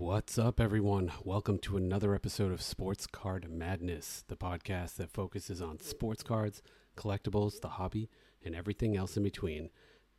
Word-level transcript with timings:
What's 0.00 0.38
up, 0.38 0.60
everyone? 0.60 1.12
Welcome 1.24 1.58
to 1.58 1.76
another 1.76 2.14
episode 2.14 2.52
of 2.52 2.62
Sports 2.62 3.06
Card 3.06 3.50
Madness, 3.50 4.24
the 4.28 4.34
podcast 4.34 4.94
that 4.96 5.12
focuses 5.12 5.60
on 5.60 5.78
sports 5.78 6.22
cards, 6.22 6.62
collectibles, 6.96 7.60
the 7.60 7.68
hobby, 7.68 8.08
and 8.42 8.54
everything 8.54 8.96
else 8.96 9.18
in 9.18 9.24
between. 9.24 9.68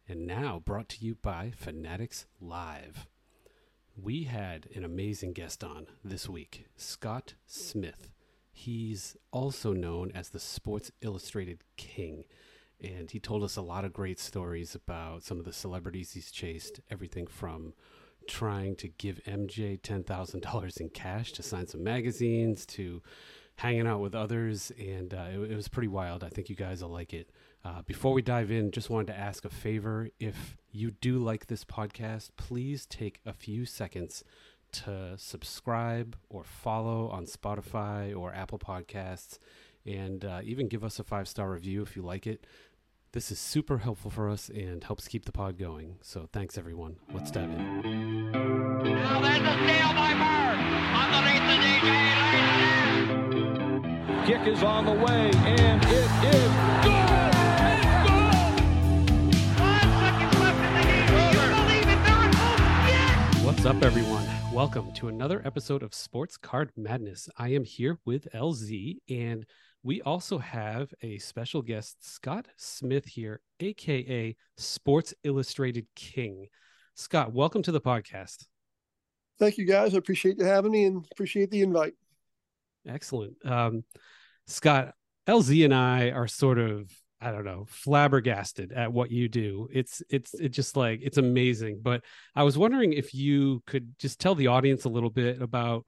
And 0.08 0.28
now 0.28 0.62
brought 0.64 0.88
to 0.90 1.04
you 1.04 1.16
by 1.16 1.54
Fanatics 1.58 2.28
Live. 2.40 3.08
We 3.98 4.26
had 4.26 4.68
an 4.76 4.86
amazing 4.86 5.34
guest 5.34 5.64
on 5.64 5.88
this 6.04 6.30
week, 6.30 6.68
Scott 6.76 7.34
Smith. 7.48 8.12
He's 8.52 9.18
also 9.32 9.74
known 9.74 10.12
as 10.14 10.30
the 10.30 10.40
Sports 10.40 10.92
Illustrated 11.02 11.64
King. 11.76 12.26
And 12.80 13.10
he 13.10 13.20
told 13.20 13.42
us 13.44 13.56
a 13.56 13.64
lot 13.64 13.84
of 13.84 13.94
great 13.94 14.20
stories 14.20 14.76
about 14.76 15.24
some 15.24 15.40
of 15.40 15.46
the 15.46 15.52
celebrities 15.52 16.12
he's 16.12 16.30
chased, 16.30 16.82
everything 16.92 17.26
from 17.26 17.74
trying 18.32 18.76
to 18.78 18.88
give 18.88 19.20
MJ 19.28 19.80
$10,000 19.82 20.78
in 20.80 20.90
cash 20.90 21.34
to 21.34 21.44
sign 21.44 21.68
some 21.68 21.84
magazines, 21.84 22.66
to 22.66 23.02
hanging 23.58 23.86
out 23.86 24.00
with 24.00 24.16
others. 24.16 24.72
And 24.80 25.14
uh, 25.14 25.28
it, 25.34 25.52
it, 25.52 25.56
was 25.56 25.68
pretty 25.68 25.90
wild. 25.90 26.24
I 26.24 26.30
think 26.30 26.50
you 26.50 26.56
guys 26.56 26.82
will 26.82 26.92
like 26.92 27.14
it. 27.14 27.30
Uh, 27.66 27.82
before 27.82 28.14
we 28.14 28.22
dive 28.22 28.50
in, 28.50 28.72
just 28.72 28.90
wanted 28.90 29.08
to 29.08 29.20
ask 29.20 29.44
a 29.44 29.50
favor. 29.50 30.10
If 30.20 30.58
you 30.72 30.92
do 30.92 31.20
like 31.20 31.48
this 31.48 31.66
podcast, 31.66 32.30
please 32.38 32.86
take 32.86 33.20
a 33.26 33.34
few 33.34 33.66
seconds 33.66 34.24
to 34.72 35.18
subscribe 35.18 36.16
or 36.30 36.46
follow 36.46 37.10
on 37.10 37.26
Spotify 37.26 38.18
or 38.18 38.34
Apple 38.34 38.58
Podcasts, 38.58 39.38
and 39.86 40.24
uh, 40.24 40.40
even 40.44 40.70
give 40.70 40.86
us 40.86 40.98
a 41.00 41.04
five 41.04 41.28
star 41.28 41.52
review 41.52 41.82
if 41.82 41.98
you 41.98 42.02
like 42.02 42.26
it. 42.26 42.46
This 43.14 43.30
is 43.30 43.40
super 43.40 43.80
helpful 43.80 44.10
for 44.10 44.30
us 44.30 44.48
and 44.48 44.82
helps 44.82 45.10
keep 45.10 45.26
the 45.26 45.34
pod 45.34 45.58
going. 45.58 45.98
So 46.02 46.30
thanks, 46.32 46.58
everyone. 46.58 46.96
Let's 47.14 47.30
dive 47.30 47.50
in. 47.50 48.32
Now 48.32 49.20
there's 49.20 49.42
a 49.42 49.54
steal 49.66 49.92
by 49.94 50.14
Bird. 50.16 50.58
Underneath 50.96 51.46
the 51.52 51.58
DJ. 51.60 51.86
Kick 54.26 54.48
is 54.48 54.64
on 54.64 54.86
the 54.86 54.94
way, 54.94 55.30
and 55.44 55.84
it 55.84 55.90
is 55.92 56.10
good. 56.22 56.52
What's 63.44 63.66
up, 63.66 63.84
everyone? 63.84 64.26
Welcome 64.54 64.94
to 64.94 65.10
another 65.10 65.42
episode 65.44 65.84
of 65.84 65.94
Sports 65.94 66.38
Card 66.38 66.72
Madness. 66.78 67.28
I 67.38 67.50
am 67.50 67.66
here 67.66 68.00
with 68.06 68.30
LZ, 68.34 69.00
and 69.10 69.46
we 69.84 70.02
also 70.02 70.38
have 70.38 70.94
a 71.02 71.18
special 71.18 71.62
guest, 71.62 71.98
Scott 72.02 72.48
Smith, 72.56 73.06
here, 73.06 73.42
aka 73.60 74.36
Sports 74.58 75.14
Illustrated 75.24 75.88
King. 75.96 76.48
Scott, 76.96 77.34
welcome 77.34 77.64
to 77.64 77.72
the 77.72 77.82
podcast. 77.82 78.46
Thank 79.40 79.58
you, 79.58 79.66
guys. 79.66 79.96
I 79.96 79.98
appreciate 79.98 80.38
you 80.38 80.46
having 80.46 80.72
me 80.72 80.86
and 80.86 81.04
appreciate 81.12 81.50
the 81.50 81.62
invite. 81.62 81.94
Excellent. 82.88 83.34
Um, 83.44 83.84
Scott, 84.46 84.94
LZ 85.28 85.66
and 85.66 85.74
I 85.74 86.12
are 86.12 86.28
sort 86.28 86.60
of, 86.60 86.92
I 87.20 87.32
don't 87.32 87.46
know, 87.46 87.66
flabbergasted 87.68 88.72
at 88.74 88.94
what 88.94 89.10
you 89.10 89.30
do. 89.30 89.68
It's 89.74 90.04
it's 90.12 90.36
it's 90.36 90.56
just 90.56 90.78
like 90.78 91.00
it's 91.02 91.18
amazing. 91.18 91.80
But 91.82 92.04
I 92.36 92.44
was 92.44 92.56
wondering 92.56 92.94
if 92.94 93.16
you 93.16 93.64
could 93.66 93.96
just 93.98 94.20
tell 94.20 94.36
the 94.36 94.48
audience 94.48 94.86
a 94.86 94.90
little 94.90 95.10
bit 95.10 95.42
about 95.42 95.86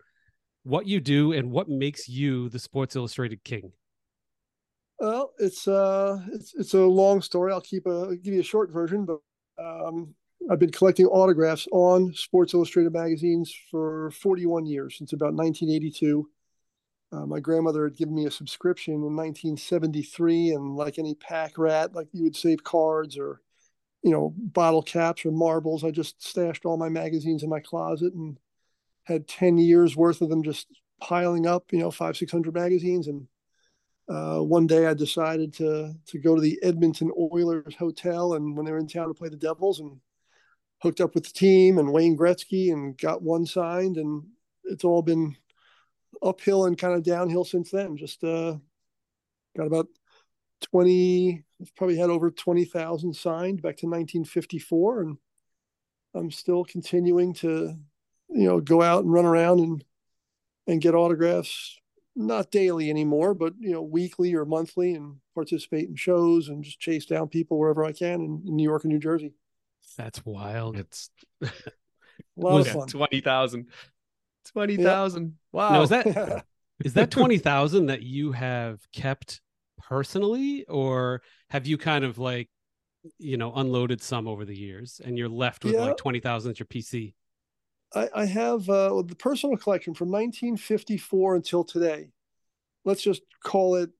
what 0.64 0.88
you 0.88 1.00
do 1.00 1.34
and 1.34 1.52
what 1.52 1.70
makes 1.70 2.10
you 2.10 2.50
the 2.50 2.60
Sports 2.60 2.96
Illustrated 2.96 3.44
King. 3.44 3.72
Well, 5.00 5.34
it's 5.40 5.68
uh, 5.68 6.20
it's 6.32 6.54
it's 6.56 6.74
a 6.74 6.80
long 6.80 7.22
story. 7.22 7.52
I'll 7.52 7.62
keep 7.62 7.86
a 7.86 8.16
give 8.16 8.34
you 8.34 8.40
a 8.40 8.44
short 8.44 8.72
version, 8.72 9.06
but 9.06 9.20
um, 9.58 10.14
I've 10.50 10.60
been 10.60 10.72
collecting 10.72 11.08
autographs 11.08 11.68
on 11.72 12.14
Sports 12.14 12.54
Illustrated 12.54 12.94
magazines 12.94 13.54
for 13.72 14.12
41 14.12 14.66
years, 14.66 14.98
since 14.98 15.14
about 15.14 15.34
1982. 15.34 16.30
Uh, 17.12 17.26
my 17.26 17.40
grandmother 17.40 17.86
had 17.86 17.98
given 17.98 18.16
me 18.16 18.26
a 18.26 18.32
subscription 18.32 18.96
in 18.96 19.16
1973, 19.16 20.52
and 20.52 20.76
like 20.76 21.00
any 21.00 21.16
pack 21.16 21.58
rat, 21.58 21.94
like 21.96 22.08
you 22.14 22.24
would 22.24 22.36
save 22.36 22.64
cards 22.64 23.18
or, 23.18 23.42
you 24.04 24.12
know, 24.12 24.34
bottle 24.38 24.84
caps 24.84 25.26
or 25.26 25.32
marbles. 25.32 25.84
I 25.84 25.92
just 25.92 26.24
stashed 26.24 26.66
all 26.66 26.78
my 26.78 26.90
magazines 26.90 27.44
in 27.44 27.50
my 27.50 27.60
closet 27.62 28.14
and 28.14 28.38
had 29.06 29.28
10 29.28 29.58
years 29.58 29.96
worth 29.98 30.22
of 30.22 30.30
them 30.30 30.44
just 30.44 30.68
piling 31.02 31.48
up, 31.48 31.74
you 31.74 31.80
know, 31.80 31.92
five, 31.92 32.18
600 32.18 32.54
magazines. 32.54 33.08
And 33.08 33.28
uh, 34.10 34.40
one 34.40 34.68
day 34.68 34.86
I 34.86 34.94
decided 34.94 35.54
to 35.56 35.94
to 36.08 36.20
go 36.20 36.36
to 36.36 36.42
the 36.42 36.60
Edmonton 36.62 37.12
Oilers 37.18 37.76
hotel, 37.76 38.34
and 38.34 38.56
when 38.56 38.66
they 38.66 38.72
were 38.72 38.78
in 38.78 38.88
town 38.88 39.08
to 39.08 39.14
play 39.14 39.30
the 39.30 39.38
Devils, 39.38 39.80
and 39.80 40.00
hooked 40.82 41.00
up 41.00 41.16
with 41.16 41.24
the 41.24 41.32
team 41.32 41.78
and 41.78 41.94
Wayne 41.94 42.18
Gretzky, 42.18 42.74
and 42.74 42.98
got 42.98 43.22
one 43.22 43.46
signed, 43.46 43.98
and 43.98 44.24
it's 44.66 44.84
all 44.84 45.02
been 45.02 45.38
uphill 46.22 46.66
and 46.66 46.78
kind 46.78 46.94
of 46.94 47.04
downhill 47.04 47.46
since 47.46 47.72
then. 47.72 47.96
Just 47.96 48.24
uh, 48.24 48.58
got 49.56 49.68
about 49.68 49.88
twenty, 50.60 51.46
probably 51.78 51.98
had 51.98 52.10
over 52.10 52.30
twenty 52.30 52.66
thousand 52.66 53.16
signed 53.16 53.62
back 53.62 53.78
to 53.78 53.86
1954, 53.86 55.02
and 55.02 55.18
I'm 56.14 56.30
still 56.30 56.66
continuing 56.66 57.34
to, 57.36 57.78
you 58.30 58.48
know, 58.48 58.60
go 58.60 58.82
out 58.82 59.06
and 59.06 59.14
run 59.14 59.26
around 59.26 59.62
and 59.62 59.84
and 60.68 60.82
get 60.82 60.94
autographs 60.94 61.80
not 62.16 62.52
daily 62.52 62.90
anymore, 62.90 63.34
but 63.34 63.54
you 63.60 63.72
know, 63.72 63.82
weekly 63.82 64.34
or 64.36 64.46
monthly, 64.46 64.94
and 64.94 65.18
participate 65.34 65.90
in 65.90 65.96
shows 65.96 66.48
and 66.48 66.64
just 66.64 66.80
chase 66.80 67.06
down 67.06 67.28
people 67.28 67.58
wherever 67.58 67.84
I 67.84 67.92
can 67.92 68.22
in, 68.22 68.44
in 68.46 68.56
New 68.56 68.64
York 68.64 68.84
and 68.84 68.94
New 68.94 69.00
Jersey. 69.00 69.34
That's 69.98 70.26
wild. 70.26 70.78
It's 70.78 71.10
a 71.42 71.50
lot 72.38 72.62
of 72.62 72.68
fun. 72.74 72.88
Twenty 72.88 73.22
thousand. 73.22 73.68
Twenty 74.52 74.78
thousand. 74.78 75.24
Yep. 75.24 75.34
Wow. 75.52 75.70
Now, 75.72 75.82
is 75.82 75.90
that 75.90 76.46
is 76.84 76.94
that 76.94 77.12
twenty 77.12 77.38
thousand 77.38 77.88
that 77.88 78.04
you 78.04 78.32
have 78.32 78.80
kept 78.92 79.42
personally, 79.80 80.66
or 80.66 81.22
have 81.50 81.66
you 81.68 81.78
kind 81.78 82.06
of 82.06 82.18
like, 82.18 82.50
you 83.20 83.38
know, 83.38 83.54
unloaded 83.54 84.02
some 84.02 84.28
over 84.28 84.46
the 84.46 84.56
years, 84.56 85.02
and 85.04 85.18
you're 85.18 85.30
left 85.30 85.64
with 85.64 85.74
yeah. 85.74 85.82
like 85.82 85.98
twenty 85.98 86.20
thousand 86.20 86.52
at 86.52 86.60
your 86.60 86.68
PC? 86.68 87.14
I, 87.96 88.10
I 88.16 88.26
have 88.26 88.70
uh, 88.70 89.02
the 89.04 89.16
personal 89.18 89.58
collection 89.58 89.94
from 89.94 90.10
1954 90.10 91.36
until 91.36 91.64
today. 91.64 92.10
Let's 92.86 93.04
just 93.04 93.22
call 93.44 93.76
it, 93.76 93.92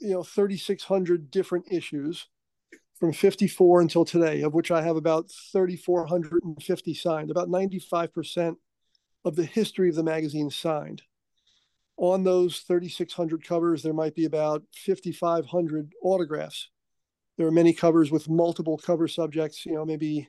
you 0.00 0.10
know, 0.10 0.22
3,600 0.22 1.30
different 1.30 1.66
issues 1.70 2.26
from 2.98 3.12
54 3.12 3.80
until 3.80 4.04
today, 4.04 4.42
of 4.42 4.54
which 4.54 4.70
I 4.70 4.82
have 4.82 4.96
about 4.96 5.30
3,450 5.52 6.94
signed, 6.94 7.30
about 7.30 7.48
95% 7.48 8.56
of 9.24 9.36
the 9.36 9.44
history 9.44 9.88
of 9.88 9.94
the 9.94 10.02
magazine 10.02 10.50
signed. 10.50 11.02
On 11.96 12.24
those 12.24 12.60
3,600 12.60 13.44
covers, 13.44 13.82
there 13.82 13.92
might 13.92 14.14
be 14.14 14.24
about 14.24 14.64
5,500 14.74 15.92
autographs. 16.02 16.70
There 17.36 17.46
are 17.46 17.52
many 17.52 17.72
covers 17.72 18.10
with 18.10 18.28
multiple 18.28 18.78
cover 18.78 19.08
subjects, 19.08 19.64
you 19.64 19.72
know, 19.72 19.84
maybe 19.84 20.28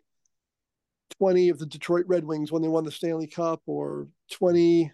20 1.20 1.50
of 1.50 1.60
the 1.60 1.66
Detroit 1.66 2.06
Red 2.08 2.26
Wings 2.26 2.52
when 2.52 2.62
they 2.62 2.68
won 2.68 2.84
the 2.84 2.92
Stanley 2.92 3.28
Cup, 3.28 3.62
or 3.66 4.08
20 4.32 4.92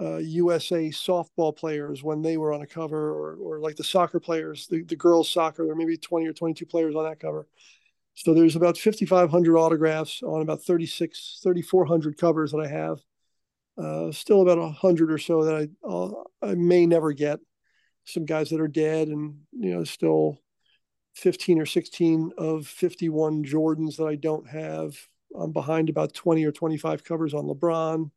uh, 0.00 0.16
USA 0.16 0.88
softball 0.88 1.56
players 1.56 2.02
when 2.02 2.22
they 2.22 2.36
were 2.36 2.52
on 2.52 2.62
a 2.62 2.66
cover, 2.66 3.12
or, 3.12 3.36
or 3.36 3.60
like 3.60 3.76
the 3.76 3.84
soccer 3.84 4.18
players, 4.18 4.66
the, 4.66 4.82
the 4.82 4.96
girls' 4.96 5.30
soccer, 5.30 5.64
there 5.64 5.74
may 5.74 5.84
be 5.84 5.96
20 5.96 6.26
or 6.26 6.32
22 6.32 6.66
players 6.66 6.94
on 6.94 7.04
that 7.04 7.20
cover. 7.20 7.46
So 8.14 8.34
there's 8.34 8.56
about 8.56 8.76
5,500 8.76 9.56
autographs 9.56 10.22
on 10.22 10.42
about 10.42 10.62
36, 10.62 11.40
3,400 11.42 12.18
covers 12.18 12.52
that 12.52 12.60
I 12.60 12.68
have. 12.68 13.00
Uh, 13.78 14.12
still 14.12 14.42
about 14.42 14.58
100 14.58 15.10
or 15.10 15.18
so 15.18 15.44
that 15.44 15.54
I, 15.54 15.68
I'll, 15.86 16.30
I 16.42 16.54
may 16.54 16.86
never 16.86 17.12
get. 17.12 17.40
Some 18.04 18.26
guys 18.26 18.50
that 18.50 18.60
are 18.60 18.68
dead, 18.68 19.08
and 19.08 19.38
you 19.52 19.72
know, 19.72 19.84
still 19.84 20.40
15 21.14 21.60
or 21.60 21.66
16 21.66 22.32
of 22.36 22.66
51 22.66 23.44
Jordans 23.44 23.96
that 23.96 24.06
I 24.06 24.16
don't 24.16 24.48
have 24.48 24.96
I'm 25.38 25.52
behind 25.52 25.88
about 25.88 26.14
20 26.14 26.44
or 26.44 26.52
25 26.52 27.04
covers 27.04 27.34
on 27.34 27.44
LeBron, 27.44 28.10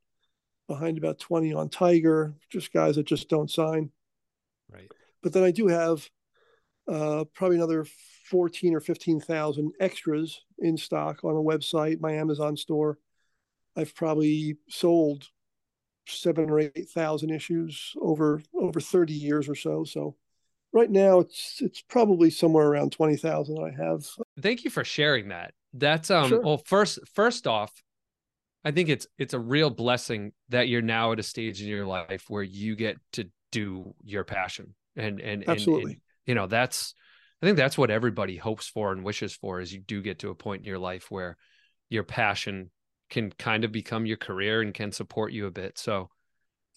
behind 0.67 0.97
about 0.97 1.19
20 1.19 1.53
on 1.53 1.69
Tiger, 1.69 2.35
just 2.49 2.73
guys 2.73 2.95
that 2.95 3.05
just 3.05 3.29
don't 3.29 3.49
sign. 3.49 3.91
Right. 4.72 4.91
But 5.22 5.34
then 5.34 5.43
I 5.43 5.51
do 5.51 5.67
have 5.67 6.09
uh, 6.87 7.25
probably 7.34 7.57
another 7.57 7.85
14 8.29 8.75
or 8.75 8.79
15,000 8.79 9.72
extras 9.79 10.41
in 10.59 10.78
stock 10.78 11.23
on 11.23 11.35
a 11.35 11.40
website, 11.40 11.99
my 11.99 12.13
Amazon 12.13 12.57
store. 12.57 12.99
I've 13.75 13.95
probably 13.95 14.57
sold 14.69 15.28
seven 16.07 16.49
or 16.49 16.59
8,000 16.59 17.29
issues 17.29 17.93
over, 17.99 18.41
over 18.53 18.79
30 18.79 19.13
years 19.13 19.49
or 19.49 19.55
so. 19.55 19.84
So 19.84 20.16
right 20.75 20.91
now 20.91 21.19
it's, 21.19 21.61
it's 21.61 21.81
probably 21.81 22.29
somewhere 22.29 22.67
around 22.67 22.91
20,000 22.91 23.57
I 23.57 23.72
have. 23.83 24.05
Thank 24.39 24.63
you 24.63 24.69
for 24.69 24.83
sharing 24.83 25.29
that 25.29 25.53
that's 25.73 26.11
um 26.11 26.29
sure. 26.29 26.41
well 26.41 26.57
first 26.57 26.99
first 27.13 27.47
off 27.47 27.72
i 28.63 28.72
think 28.72 28.87
it's 28.87 29.07
it's 29.17 29.33
a 29.33 29.39
real 29.39 29.69
blessing 29.69 30.31
that 30.47 30.69
you're 30.69 30.81
now 30.81 31.11
at 31.11 31.19
a 31.19 31.23
stage 31.23 31.61
in 31.61 31.67
your 31.67 31.85
life 31.85 32.25
where 32.29 32.43
you 32.43 32.77
get 32.77 32.97
to 33.11 33.25
do 33.51 33.93
your 34.03 34.23
passion 34.23 34.73
and 34.95 35.19
and 35.19 35.49
absolutely 35.49 35.81
and, 35.81 35.91
and, 35.91 36.01
you 36.27 36.35
know 36.35 36.47
that's 36.47 36.93
i 37.41 37.45
think 37.45 37.57
that's 37.57 37.78
what 37.78 37.91
everybody 37.91 38.37
hopes 38.37 38.69
for 38.69 38.93
and 38.93 39.03
wishes 39.03 39.33
for 39.33 39.59
is 39.59 39.73
you 39.73 39.81
do 39.81 40.01
get 40.01 40.19
to 40.19 40.29
a 40.29 40.35
point 40.35 40.61
in 40.61 40.66
your 40.66 40.79
life 40.79 41.11
where 41.11 41.35
your 41.89 42.03
passion 42.03 42.71
can 43.09 43.31
kind 43.31 43.63
of 43.63 43.71
become 43.71 44.05
your 44.05 44.17
career 44.17 44.61
and 44.61 44.73
can 44.73 44.91
support 44.91 45.31
you 45.31 45.45
a 45.45 45.51
bit. 45.51 45.78
So 45.78 46.09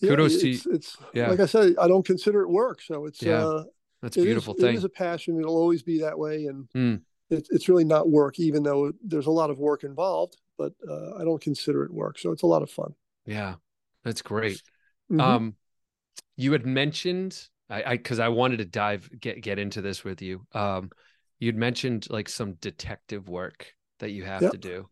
yeah, 0.01 0.11
kudos 0.11 0.43
it's, 0.43 0.63
to 0.65 0.71
it's 0.71 0.97
yeah. 1.15 1.31
like 1.31 1.41
I 1.41 1.47
said, 1.47 1.75
I 1.81 1.89
don't 1.89 2.05
consider 2.05 2.43
it 2.43 2.51
work. 2.51 2.83
So 2.83 3.07
it's 3.07 3.23
Yeah, 3.23 3.47
uh 3.47 3.65
that's 4.03 4.17
a 4.17 4.21
it 4.21 4.23
is- 4.23 4.27
beautiful 4.27 4.55
thing. 4.55 4.75
It 4.75 4.79
is 4.79 4.85
a 4.85 4.89
passion. 4.89 5.39
It'll 5.39 5.57
always 5.57 5.83
be 5.83 6.01
that 6.01 6.19
way, 6.19 6.47
and 6.47 6.69
Mm. 6.75 7.03
it's 7.31 7.49
it's 7.51 7.69
really 7.69 7.85
not 7.85 8.09
work, 8.11 8.39
even 8.39 8.63
though 8.63 8.93
there's 9.03 9.27
a 9.27 9.31
lot 9.31 9.51
of 9.51 9.59
work 9.59 9.85
involved. 9.85 10.37
But 10.57 10.73
uh, 10.89 11.15
I 11.17 11.25
don't 11.25 11.41
consider 11.41 11.85
it 11.85 11.93
work, 11.93 12.19
so 12.19 12.33
it's 12.33 12.43
a 12.43 12.47
lot 12.47 12.63
of 12.63 12.71
fun. 12.71 12.95
yeah, 13.27 13.55
that's 14.05 14.23
great. 14.23 14.61
Mhm. 15.11 15.21
Um, 15.21 15.57
you 16.37 16.53
had 16.53 16.67
mentioned 16.67 17.49
I, 17.71 17.83
I, 17.83 17.97
because 17.97 18.19
I 18.19 18.29
wanted 18.29 18.57
to 18.59 18.65
dive 18.65 19.09
get 19.21 19.41
get 19.43 19.59
into 19.59 19.81
this 19.83 20.03
with 20.05 20.23
you. 20.23 20.47
Um, 20.53 20.91
you'd 21.39 21.57
mentioned 21.57 22.07
like 22.11 22.29
some 22.29 22.55
detective 22.55 23.29
work 23.29 23.75
that 24.01 24.11
you 24.11 24.25
have 24.25 24.43
Yep. 24.43 24.53
to 24.53 24.59
do. 24.59 24.89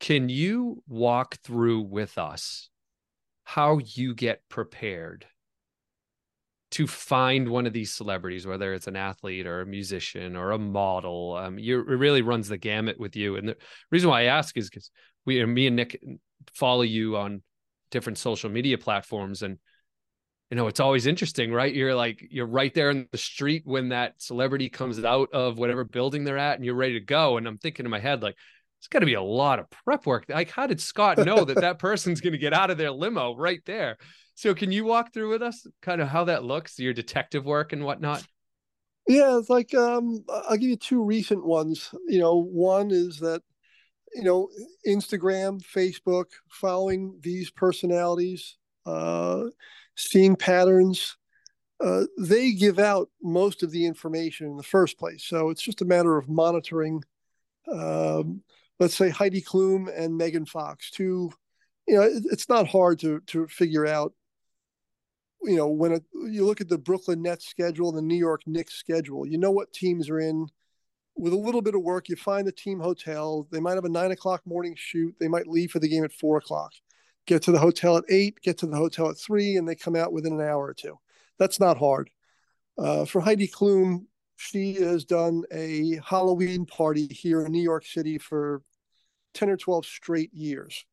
Can 0.00 0.28
you 0.28 0.82
walk 0.88 1.36
through 1.44 1.82
with 1.82 2.18
us 2.18 2.68
how 3.44 3.78
you 3.78 4.14
get 4.14 4.42
prepared 4.48 5.26
to 6.72 6.86
find 6.86 7.48
one 7.48 7.66
of 7.66 7.72
these 7.72 7.92
celebrities, 7.92 8.46
whether 8.46 8.72
it's 8.74 8.86
an 8.86 8.96
athlete 8.96 9.46
or 9.46 9.60
a 9.60 9.66
musician 9.66 10.36
or 10.36 10.50
a 10.50 10.58
model? 10.58 11.36
Um, 11.36 11.58
you 11.58 11.80
it 11.80 11.84
really 11.86 12.22
runs 12.22 12.48
the 12.48 12.58
gamut 12.58 12.98
with 12.98 13.16
you. 13.16 13.36
And 13.36 13.48
the 13.48 13.56
reason 13.90 14.10
why 14.10 14.22
I 14.22 14.24
ask 14.24 14.56
is 14.56 14.68
because 14.68 14.90
we, 15.24 15.44
me 15.44 15.66
and 15.66 15.76
Nick 15.76 16.02
follow 16.54 16.82
you 16.82 17.16
on 17.16 17.42
different 17.90 18.18
social 18.18 18.50
media 18.50 18.78
platforms 18.78 19.42
and 19.42 19.58
you 20.50 20.56
know 20.56 20.66
it's 20.66 20.80
always 20.80 21.06
interesting 21.06 21.52
right 21.52 21.74
you're 21.74 21.94
like 21.94 22.26
you're 22.30 22.46
right 22.46 22.74
there 22.74 22.90
in 22.90 23.06
the 23.12 23.18
street 23.18 23.62
when 23.64 23.90
that 23.90 24.20
celebrity 24.20 24.68
comes 24.68 25.02
out 25.04 25.28
of 25.32 25.58
whatever 25.58 25.84
building 25.84 26.24
they're 26.24 26.38
at 26.38 26.56
and 26.56 26.64
you're 26.64 26.74
ready 26.74 26.94
to 26.94 27.04
go 27.04 27.36
and 27.36 27.46
i'm 27.46 27.58
thinking 27.58 27.84
in 27.86 27.90
my 27.90 28.00
head 28.00 28.22
like 28.22 28.34
it's 28.80 28.88
got 28.88 29.00
to 29.00 29.06
be 29.06 29.14
a 29.14 29.22
lot 29.22 29.58
of 29.58 29.66
prep 29.84 30.06
work 30.06 30.24
like 30.28 30.50
how 30.50 30.66
did 30.66 30.80
scott 30.80 31.18
know 31.18 31.44
that 31.44 31.60
that 31.60 31.78
person's 31.78 32.20
going 32.20 32.32
to 32.32 32.38
get 32.38 32.54
out 32.54 32.70
of 32.70 32.78
their 32.78 32.90
limo 32.90 33.36
right 33.36 33.60
there 33.66 33.98
so 34.34 34.54
can 34.54 34.72
you 34.72 34.84
walk 34.84 35.12
through 35.12 35.30
with 35.30 35.42
us 35.42 35.66
kind 35.80 36.00
of 36.00 36.08
how 36.08 36.24
that 36.24 36.44
looks 36.44 36.78
your 36.78 36.92
detective 36.92 37.44
work 37.44 37.72
and 37.72 37.84
whatnot 37.84 38.24
Yeah, 39.08 39.38
it's 39.38 39.50
like 39.50 39.74
um, 39.74 40.24
I'll 40.48 40.56
give 40.56 40.70
you 40.70 40.76
two 40.76 41.02
recent 41.02 41.44
ones. 41.44 41.92
You 42.06 42.20
know, 42.20 42.36
one 42.36 42.90
is 42.90 43.18
that 43.18 43.42
you 44.14 44.22
know 44.22 44.48
Instagram, 44.86 45.60
Facebook, 45.62 46.26
following 46.48 47.18
these 47.20 47.50
personalities, 47.50 48.58
uh, 48.86 49.44
seeing 49.96 50.36
patterns. 50.36 51.16
Uh, 51.82 52.04
they 52.16 52.52
give 52.52 52.78
out 52.78 53.10
most 53.20 53.64
of 53.64 53.72
the 53.72 53.84
information 53.84 54.46
in 54.46 54.56
the 54.56 54.62
first 54.62 54.98
place, 54.98 55.24
so 55.24 55.50
it's 55.50 55.62
just 55.62 55.82
a 55.82 55.86
matter 55.86 56.16
of 56.16 56.28
monitoring. 56.28 57.02
Um, 57.72 58.42
let's 58.78 58.96
say 58.96 59.10
Heidi 59.10 59.42
Klum 59.42 59.90
and 59.92 60.16
Megan 60.16 60.46
Fox, 60.46 60.90
two. 60.90 61.32
You 61.88 61.96
know, 61.96 62.02
it, 62.02 62.22
it's 62.30 62.48
not 62.48 62.68
hard 62.68 63.00
to 63.00 63.18
to 63.26 63.48
figure 63.48 63.84
out 63.84 64.12
you 65.44 65.56
know, 65.56 65.68
when 65.68 66.00
you 66.12 66.44
look 66.44 66.60
at 66.60 66.68
the 66.68 66.78
Brooklyn 66.78 67.22
Nets 67.22 67.48
schedule, 67.48 67.92
the 67.92 68.02
New 68.02 68.16
York 68.16 68.42
Knicks 68.46 68.74
schedule, 68.74 69.26
you 69.26 69.38
know 69.38 69.50
what 69.50 69.72
teams 69.72 70.08
are 70.08 70.20
in. 70.20 70.48
With 71.14 71.34
a 71.34 71.36
little 71.36 71.60
bit 71.60 71.74
of 71.74 71.82
work, 71.82 72.08
you 72.08 72.16
find 72.16 72.46
the 72.46 72.52
team 72.52 72.80
hotel. 72.80 73.46
They 73.50 73.60
might 73.60 73.74
have 73.74 73.84
a 73.84 73.90
nine 73.90 74.12
o'clock 74.12 74.46
morning 74.46 74.74
shoot. 74.76 75.14
They 75.20 75.28
might 75.28 75.46
leave 75.46 75.70
for 75.70 75.78
the 75.78 75.88
game 75.88 76.04
at 76.04 76.12
four 76.12 76.38
o'clock. 76.38 76.72
Get 77.26 77.42
to 77.42 77.52
the 77.52 77.58
hotel 77.58 77.98
at 77.98 78.04
eight, 78.08 78.40
get 78.40 78.58
to 78.58 78.66
the 78.66 78.76
hotel 78.76 79.10
at 79.10 79.18
three, 79.18 79.56
and 79.56 79.68
they 79.68 79.74
come 79.74 79.94
out 79.94 80.12
within 80.12 80.32
an 80.32 80.40
hour 80.40 80.64
or 80.64 80.74
two. 80.74 80.98
That's 81.38 81.60
not 81.60 81.76
hard. 81.76 82.10
Uh, 82.78 83.04
for 83.04 83.20
Heidi 83.20 83.46
Klum, 83.46 84.06
she 84.36 84.74
has 84.74 85.04
done 85.04 85.44
a 85.52 86.00
Halloween 86.04 86.66
party 86.66 87.06
here 87.08 87.44
in 87.44 87.52
New 87.52 87.62
York 87.62 87.84
City 87.84 88.18
for 88.18 88.62
10 89.34 89.50
or 89.50 89.56
12 89.56 89.84
straight 89.86 90.32
years. 90.32 90.84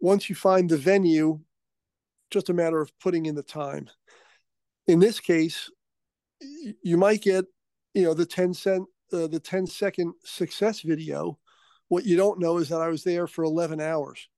Once 0.00 0.28
you 0.28 0.34
find 0.34 0.68
the 0.68 0.76
venue, 0.76 1.38
just 2.32 2.48
a 2.48 2.54
matter 2.54 2.80
of 2.80 2.90
putting 2.98 3.26
in 3.26 3.34
the 3.36 3.42
time. 3.42 3.88
In 4.86 4.98
this 4.98 5.20
case, 5.20 5.70
you 6.82 6.96
might 6.96 7.22
get, 7.22 7.44
you 7.94 8.02
know, 8.02 8.14
the 8.14 8.26
10 8.26 8.54
cent, 8.54 8.84
uh, 9.12 9.28
the 9.28 9.38
10 9.38 9.66
second 9.66 10.14
success 10.24 10.80
video. 10.80 11.38
What 11.88 12.04
you 12.06 12.16
don't 12.16 12.40
know 12.40 12.56
is 12.56 12.70
that 12.70 12.80
I 12.80 12.88
was 12.88 13.04
there 13.04 13.26
for 13.26 13.44
11 13.44 13.80
hours. 13.80 14.28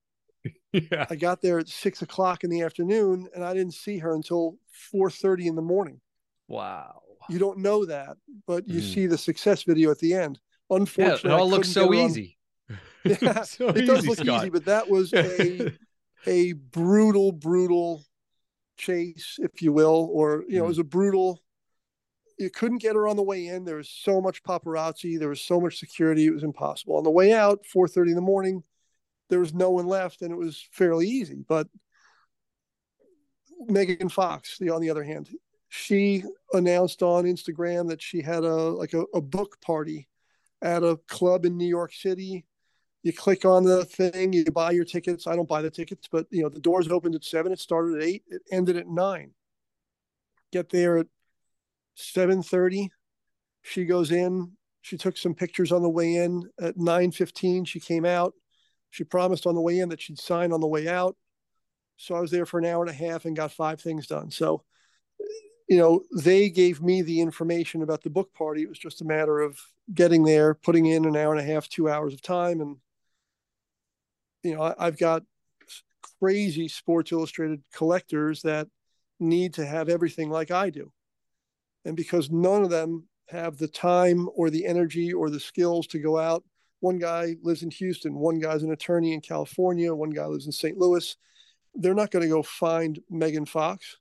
yeah 0.72 1.06
I 1.08 1.14
got 1.14 1.40
there 1.40 1.58
at 1.58 1.68
six 1.68 2.02
o'clock 2.02 2.44
in 2.44 2.50
the 2.50 2.62
afternoon 2.62 3.28
and 3.34 3.42
I 3.44 3.54
didn't 3.54 3.72
see 3.74 3.96
her 3.98 4.14
until 4.14 4.56
4.30 4.92 5.46
in 5.46 5.54
the 5.54 5.62
morning. 5.62 6.00
wow 6.48 7.00
You 7.30 7.38
don't 7.38 7.58
know 7.60 7.86
that, 7.86 8.16
but 8.46 8.68
you 8.68 8.80
Mm. 8.80 8.92
see 8.94 9.06
the 9.06 9.16
success 9.16 9.62
video 9.62 9.90
at 9.90 9.98
the 10.00 10.12
end. 10.14 10.38
yeah 10.68 10.76
Unfortunately, 10.76 11.30
it 11.30 11.34
all 11.34 11.48
looks 11.48 11.68
so 11.70 11.90
her 11.92 11.98
on- 12.00 12.10
easy 12.10 12.36
Yeah, 13.04 13.42
so 13.44 13.68
it 13.68 13.86
does 13.86 13.98
easy, 14.00 14.08
look 14.08 14.18
Scott. 14.18 14.40
easy, 14.40 14.50
but 14.50 14.64
that 14.66 14.88
was 14.90 15.14
a 15.14 15.72
a 16.26 16.52
brutal, 16.52 17.32
brutal 17.32 18.04
chase, 18.76 19.38
if 19.40 19.62
you 19.62 19.72
will, 19.72 20.08
or 20.12 20.44
you 20.48 20.56
know, 20.58 20.62
Mm. 20.62 20.64
it 20.64 20.68
was 20.68 20.78
a 20.78 20.84
brutal. 20.84 21.40
You 22.38 22.50
couldn't 22.50 22.78
get 22.82 22.96
her 22.96 23.06
on 23.06 23.16
the 23.16 23.22
way 23.22 23.46
in. 23.46 23.64
There 23.64 23.76
was 23.76 23.88
so 23.88 24.20
much 24.20 24.42
paparazzi. 24.42 25.18
There 25.18 25.28
was 25.28 25.40
so 25.40 25.60
much 25.60 25.78
security. 25.78 26.26
It 26.26 26.32
was 26.34 26.42
impossible. 26.42 26.96
On 26.96 27.04
the 27.04 27.10
way 27.10 27.32
out, 27.32 27.64
four 27.66 27.86
thirty 27.86 28.10
in 28.10 28.16
the 28.16 28.20
morning, 28.22 28.64
there 29.28 29.38
was 29.40 29.54
no 29.54 29.70
one 29.70 29.86
left, 29.86 30.22
and 30.22 30.32
it 30.32 30.36
was 30.36 30.66
fairly 30.72 31.06
easy. 31.08 31.44
But 31.46 31.68
Megan 33.66 34.08
Fox, 34.08 34.58
the 34.58 34.70
on 34.70 34.80
the 34.80 34.90
other 34.90 35.04
hand, 35.04 35.30
she 35.68 36.24
announced 36.52 37.02
on 37.02 37.24
Instagram 37.24 37.88
that 37.88 38.02
she 38.02 38.20
had 38.20 38.44
a 38.44 38.54
like 38.54 38.94
a, 38.94 39.02
a 39.14 39.20
book 39.20 39.60
party 39.60 40.08
at 40.62 40.82
a 40.82 40.98
club 41.08 41.44
in 41.44 41.56
New 41.56 41.66
York 41.68 41.92
City 41.92 42.44
you 43.04 43.12
click 43.12 43.44
on 43.44 43.64
the 43.64 43.84
thing, 43.84 44.32
you 44.32 44.46
buy 44.46 44.72
your 44.72 44.86
tickets. 44.86 45.26
I 45.26 45.36
don't 45.36 45.48
buy 45.48 45.60
the 45.60 45.70
tickets, 45.70 46.08
but 46.10 46.26
you 46.30 46.42
know 46.42 46.48
the 46.48 46.58
doors 46.58 46.88
opened 46.88 47.14
at 47.14 47.22
seven. 47.22 47.52
It 47.52 47.60
started 47.60 47.98
at 47.98 48.02
eight. 48.02 48.24
It 48.26 48.42
ended 48.50 48.76
at 48.76 48.88
nine. 48.88 49.32
Get 50.50 50.70
there 50.70 50.96
at 50.96 51.06
seven 51.94 52.42
thirty. 52.42 52.90
She 53.62 53.84
goes 53.84 54.10
in. 54.10 54.52
She 54.80 54.96
took 54.96 55.18
some 55.18 55.34
pictures 55.34 55.70
on 55.70 55.82
the 55.82 55.88
way 55.88 56.16
in. 56.16 56.48
At 56.58 56.78
nine 56.78 57.12
fifteen, 57.12 57.66
she 57.66 57.78
came 57.78 58.06
out. 58.06 58.32
She 58.88 59.04
promised 59.04 59.46
on 59.46 59.54
the 59.54 59.60
way 59.60 59.80
in 59.80 59.90
that 59.90 60.00
she'd 60.00 60.18
sign 60.18 60.50
on 60.50 60.60
the 60.60 60.66
way 60.66 60.88
out. 60.88 61.14
So 61.96 62.14
I 62.14 62.20
was 62.20 62.30
there 62.30 62.46
for 62.46 62.58
an 62.58 62.64
hour 62.64 62.82
and 62.82 62.90
a 62.90 62.94
half 62.94 63.26
and 63.26 63.36
got 63.36 63.52
five 63.52 63.80
things 63.80 64.06
done. 64.06 64.30
So, 64.30 64.64
you 65.68 65.76
know, 65.78 66.02
they 66.16 66.48
gave 66.48 66.80
me 66.80 67.02
the 67.02 67.20
information 67.20 67.82
about 67.82 68.02
the 68.02 68.10
book 68.10 68.32
party. 68.32 68.62
It 68.62 68.68
was 68.68 68.78
just 68.78 69.02
a 69.02 69.04
matter 69.04 69.40
of 69.40 69.60
getting 69.92 70.24
there, 70.24 70.54
putting 70.54 70.86
in 70.86 71.04
an 71.04 71.16
hour 71.16 71.32
and 71.32 71.40
a 71.40 71.52
half, 71.52 71.68
two 71.68 71.88
hours 71.88 72.14
of 72.14 72.22
time, 72.22 72.60
and 72.60 72.76
you 74.44 74.54
know, 74.54 74.62
I, 74.62 74.74
I've 74.78 74.98
got 74.98 75.22
crazy 76.20 76.68
Sports 76.68 77.10
Illustrated 77.10 77.62
collectors 77.72 78.42
that 78.42 78.68
need 79.18 79.54
to 79.54 79.66
have 79.66 79.88
everything 79.88 80.30
like 80.30 80.50
I 80.50 80.70
do. 80.70 80.92
And 81.84 81.96
because 81.96 82.30
none 82.30 82.62
of 82.62 82.70
them 82.70 83.08
have 83.28 83.56
the 83.56 83.68
time 83.68 84.28
or 84.34 84.50
the 84.50 84.66
energy 84.66 85.12
or 85.12 85.30
the 85.30 85.40
skills 85.40 85.86
to 85.88 85.98
go 85.98 86.18
out, 86.18 86.44
one 86.80 86.98
guy 86.98 87.36
lives 87.42 87.62
in 87.62 87.70
Houston, 87.70 88.14
one 88.14 88.38
guy's 88.38 88.62
an 88.62 88.72
attorney 88.72 89.14
in 89.14 89.20
California, 89.20 89.94
one 89.94 90.10
guy 90.10 90.26
lives 90.26 90.46
in 90.46 90.52
St. 90.52 90.76
Louis. 90.76 91.16
They're 91.74 91.94
not 91.94 92.10
going 92.10 92.22
to 92.22 92.28
go 92.28 92.42
find 92.42 93.00
Megan 93.10 93.46
Fox. 93.46 93.98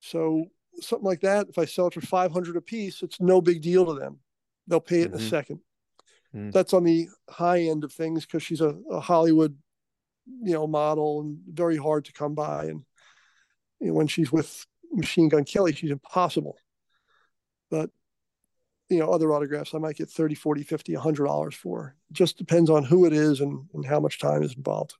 So 0.00 0.46
something 0.80 1.06
like 1.06 1.20
that, 1.22 1.48
if 1.48 1.58
I 1.58 1.64
sell 1.64 1.88
it 1.88 1.94
for 1.94 2.00
500 2.00 2.56
a 2.56 2.60
piece, 2.60 3.02
it's 3.02 3.20
no 3.20 3.40
big 3.40 3.62
deal 3.62 3.84
to 3.86 3.94
them. 3.94 4.20
They'll 4.68 4.80
pay 4.80 5.02
it 5.02 5.12
in 5.12 5.18
Mhm. 5.18 5.26
a 5.26 5.28
second. 5.28 5.60
Mm. 6.36 6.52
That's 6.52 6.74
on 6.74 6.84
the 6.84 7.08
high 7.30 7.62
end 7.62 7.82
of 7.84 7.92
things 7.92 8.26
because 8.26 8.42
she's 8.42 8.60
a, 8.60 8.76
a 8.90 9.00
Hollywood, 9.00 9.56
you 10.42 10.52
know, 10.52 10.66
model 10.66 11.20
and 11.22 11.38
very 11.48 11.76
hard 11.76 12.04
to 12.06 12.12
come 12.12 12.34
by. 12.34 12.66
And 12.66 12.84
you 13.80 13.88
know, 13.88 13.94
when 13.94 14.06
she's 14.06 14.30
with 14.30 14.66
Machine 14.92 15.28
Gun 15.28 15.44
Kelly, 15.44 15.72
she's 15.72 15.90
impossible. 15.90 16.56
But 17.70 17.90
you 18.88 18.98
know, 18.98 19.10
other 19.10 19.32
autographs 19.32 19.74
I 19.74 19.78
might 19.78 19.96
get 19.96 20.10
30, 20.10 20.34
40, 20.36 20.62
50, 20.62 20.94
100 20.94 21.24
dollars 21.24 21.54
for. 21.54 21.96
Just 22.12 22.38
depends 22.38 22.70
on 22.70 22.84
who 22.84 23.06
it 23.06 23.12
is 23.12 23.40
and, 23.40 23.66
and 23.74 23.84
how 23.86 23.98
much 24.00 24.18
time 24.20 24.42
is 24.42 24.54
involved. 24.54 24.94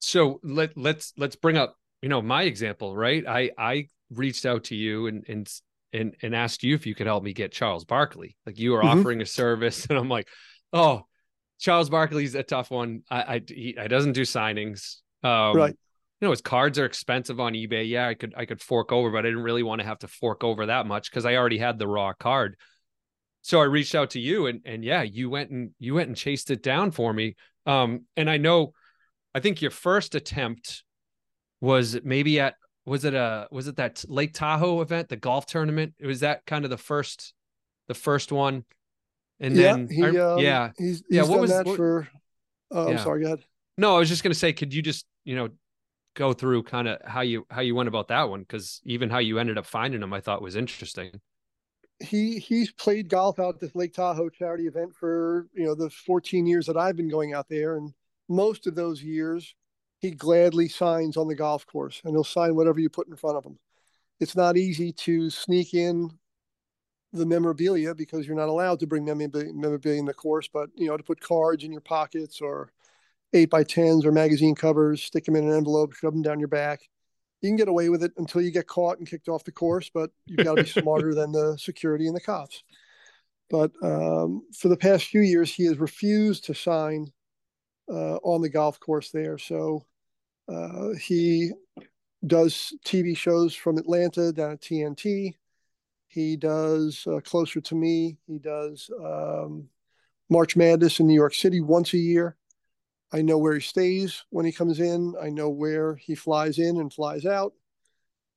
so 0.00 0.40
let 0.42 0.76
let's 0.76 1.12
let's 1.16 1.36
bring 1.36 1.56
up 1.56 1.76
you 2.00 2.08
know 2.08 2.20
my 2.20 2.42
example 2.42 2.96
right 2.96 3.24
i 3.28 3.50
i 3.56 3.86
reached 4.10 4.44
out 4.44 4.64
to 4.64 4.74
you 4.74 5.06
and 5.06 5.24
and 5.28 5.48
and, 5.92 6.14
and 6.22 6.34
asked 6.34 6.62
you 6.62 6.74
if 6.74 6.86
you 6.86 6.94
could 6.94 7.06
help 7.06 7.22
me 7.22 7.32
get 7.32 7.52
charles 7.52 7.84
barkley. 7.84 8.36
Like 8.46 8.58
you 8.58 8.72
were 8.72 8.82
Mhm. 8.82 8.98
offering 9.00 9.20
a 9.20 9.26
service 9.26 9.86
and 9.90 9.98
i'm 9.98 10.08
like 10.08 10.28
oh 10.72 11.02
charles 11.60 11.90
barkley's 11.90 12.34
a 12.34 12.42
tough 12.42 12.70
one. 12.70 13.02
I 13.10 13.22
i 13.34 13.42
he, 13.46 13.76
I 13.78 13.88
doesn't 13.88 14.12
do 14.12 14.22
signings. 14.22 14.96
Um 15.22 15.56
Right. 15.56 15.74
you 16.20 16.26
know 16.26 16.30
his 16.30 16.40
cards 16.40 16.78
are 16.78 16.84
expensive 16.84 17.40
on 17.40 17.52
ebay. 17.54 17.88
Yeah 17.88 18.08
i 18.08 18.14
could 18.14 18.34
i 18.36 18.44
could 18.46 18.60
fork 18.60 18.92
over 18.92 19.10
but 19.10 19.18
i 19.18 19.22
didn't 19.28 19.42
really 19.42 19.62
want 19.62 19.80
to 19.80 19.86
have 19.86 19.98
to 20.00 20.08
fork 20.08 20.42
over 20.44 20.66
that 20.66 20.86
much 20.86 21.10
because 21.10 21.24
i 21.26 21.36
already 21.36 21.58
had 21.58 21.78
the 21.78 21.88
raw 21.88 22.12
card. 22.12 22.56
So 23.42 23.60
i 23.60 23.64
reached 23.64 23.94
out 23.94 24.10
to 24.10 24.20
you 24.20 24.46
and 24.46 24.60
and 24.64 24.84
yeah 24.84 25.02
you 25.02 25.28
went 25.30 25.50
and 25.50 25.70
you 25.78 25.94
went 25.94 26.08
and 26.08 26.16
chased 26.16 26.50
it 26.50 26.62
down 26.62 26.90
for 26.90 27.12
me. 27.12 27.36
Um 27.66 28.06
and 28.16 28.28
i 28.30 28.36
know 28.38 28.72
I 29.34 29.40
think 29.40 29.62
your 29.62 29.70
first 29.70 30.14
attempt 30.14 30.84
was 31.60 31.98
maybe 32.04 32.38
at 32.38 32.54
was 32.84 33.04
it 33.04 33.14
a 33.14 33.48
was 33.50 33.68
it 33.68 33.76
that 33.76 34.04
Lake 34.08 34.32
Tahoe 34.34 34.80
event, 34.80 35.08
the 35.08 35.16
golf 35.16 35.46
tournament? 35.46 35.94
Was 36.02 36.20
that 36.20 36.44
kind 36.46 36.64
of 36.64 36.70
the 36.70 36.76
first 36.78 37.34
the 37.88 37.94
first 37.94 38.32
one? 38.32 38.64
And 39.40 39.56
then 39.56 39.88
yeah, 39.90 39.96
he, 40.12 40.18
I- 40.18 40.22
um, 40.22 40.38
yeah, 40.38 40.70
he's, 40.78 40.98
he's 40.98 41.02
Yeah, 41.10 41.22
what 41.22 41.30
done 41.32 41.40
was- 41.40 41.50
that 41.50 41.66
what- 41.66 41.76
for 41.76 42.08
Oh, 42.70 42.88
I'm 42.90 42.98
sorry. 42.98 43.20
Go 43.20 43.26
ahead. 43.26 43.44
No, 43.76 43.96
I 43.96 43.98
was 43.98 44.08
just 44.08 44.22
going 44.22 44.32
to 44.32 44.38
say, 44.38 44.52
could 44.54 44.72
you 44.72 44.80
just 44.80 45.04
you 45.24 45.36
know 45.36 45.48
go 46.14 46.32
through 46.32 46.62
kind 46.62 46.88
of 46.88 46.98
how 47.04 47.20
you 47.20 47.46
how 47.50 47.60
you 47.60 47.74
went 47.74 47.88
about 47.88 48.08
that 48.08 48.28
one? 48.30 48.40
Because 48.40 48.80
even 48.84 49.10
how 49.10 49.18
you 49.18 49.38
ended 49.38 49.58
up 49.58 49.66
finding 49.66 50.02
him, 50.02 50.12
I 50.12 50.20
thought 50.20 50.40
was 50.42 50.56
interesting. 50.56 51.20
He 52.00 52.38
he's 52.38 52.72
played 52.72 53.08
golf 53.08 53.38
out 53.38 53.54
at 53.56 53.60
this 53.60 53.74
Lake 53.74 53.92
Tahoe 53.94 54.28
charity 54.28 54.66
event 54.66 54.94
for 54.94 55.48
you 55.54 55.64
know 55.64 55.74
the 55.74 55.90
14 55.90 56.46
years 56.46 56.66
that 56.66 56.76
I've 56.76 56.96
been 56.96 57.08
going 57.10 57.32
out 57.34 57.48
there, 57.48 57.76
and 57.76 57.92
most 58.28 58.66
of 58.66 58.74
those 58.74 59.02
years 59.02 59.54
he 60.02 60.10
gladly 60.10 60.68
signs 60.68 61.16
on 61.16 61.28
the 61.28 61.34
golf 61.34 61.64
course, 61.64 62.02
and 62.04 62.12
he'll 62.12 62.24
sign 62.24 62.56
whatever 62.56 62.80
you 62.80 62.90
put 62.90 63.06
in 63.06 63.14
front 63.14 63.36
of 63.36 63.46
him. 63.46 63.56
It's 64.18 64.36
not 64.36 64.56
easy 64.56 64.92
to 64.92 65.30
sneak 65.30 65.74
in 65.74 66.10
the 67.12 67.24
memorabilia 67.24 67.94
because 67.94 68.26
you're 68.26 68.36
not 68.36 68.48
allowed 68.48 68.80
to 68.80 68.86
bring 68.86 69.04
memorabilia 69.04 69.98
in 69.98 70.04
the 70.04 70.12
course, 70.12 70.48
but 70.52 70.70
you 70.74 70.88
know 70.88 70.96
to 70.96 71.04
put 71.04 71.20
cards 71.20 71.62
in 71.62 71.70
your 71.70 71.80
pockets 71.80 72.40
or 72.40 72.72
eight 73.32 73.48
by 73.48 73.62
tens 73.62 74.04
or 74.04 74.10
magazine 74.10 74.56
covers, 74.56 75.04
stick 75.04 75.24
them 75.24 75.36
in 75.36 75.48
an 75.48 75.56
envelope, 75.56 75.94
shove 75.94 76.12
them 76.12 76.22
down 76.22 76.40
your 76.40 76.48
back. 76.48 76.80
You 77.40 77.48
can 77.48 77.56
get 77.56 77.68
away 77.68 77.88
with 77.88 78.02
it 78.02 78.12
until 78.16 78.42
you 78.42 78.50
get 78.50 78.66
caught 78.66 78.98
and 78.98 79.08
kicked 79.08 79.28
off 79.28 79.44
the 79.44 79.52
course, 79.52 79.88
but 79.92 80.10
you've 80.26 80.44
got 80.44 80.56
to 80.56 80.64
be 80.64 80.68
smarter 80.80 81.14
than 81.14 81.30
the 81.30 81.56
security 81.58 82.08
and 82.08 82.16
the 82.16 82.20
cops. 82.20 82.64
But 83.50 83.70
um, 83.82 84.42
for 84.58 84.68
the 84.68 84.76
past 84.76 85.06
few 85.06 85.20
years, 85.20 85.52
he 85.52 85.64
has 85.66 85.78
refused 85.78 86.44
to 86.46 86.54
sign 86.54 87.12
uh, 87.88 88.16
on 88.16 88.42
the 88.42 88.48
golf 88.48 88.80
course 88.80 89.10
there. 89.10 89.38
So 89.38 89.84
uh, 90.48 90.90
he 91.00 91.52
does 92.26 92.74
TV 92.84 93.16
shows 93.16 93.54
from 93.54 93.78
Atlanta 93.78 94.32
down 94.32 94.52
at 94.52 94.60
TNT. 94.60 95.34
He 96.08 96.36
does 96.36 97.06
uh, 97.06 97.20
Closer 97.20 97.60
to 97.60 97.74
Me. 97.74 98.18
He 98.26 98.38
does 98.38 98.90
um, 99.02 99.68
March 100.28 100.56
Madness 100.56 101.00
in 101.00 101.06
New 101.06 101.14
York 101.14 101.34
City 101.34 101.60
once 101.60 101.94
a 101.94 101.98
year. 101.98 102.36
I 103.12 103.22
know 103.22 103.38
where 103.38 103.54
he 103.54 103.60
stays 103.60 104.24
when 104.30 104.46
he 104.46 104.52
comes 104.52 104.80
in. 104.80 105.14
I 105.20 105.28
know 105.28 105.50
where 105.50 105.94
he 105.94 106.14
flies 106.14 106.58
in 106.58 106.78
and 106.78 106.92
flies 106.92 107.26
out. 107.26 107.52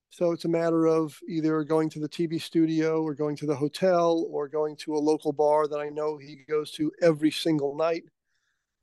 So 0.10 0.32
it's 0.32 0.46
a 0.46 0.50
matter 0.50 0.86
of 0.86 1.20
either 1.28 1.64
going 1.64 1.90
to 1.90 2.00
the 2.00 2.08
TV 2.08 2.42
studio 2.42 3.02
or 3.02 3.14
going 3.14 3.36
to 3.38 3.46
the 3.46 3.56
hotel 3.56 4.26
or 4.30 4.48
going 4.48 4.78
to 4.78 4.96
a 4.96 4.98
local 4.98 5.34
bar 5.34 5.68
that 5.68 5.80
I 5.80 5.90
know 5.90 6.18
he 6.18 6.38
goes 6.48 6.72
to 6.72 6.92
every 7.02 7.32
single 7.32 7.76
night. 7.76 8.04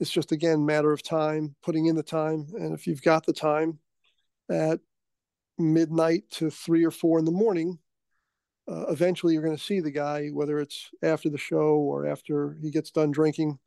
It's 0.02 0.10
just 0.10 0.32
again 0.32 0.66
matter 0.66 0.92
of 0.92 1.00
time, 1.00 1.54
putting 1.62 1.86
in 1.86 1.94
the 1.94 2.02
time, 2.02 2.48
and 2.54 2.74
if 2.74 2.88
you've 2.88 3.02
got 3.02 3.24
the 3.24 3.32
time 3.32 3.78
at 4.50 4.80
midnight 5.58 6.24
to 6.32 6.50
three 6.50 6.84
or 6.84 6.90
four 6.90 7.20
in 7.20 7.24
the 7.24 7.30
morning, 7.30 7.78
uh, 8.68 8.86
eventually 8.88 9.34
you're 9.34 9.44
going 9.44 9.56
to 9.56 9.62
see 9.62 9.78
the 9.78 9.92
guy, 9.92 10.30
whether 10.30 10.58
it's 10.58 10.90
after 11.04 11.30
the 11.30 11.38
show 11.38 11.76
or 11.76 12.08
after 12.08 12.56
he 12.60 12.72
gets 12.72 12.90
done 12.90 13.12
drinking. 13.12 13.60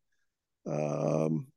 Um, 0.65 1.48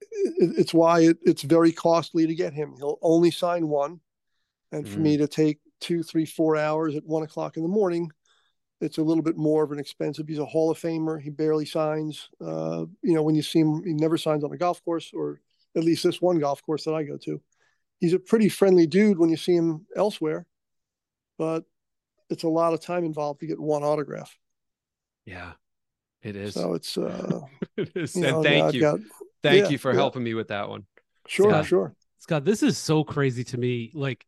it's 0.00 0.72
why 0.72 1.00
it, 1.00 1.18
it's 1.22 1.42
very 1.42 1.70
costly 1.70 2.26
to 2.26 2.34
get 2.34 2.54
him. 2.54 2.76
He'll 2.78 2.98
only 3.02 3.30
sign 3.30 3.68
one, 3.68 4.00
and 4.72 4.88
for 4.88 5.00
mm. 5.00 5.02
me 5.02 5.16
to 5.18 5.28
take 5.28 5.58
two, 5.82 6.02
three, 6.02 6.24
four 6.24 6.56
hours 6.56 6.96
at 6.96 7.04
one 7.04 7.24
o'clock 7.24 7.58
in 7.58 7.62
the 7.62 7.68
morning, 7.68 8.10
it's 8.80 8.98
a 8.98 9.02
little 9.02 9.22
bit 9.22 9.36
more 9.36 9.64
of 9.64 9.72
an 9.72 9.78
expensive. 9.78 10.28
He's 10.28 10.38
a 10.38 10.44
Hall 10.44 10.70
of 10.70 10.78
Famer. 10.78 11.20
He 11.20 11.30
barely 11.30 11.66
signs. 11.66 12.28
Uh, 12.40 12.86
you 13.02 13.14
know, 13.14 13.22
when 13.22 13.34
you 13.34 13.42
see 13.42 13.60
him, 13.60 13.82
he 13.84 13.92
never 13.92 14.16
signs 14.16 14.44
on 14.44 14.52
a 14.52 14.56
golf 14.56 14.84
course, 14.84 15.10
or 15.12 15.40
at 15.76 15.84
least 15.84 16.04
this 16.04 16.22
one 16.22 16.38
golf 16.38 16.62
course 16.62 16.84
that 16.84 16.94
I 16.94 17.02
go 17.02 17.16
to. 17.18 17.40
He's 17.98 18.12
a 18.12 18.18
pretty 18.18 18.48
friendly 18.48 18.86
dude 18.86 19.18
when 19.18 19.30
you 19.30 19.36
see 19.36 19.56
him 19.56 19.86
elsewhere, 19.96 20.46
but 21.36 21.64
it's 22.30 22.44
a 22.44 22.48
lot 22.48 22.72
of 22.72 22.80
time 22.80 23.04
involved 23.04 23.40
to 23.40 23.46
get 23.46 23.58
one 23.58 23.82
autograph. 23.82 24.36
Yeah, 25.24 25.52
it 26.22 26.36
is. 26.36 26.54
So 26.54 26.74
it's 26.74 26.96
uh, 26.96 27.40
it 27.76 27.90
is. 27.96 28.14
You 28.14 28.22
know, 28.22 28.36
and 28.36 28.44
thank 28.44 28.74
you. 28.74 28.80
Got, 28.82 29.00
Thank 29.42 29.64
yeah, 29.64 29.70
you 29.70 29.78
for 29.78 29.92
yeah. 29.92 29.98
helping 29.98 30.22
me 30.24 30.34
with 30.34 30.48
that 30.48 30.68
one. 30.68 30.84
Sure, 31.26 31.50
Scott, 31.50 31.66
sure. 31.66 31.94
Scott, 32.18 32.44
this 32.44 32.62
is 32.62 32.76
so 32.76 33.04
crazy 33.04 33.44
to 33.44 33.58
me. 33.58 33.92
Like, 33.94 34.26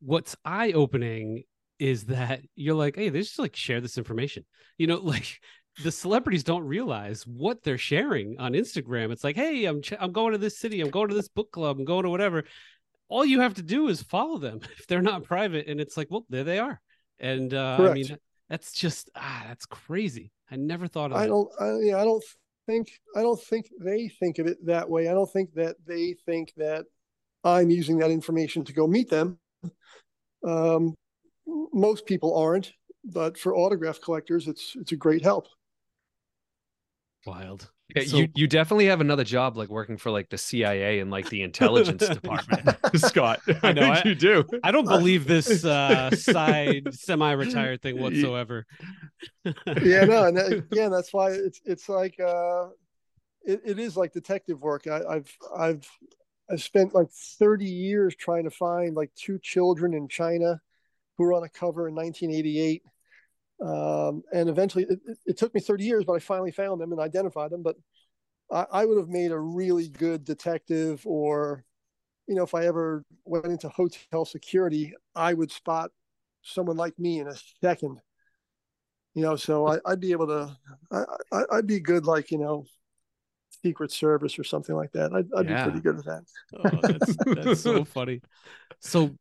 what's 0.00 0.36
eye 0.44 0.72
opening 0.72 1.44
is 1.78 2.04
that 2.04 2.40
you're 2.54 2.74
like, 2.74 2.96
hey, 2.96 3.08
they 3.08 3.20
just 3.20 3.38
like 3.38 3.56
share 3.56 3.80
this 3.80 3.98
information. 3.98 4.44
You 4.76 4.86
know, 4.86 4.96
like 5.02 5.40
the 5.82 5.92
celebrities 5.92 6.44
don't 6.44 6.64
realize 6.64 7.26
what 7.26 7.62
they're 7.62 7.78
sharing 7.78 8.38
on 8.38 8.52
Instagram. 8.52 9.12
It's 9.12 9.24
like, 9.24 9.36
hey, 9.36 9.64
I'm 9.64 9.82
ch- 9.82 9.94
I'm 9.98 10.12
going 10.12 10.32
to 10.32 10.38
this 10.38 10.58
city, 10.58 10.80
I'm 10.80 10.90
going 10.90 11.08
to 11.08 11.14
this 11.14 11.28
book 11.28 11.52
club, 11.52 11.78
I'm 11.78 11.84
going 11.84 12.04
to 12.04 12.10
whatever. 12.10 12.44
All 13.08 13.24
you 13.24 13.40
have 13.40 13.54
to 13.54 13.62
do 13.62 13.88
is 13.88 14.02
follow 14.02 14.38
them 14.38 14.60
if 14.78 14.86
they're 14.86 15.02
not 15.02 15.24
private, 15.24 15.66
and 15.68 15.80
it's 15.80 15.96
like, 15.96 16.08
well, 16.10 16.26
there 16.28 16.44
they 16.44 16.58
are. 16.58 16.80
And 17.20 17.52
uh, 17.52 17.78
I 17.80 17.94
mean, 17.94 18.16
that's 18.48 18.72
just 18.72 19.10
ah, 19.16 19.44
that's 19.48 19.66
crazy. 19.66 20.30
I 20.50 20.56
never 20.56 20.86
thought 20.86 21.10
of. 21.10 21.16
I 21.16 21.22
that. 21.22 21.28
don't. 21.28 21.48
I, 21.60 21.78
yeah, 21.80 22.00
I 22.00 22.04
don't 22.04 22.22
think 22.66 22.90
I 23.16 23.22
don't 23.22 23.40
think 23.40 23.68
they 23.80 24.08
think 24.08 24.38
of 24.38 24.46
it 24.46 24.64
that 24.66 24.88
way. 24.88 25.08
I 25.08 25.14
don't 25.14 25.30
think 25.30 25.54
that 25.54 25.76
they 25.86 26.14
think 26.26 26.52
that 26.56 26.84
I'm 27.42 27.70
using 27.70 27.98
that 27.98 28.10
information 28.10 28.64
to 28.64 28.72
go 28.72 28.86
meet 28.86 29.10
them. 29.10 29.38
Um, 30.46 30.94
most 31.72 32.06
people 32.06 32.36
aren't, 32.36 32.72
but 33.04 33.38
for 33.38 33.54
autograph 33.54 34.00
collectors, 34.00 34.48
it's 34.48 34.74
it's 34.76 34.92
a 34.92 34.96
great 34.96 35.22
help. 35.22 35.48
Wild. 37.26 37.70
Yeah, 37.96 38.02
so, 38.04 38.18
you 38.18 38.28
you 38.34 38.46
definitely 38.46 38.86
have 38.86 39.00
another 39.00 39.24
job 39.24 39.56
like 39.56 39.70
working 39.70 39.96
for 39.96 40.10
like 40.10 40.28
the 40.28 40.36
CIA 40.36 41.00
and 41.00 41.10
like 41.10 41.30
the 41.30 41.42
intelligence 41.42 42.06
department, 42.08 42.76
Scott. 42.96 43.40
I 43.62 43.72
know 43.72 43.92
I, 43.92 44.02
you 44.04 44.14
do. 44.14 44.44
I 44.62 44.70
don't 44.70 44.86
believe 44.86 45.26
this 45.26 45.64
uh, 45.64 46.10
side 46.10 46.92
semi-retired 46.92 47.80
thing 47.80 48.00
whatsoever. 48.00 48.66
yeah, 49.44 50.04
no, 50.04 50.24
and 50.24 50.36
that, 50.36 50.52
again, 50.70 50.90
that's 50.90 51.14
why 51.14 51.30
it's 51.30 51.60
it's 51.64 51.88
like 51.88 52.20
uh, 52.20 52.66
it, 53.44 53.62
it 53.64 53.78
is 53.78 53.96
like 53.96 54.12
detective 54.12 54.60
work. 54.60 54.86
I, 54.86 55.00
I've 55.08 55.38
I've 55.56 55.88
I've 56.50 56.62
spent 56.62 56.94
like 56.94 57.10
30 57.10 57.64
years 57.64 58.14
trying 58.16 58.44
to 58.44 58.50
find 58.50 58.94
like 58.94 59.10
two 59.14 59.38
children 59.38 59.94
in 59.94 60.08
China 60.08 60.60
who 61.18 61.24
were 61.24 61.34
on 61.34 61.42
a 61.42 61.48
cover 61.50 61.88
in 61.88 61.94
1988 61.94 62.82
um, 63.60 64.22
and 64.32 64.48
eventually, 64.48 64.86
it, 64.88 65.00
it, 65.26 65.36
took 65.36 65.52
me 65.52 65.60
30 65.60 65.84
years, 65.84 66.04
but 66.04 66.12
I 66.12 66.20
finally 66.20 66.52
found 66.52 66.80
them 66.80 66.92
and 66.92 67.00
identified 67.00 67.50
them. 67.50 67.62
But 67.62 67.76
I, 68.52 68.66
I, 68.70 68.84
would 68.84 68.98
have 68.98 69.08
made 69.08 69.32
a 69.32 69.38
really 69.38 69.88
good 69.88 70.24
detective, 70.24 71.02
or, 71.04 71.64
you 72.28 72.36
know, 72.36 72.44
if 72.44 72.54
I 72.54 72.66
ever 72.66 73.04
went 73.24 73.46
into 73.46 73.68
hotel 73.68 74.24
security, 74.24 74.92
I 75.16 75.34
would 75.34 75.50
spot 75.50 75.90
someone 76.42 76.76
like 76.76 76.96
me 77.00 77.18
in 77.18 77.26
a 77.26 77.34
second. 77.60 78.00
You 79.14 79.22
know, 79.22 79.34
so 79.34 79.66
I, 79.66 79.78
would 79.86 80.00
be 80.00 80.12
able 80.12 80.28
to, 80.28 80.56
I, 80.92 81.44
would 81.50 81.66
be 81.66 81.80
good, 81.80 82.06
like, 82.06 82.30
you 82.30 82.38
know, 82.38 82.64
Secret 83.60 83.90
Service 83.90 84.38
or 84.38 84.44
something 84.44 84.76
like 84.76 84.92
that. 84.92 85.12
I'd, 85.12 85.26
I'd 85.36 85.50
yeah. 85.50 85.64
be 85.64 85.70
pretty 85.70 85.82
good 85.82 85.98
at 85.98 86.04
that. 86.04 86.24
oh, 86.54 86.78
that's, 86.80 87.44
that's 87.44 87.60
so 87.60 87.84
funny. 87.84 88.20
So, 88.78 89.16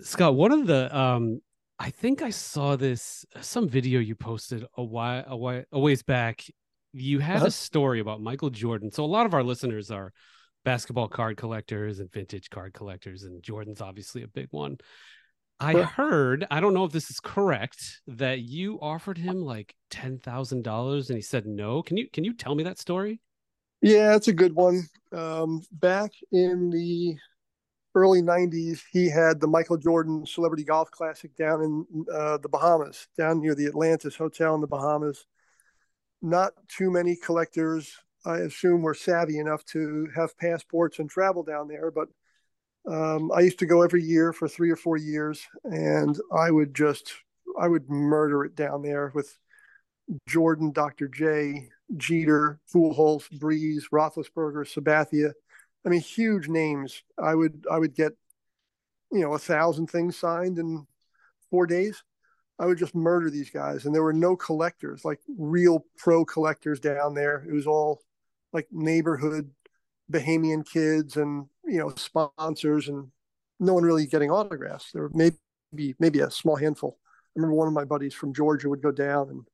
Scott, 0.00 0.34
one 0.34 0.52
of 0.52 0.66
the 0.66 0.96
um, 0.96 1.40
I 1.78 1.90
think 1.90 2.22
I 2.22 2.30
saw 2.30 2.76
this 2.76 3.24
some 3.40 3.68
video 3.68 4.00
you 4.00 4.14
posted 4.14 4.64
a 4.76 4.82
while 4.82 5.24
a, 5.26 5.36
while, 5.36 5.64
a 5.72 5.78
ways 5.78 6.02
back. 6.02 6.44
You 6.92 7.18
had 7.18 7.36
uh-huh. 7.36 7.46
a 7.46 7.50
story 7.50 8.00
about 8.00 8.20
Michael 8.20 8.50
Jordan. 8.50 8.90
So 8.90 9.04
a 9.04 9.06
lot 9.06 9.26
of 9.26 9.34
our 9.34 9.42
listeners 9.42 9.90
are 9.90 10.12
basketball 10.64 11.08
card 11.08 11.36
collectors 11.36 12.00
and 12.00 12.10
vintage 12.10 12.50
card 12.50 12.74
collectors, 12.74 13.22
and 13.22 13.42
Jordan's 13.42 13.80
obviously 13.80 14.22
a 14.22 14.28
big 14.28 14.48
one. 14.50 14.78
I 15.60 15.82
heard, 15.82 16.46
I 16.52 16.60
don't 16.60 16.72
know 16.72 16.84
if 16.84 16.92
this 16.92 17.10
is 17.10 17.18
correct, 17.18 18.00
that 18.06 18.40
you 18.40 18.78
offered 18.80 19.18
him 19.18 19.42
like 19.42 19.74
ten 19.90 20.18
thousand 20.18 20.62
dollars 20.62 21.10
and 21.10 21.16
he 21.16 21.22
said 21.22 21.46
no. 21.46 21.82
Can 21.82 21.96
you 21.96 22.08
can 22.12 22.24
you 22.24 22.34
tell 22.34 22.54
me 22.54 22.62
that 22.64 22.78
story? 22.78 23.20
Yeah, 23.82 24.14
it's 24.14 24.28
a 24.28 24.32
good 24.32 24.54
one. 24.54 24.84
Um, 25.12 25.62
back 25.72 26.12
in 26.32 26.70
the 26.70 27.16
early 27.94 28.22
90s, 28.22 28.82
he 28.92 29.08
had 29.08 29.40
the 29.40 29.46
Michael 29.46 29.76
Jordan 29.76 30.26
Celebrity 30.26 30.64
Golf 30.64 30.90
Classic 30.90 31.34
down 31.36 31.62
in 31.62 32.04
uh, 32.12 32.38
the 32.38 32.48
Bahamas, 32.48 33.08
down 33.16 33.40
near 33.40 33.54
the 33.54 33.66
Atlantis 33.66 34.16
Hotel 34.16 34.54
in 34.54 34.60
the 34.60 34.66
Bahamas. 34.66 35.26
Not 36.20 36.52
too 36.68 36.90
many 36.90 37.16
collectors, 37.16 37.92
I 38.24 38.38
assume, 38.38 38.82
were 38.82 38.94
savvy 38.94 39.38
enough 39.38 39.64
to 39.66 40.08
have 40.14 40.36
passports 40.38 40.98
and 40.98 41.08
travel 41.08 41.42
down 41.42 41.68
there. 41.68 41.90
But 41.90 42.08
um, 42.86 43.30
I 43.32 43.40
used 43.40 43.58
to 43.60 43.66
go 43.66 43.82
every 43.82 44.02
year 44.02 44.32
for 44.32 44.48
three 44.48 44.70
or 44.70 44.76
four 44.76 44.96
years, 44.96 45.46
and 45.64 46.18
I 46.32 46.50
would 46.50 46.74
just, 46.74 47.14
I 47.60 47.68
would 47.68 47.88
murder 47.88 48.44
it 48.44 48.54
down 48.54 48.82
there 48.82 49.12
with 49.14 49.36
Jordan, 50.28 50.72
Dr. 50.72 51.08
J, 51.08 51.68
Jeter, 51.96 52.60
Pujols, 52.72 53.28
Brees, 53.38 53.84
Roethlisberger, 53.92 54.64
Sabathia 54.66 55.32
I 55.88 55.90
mean, 55.90 56.00
huge 56.02 56.48
names. 56.48 57.02
I 57.18 57.34
would 57.34 57.64
I 57.70 57.78
would 57.78 57.94
get, 57.94 58.12
you 59.10 59.20
know, 59.20 59.32
a 59.32 59.38
thousand 59.38 59.86
things 59.86 60.18
signed 60.18 60.58
in 60.58 60.86
four 61.50 61.66
days. 61.66 62.04
I 62.58 62.66
would 62.66 62.76
just 62.76 62.94
murder 62.94 63.30
these 63.30 63.48
guys, 63.48 63.86
and 63.86 63.94
there 63.94 64.02
were 64.02 64.12
no 64.12 64.36
collectors, 64.36 65.02
like 65.02 65.20
real 65.38 65.86
pro 65.96 66.26
collectors 66.26 66.78
down 66.78 67.14
there. 67.14 67.42
It 67.48 67.54
was 67.54 67.66
all 67.66 68.02
like 68.52 68.66
neighborhood 68.70 69.50
Bahamian 70.12 70.68
kids 70.70 71.16
and 71.16 71.46
you 71.64 71.78
know 71.78 71.94
sponsors, 71.96 72.88
and 72.88 73.08
no 73.58 73.72
one 73.72 73.82
really 73.82 74.06
getting 74.06 74.30
autographs. 74.30 74.92
There 74.92 75.04
were 75.04 75.12
maybe 75.14 75.38
maybe 75.98 76.20
a 76.20 76.30
small 76.30 76.56
handful. 76.56 76.98
I 77.02 77.30
remember 77.36 77.54
one 77.54 77.68
of 77.68 77.72
my 77.72 77.86
buddies 77.86 78.12
from 78.12 78.34
Georgia 78.34 78.68
would 78.68 78.82
go 78.82 78.92
down 78.92 79.30
and 79.30 79.48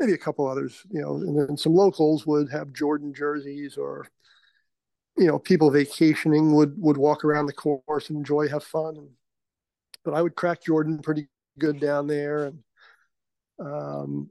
maybe 0.00 0.14
a 0.14 0.18
couple 0.18 0.48
others, 0.48 0.82
you 0.90 1.00
know, 1.00 1.14
and 1.18 1.38
then 1.38 1.56
some 1.56 1.74
locals 1.76 2.26
would 2.26 2.50
have 2.50 2.72
Jordan 2.72 3.14
jerseys 3.14 3.76
or, 3.76 4.08
you 5.16 5.26
know, 5.26 5.38
people 5.38 5.70
vacationing 5.70 6.54
would 6.54 6.74
would 6.80 6.96
walk 6.96 7.24
around 7.24 7.46
the 7.46 7.52
course 7.52 8.08
and 8.10 8.18
enjoy, 8.18 8.48
have 8.48 8.64
fun. 8.64 9.08
But 10.04 10.14
I 10.14 10.22
would 10.22 10.36
crack 10.36 10.62
Jordan 10.62 10.98
pretty 10.98 11.28
good 11.58 11.80
down 11.80 12.06
there, 12.06 12.44
and 12.46 12.58
um, 13.58 14.30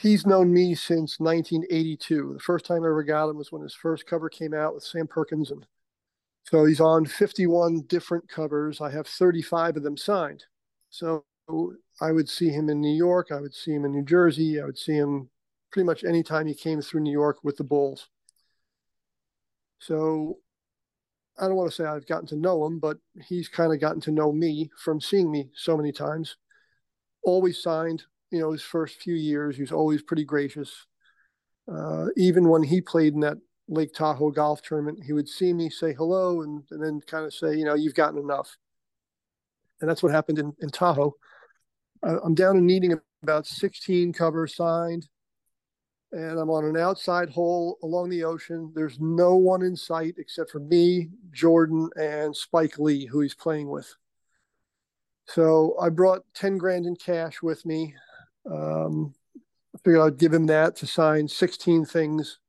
he's 0.00 0.26
known 0.26 0.52
me 0.52 0.74
since 0.74 1.18
1982. 1.18 2.34
The 2.34 2.40
first 2.40 2.64
time 2.64 2.84
I 2.84 2.88
ever 2.88 3.02
got 3.02 3.28
him 3.28 3.36
was 3.36 3.52
when 3.52 3.62
his 3.62 3.74
first 3.74 4.06
cover 4.06 4.28
came 4.28 4.54
out 4.54 4.74
with 4.74 4.84
Sam 4.84 5.06
Perkins, 5.06 5.50
and 5.50 5.66
so 6.44 6.64
he's 6.64 6.80
on 6.80 7.04
51 7.06 7.82
different 7.82 8.28
covers. 8.28 8.80
I 8.80 8.90
have 8.90 9.06
35 9.06 9.78
of 9.78 9.82
them 9.82 9.96
signed. 9.96 10.44
So 10.90 11.24
I 12.00 12.12
would 12.12 12.28
see 12.28 12.48
him 12.48 12.68
in 12.68 12.80
New 12.80 12.94
York. 12.94 13.28
I 13.30 13.40
would 13.40 13.54
see 13.54 13.72
him 13.72 13.84
in 13.84 13.92
New 13.92 14.04
Jersey. 14.04 14.60
I 14.60 14.64
would 14.64 14.78
see 14.78 14.94
him 14.94 15.28
pretty 15.70 15.86
much 15.86 16.04
anytime 16.04 16.46
he 16.46 16.54
came 16.54 16.80
through 16.80 17.02
New 17.02 17.12
York 17.12 17.38
with 17.44 17.56
the 17.56 17.64
Bulls. 17.64 18.08
So 19.80 20.38
I 21.38 21.46
don't 21.46 21.56
want 21.56 21.70
to 21.70 21.74
say 21.74 21.84
I've 21.84 22.06
gotten 22.06 22.26
to 22.28 22.36
know 22.36 22.64
him, 22.64 22.78
but 22.78 22.98
he's 23.26 23.48
kind 23.48 23.72
of 23.72 23.80
gotten 23.80 24.00
to 24.02 24.12
know 24.12 24.30
me 24.30 24.70
from 24.76 25.00
seeing 25.00 25.30
me 25.30 25.48
so 25.54 25.76
many 25.76 25.90
times. 25.90 26.36
Always 27.22 27.62
signed, 27.62 28.04
you 28.30 28.40
know, 28.40 28.52
his 28.52 28.62
first 28.62 29.00
few 29.00 29.14
years, 29.14 29.56
he 29.56 29.62
was 29.62 29.72
always 29.72 30.02
pretty 30.02 30.24
gracious. 30.24 30.86
Uh, 31.70 32.06
even 32.16 32.48
when 32.48 32.62
he 32.62 32.80
played 32.80 33.14
in 33.14 33.20
that 33.20 33.38
Lake 33.68 33.94
Tahoe 33.94 34.30
golf 34.30 34.60
tournament, 34.62 35.00
he 35.04 35.12
would 35.12 35.28
see 35.28 35.52
me 35.52 35.70
say 35.70 35.94
hello 35.94 36.42
and, 36.42 36.62
and 36.70 36.82
then 36.82 37.00
kind 37.06 37.24
of 37.24 37.32
say, 37.32 37.54
you 37.54 37.64
know, 37.64 37.74
you've 37.74 37.94
gotten 37.94 38.18
enough. 38.18 38.56
And 39.80 39.88
that's 39.88 40.02
what 40.02 40.12
happened 40.12 40.38
in, 40.38 40.52
in 40.60 40.68
Tahoe. 40.70 41.14
I'm 42.02 42.34
down 42.34 42.56
and 42.56 42.66
needing 42.66 42.98
about 43.22 43.46
16 43.46 44.12
covers 44.12 44.56
signed, 44.56 45.06
and 46.12 46.38
I'm 46.38 46.50
on 46.50 46.64
an 46.64 46.76
outside 46.76 47.30
hole 47.30 47.78
along 47.82 48.10
the 48.10 48.24
ocean. 48.24 48.72
There's 48.74 48.98
no 49.00 49.36
one 49.36 49.62
in 49.62 49.76
sight 49.76 50.14
except 50.18 50.50
for 50.50 50.58
me, 50.58 51.08
Jordan, 51.30 51.88
and 51.96 52.34
Spike 52.34 52.78
Lee, 52.78 53.06
who 53.06 53.20
he's 53.20 53.34
playing 53.34 53.68
with. 53.68 53.94
So 55.28 55.76
I 55.80 55.90
brought 55.90 56.24
10 56.34 56.58
grand 56.58 56.86
in 56.86 56.96
cash 56.96 57.40
with 57.42 57.64
me. 57.64 57.94
Um, 58.50 59.14
I 59.74 59.78
figured 59.84 60.02
I'd 60.02 60.18
give 60.18 60.34
him 60.34 60.46
that 60.46 60.74
to 60.76 60.86
sign 60.86 61.28
16 61.28 61.84
things. 61.84 62.40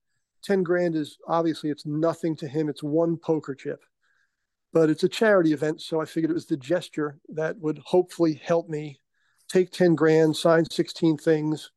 10 0.44 0.64
grand 0.64 0.96
is 0.96 1.18
obviously 1.28 1.70
it's 1.70 1.86
nothing 1.86 2.36
to 2.38 2.48
him. 2.48 2.68
It's 2.68 2.82
one 2.82 3.18
poker 3.18 3.54
chip, 3.54 3.84
but 4.74 4.90
it's 4.90 5.04
a 5.04 5.10
charity 5.10 5.54
event. 5.54 5.82
So 5.82 6.02
I 6.02 6.06
figured 6.06 6.32
it 6.32 6.36
was 6.36 6.48
the 6.48 6.58
gesture 6.58 7.20
that 7.30 7.60
would 7.60 7.78
hopefully 7.86 8.42
help 8.44 8.68
me 8.68 9.00
take 9.48 9.72
10 9.72 9.94
grand, 9.94 10.36
sign 10.36 10.66
16 10.66 11.18
things, 11.18 11.72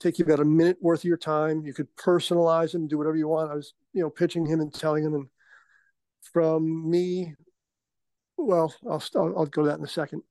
take 0.00 0.18
you 0.18 0.24
about 0.24 0.40
a 0.40 0.44
minute 0.44 0.78
worth 0.80 1.00
of 1.00 1.04
your 1.04 1.16
time. 1.16 1.64
You 1.64 1.72
could 1.72 1.94
personalize 1.96 2.72
them, 2.72 2.86
do 2.86 2.98
whatever 2.98 3.16
you 3.16 3.28
want. 3.28 3.50
I 3.50 3.54
was, 3.54 3.74
you 3.92 4.02
know, 4.02 4.10
pitching 4.10 4.46
him 4.46 4.60
and 4.60 4.72
telling 4.72 5.04
him. 5.04 5.14
And 5.14 5.26
from 6.32 6.90
me, 6.90 7.34
well, 8.36 8.74
I'll, 8.88 9.02
I'll, 9.14 9.38
I'll 9.38 9.46
go 9.46 9.62
to 9.62 9.68
that 9.68 9.78
in 9.78 9.84
a 9.84 9.88
second. 9.88 10.22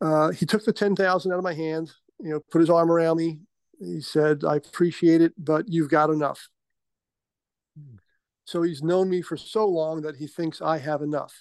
Uh, 0.00 0.30
he 0.30 0.44
took 0.44 0.64
the 0.64 0.72
10,000 0.72 1.32
out 1.32 1.38
of 1.38 1.44
my 1.44 1.54
hand, 1.54 1.90
you 2.20 2.30
know, 2.30 2.40
put 2.50 2.60
his 2.60 2.70
arm 2.70 2.90
around 2.90 3.16
me. 3.16 3.38
He 3.78 4.00
said, 4.00 4.44
I 4.44 4.56
appreciate 4.56 5.20
it, 5.20 5.32
but 5.38 5.68
you've 5.68 5.90
got 5.90 6.10
enough. 6.10 6.48
So 8.44 8.62
he's 8.62 8.82
known 8.82 9.08
me 9.08 9.22
for 9.22 9.36
so 9.36 9.66
long 9.66 10.02
that 10.02 10.16
he 10.16 10.26
thinks 10.26 10.60
I 10.60 10.78
have 10.78 11.02
enough 11.02 11.32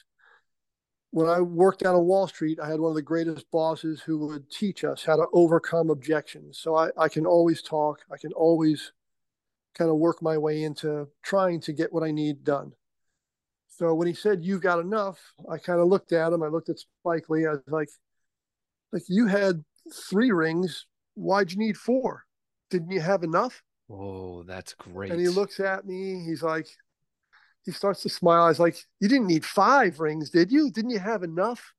when 1.13 1.29
I 1.29 1.41
worked 1.41 1.83
down 1.83 1.93
on 1.93 2.05
Wall 2.05 2.27
Street, 2.27 2.59
I 2.59 2.67
had 2.67 2.79
one 2.79 2.89
of 2.89 2.95
the 2.95 3.03
greatest 3.03 3.45
bosses 3.51 4.01
who 4.01 4.17
would 4.25 4.49
teach 4.49 4.83
us 4.83 5.03
how 5.03 5.15
to 5.15 5.27
overcome 5.31 5.91
objections. 5.91 6.57
So 6.57 6.75
I, 6.75 6.89
I 6.97 7.07
can 7.07 7.27
always 7.27 7.61
talk. 7.61 7.99
I 8.11 8.17
can 8.17 8.33
always 8.33 8.93
kind 9.77 9.91
of 9.91 9.97
work 9.97 10.23
my 10.23 10.39
way 10.39 10.63
into 10.63 11.07
trying 11.21 11.61
to 11.61 11.71
get 11.71 11.93
what 11.93 12.01
I 12.01 12.09
need 12.09 12.43
done. 12.43 12.71
So 13.67 13.93
when 13.93 14.07
he 14.07 14.15
said, 14.15 14.43
You've 14.43 14.63
got 14.63 14.79
enough, 14.79 15.19
I 15.47 15.59
kind 15.59 15.79
of 15.79 15.87
looked 15.87 16.13
at 16.13 16.33
him. 16.33 16.41
I 16.41 16.47
looked 16.47 16.69
at 16.69 16.79
Spike 16.79 17.29
Lee. 17.29 17.45
I 17.45 17.51
was 17.51 17.61
like, 17.67 17.89
like 18.91 19.03
you 19.07 19.27
had 19.27 19.63
three 20.09 20.31
rings. 20.31 20.87
Why'd 21.13 21.51
you 21.51 21.59
need 21.59 21.77
four? 21.77 22.23
Didn't 22.71 22.89
you 22.89 23.01
have 23.01 23.21
enough? 23.21 23.61
Oh, 23.87 24.41
that's 24.41 24.73
great. 24.73 25.11
And 25.11 25.21
he 25.21 25.27
looks 25.27 25.59
at 25.59 25.85
me. 25.85 26.23
He's 26.25 26.41
like, 26.41 26.67
he 27.65 27.71
starts 27.71 28.01
to 28.03 28.09
smile. 28.09 28.43
I 28.43 28.49
was 28.49 28.59
like, 28.59 28.77
You 28.99 29.07
didn't 29.07 29.27
need 29.27 29.45
five 29.45 29.99
rings, 29.99 30.29
did 30.29 30.51
you? 30.51 30.71
Didn't 30.71 30.91
you 30.91 30.99
have 30.99 31.23
enough? 31.23 31.73